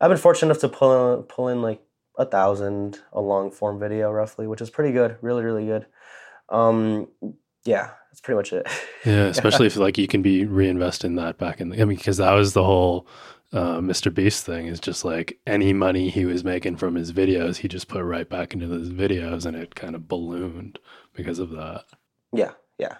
I've 0.00 0.10
been 0.10 0.18
fortunate 0.18 0.50
enough 0.50 0.60
to 0.62 0.68
pull 0.68 1.14
in, 1.14 1.22
pull 1.22 1.48
in 1.48 1.62
like 1.62 1.80
a 2.18 2.26
thousand 2.26 2.98
a 3.12 3.20
long 3.20 3.52
form 3.52 3.78
video 3.78 4.10
roughly, 4.10 4.48
which 4.48 4.60
is 4.60 4.68
pretty 4.68 4.92
good, 4.92 5.16
really, 5.22 5.44
really 5.44 5.66
good. 5.66 5.86
Um, 6.48 7.08
yeah, 7.64 7.90
that's 8.10 8.20
pretty 8.20 8.36
much 8.36 8.52
it. 8.52 8.66
yeah, 9.04 9.26
especially 9.26 9.66
if 9.66 9.76
like 9.76 9.98
you 9.98 10.06
can 10.06 10.22
be 10.22 10.44
reinvesting 10.44 11.16
that 11.16 11.38
back 11.38 11.60
in. 11.60 11.70
The, 11.70 11.80
I 11.80 11.84
mean, 11.84 11.96
because 11.96 12.18
that 12.18 12.32
was 12.32 12.52
the 12.52 12.64
whole 12.64 13.06
uh, 13.52 13.78
Mr. 13.78 14.12
Beast 14.12 14.44
thing 14.44 14.66
is 14.66 14.80
just 14.80 15.04
like 15.04 15.38
any 15.46 15.72
money 15.72 16.10
he 16.10 16.24
was 16.24 16.42
making 16.42 16.76
from 16.76 16.96
his 16.96 17.12
videos, 17.12 17.58
he 17.58 17.68
just 17.68 17.88
put 17.88 18.02
right 18.02 18.28
back 18.28 18.52
into 18.52 18.68
his 18.68 18.90
videos, 18.90 19.46
and 19.46 19.56
it 19.56 19.74
kind 19.74 19.94
of 19.94 20.08
ballooned 20.08 20.78
because 21.14 21.38
of 21.38 21.50
that. 21.50 21.84
Yeah, 22.32 22.52
yeah, 22.78 22.96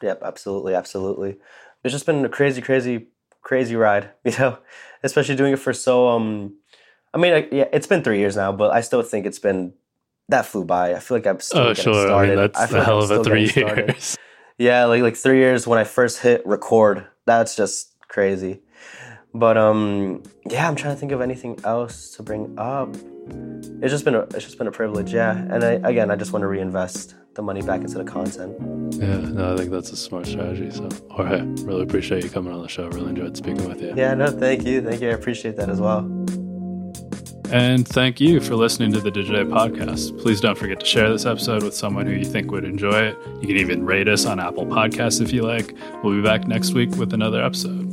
yep, 0.00 0.22
absolutely, 0.22 0.74
absolutely. 0.74 1.38
It's 1.82 1.92
just 1.92 2.06
been 2.06 2.24
a 2.24 2.28
crazy, 2.28 2.62
crazy, 2.62 3.08
crazy 3.42 3.74
ride, 3.74 4.10
you 4.24 4.32
know, 4.38 4.58
especially 5.02 5.36
doing 5.36 5.52
it 5.52 5.58
for 5.58 5.72
so. 5.72 6.08
um 6.08 6.56
I 7.14 7.18
mean, 7.18 7.34
I, 7.34 7.48
yeah, 7.52 7.68
it's 7.74 7.86
been 7.86 8.02
three 8.02 8.20
years 8.20 8.36
now, 8.36 8.52
but 8.52 8.72
I 8.72 8.80
still 8.80 9.02
think 9.02 9.26
it's 9.26 9.38
been 9.38 9.74
that 10.28 10.46
flew 10.46 10.64
by. 10.64 10.94
I 10.94 10.98
feel 10.98 11.16
like 11.16 11.26
I'm 11.26 11.40
still 11.40 11.60
oh, 11.60 11.68
getting 11.68 11.84
sure. 11.84 12.06
started. 12.06 12.32
I 12.32 12.34
mean, 12.34 12.36
that's 12.36 12.60
I 12.60 12.66
the 12.66 12.84
hell 12.84 13.00
like 13.00 13.10
of 13.10 13.20
a 13.20 13.24
three 13.24 13.50
years. 13.54 14.16
Yeah, 14.58 14.84
like 14.84 15.02
like 15.02 15.16
three 15.16 15.38
years 15.38 15.66
when 15.66 15.78
I 15.78 15.84
first 15.84 16.20
hit 16.20 16.46
record. 16.46 17.06
That's 17.26 17.56
just 17.56 17.96
crazy. 18.06 18.60
But 19.34 19.56
um, 19.56 20.22
yeah, 20.48 20.68
I'm 20.68 20.76
trying 20.76 20.94
to 20.94 21.00
think 21.00 21.10
of 21.10 21.20
anything 21.20 21.58
else 21.64 22.10
to 22.16 22.22
bring 22.22 22.54
up. 22.58 22.94
It's 23.80 23.90
just 23.90 24.04
been 24.04 24.14
a, 24.14 24.20
it's 24.20 24.44
just 24.44 24.58
been 24.58 24.66
a 24.66 24.72
privilege, 24.72 25.12
yeah. 25.12 25.36
And 25.36 25.64
I, 25.64 25.72
again, 25.88 26.10
I 26.10 26.16
just 26.16 26.32
want 26.32 26.42
to 26.42 26.48
reinvest 26.48 27.14
the 27.34 27.42
money 27.42 27.62
back 27.62 27.80
into 27.80 27.96
the 27.96 28.04
content. 28.04 28.54
Yeah, 28.94 29.16
no, 29.16 29.54
I 29.54 29.56
think 29.56 29.70
that's 29.70 29.90
a 29.90 29.96
smart 29.96 30.26
strategy. 30.26 30.70
So, 30.70 30.88
Jorge, 31.10 31.40
really 31.64 31.82
appreciate 31.82 32.22
you 32.22 32.30
coming 32.30 32.52
on 32.52 32.60
the 32.60 32.68
show. 32.68 32.88
Really 32.88 33.10
enjoyed 33.10 33.36
speaking 33.36 33.66
with 33.66 33.80
you. 33.80 33.94
Yeah, 33.96 34.12
no, 34.14 34.26
thank 34.30 34.64
you, 34.66 34.82
thank 34.82 35.00
you. 35.00 35.10
I 35.10 35.14
appreciate 35.14 35.56
that 35.56 35.70
as 35.70 35.80
well. 35.80 36.21
And 37.52 37.86
thank 37.86 38.18
you 38.18 38.40
for 38.40 38.56
listening 38.56 38.92
to 38.92 39.00
the 39.00 39.12
Digiday 39.12 39.46
podcast. 39.46 40.18
Please 40.22 40.40
don't 40.40 40.56
forget 40.56 40.80
to 40.80 40.86
share 40.86 41.10
this 41.10 41.26
episode 41.26 41.62
with 41.62 41.74
someone 41.74 42.06
who 42.06 42.12
you 42.12 42.24
think 42.24 42.50
would 42.50 42.64
enjoy 42.64 43.08
it. 43.08 43.18
You 43.42 43.46
can 43.46 43.58
even 43.58 43.84
rate 43.84 44.08
us 44.08 44.24
on 44.24 44.40
Apple 44.40 44.64
Podcasts 44.64 45.20
if 45.20 45.34
you 45.34 45.42
like. 45.42 45.74
We'll 46.02 46.16
be 46.16 46.22
back 46.22 46.48
next 46.48 46.72
week 46.72 46.96
with 46.96 47.12
another 47.12 47.44
episode. 47.44 47.92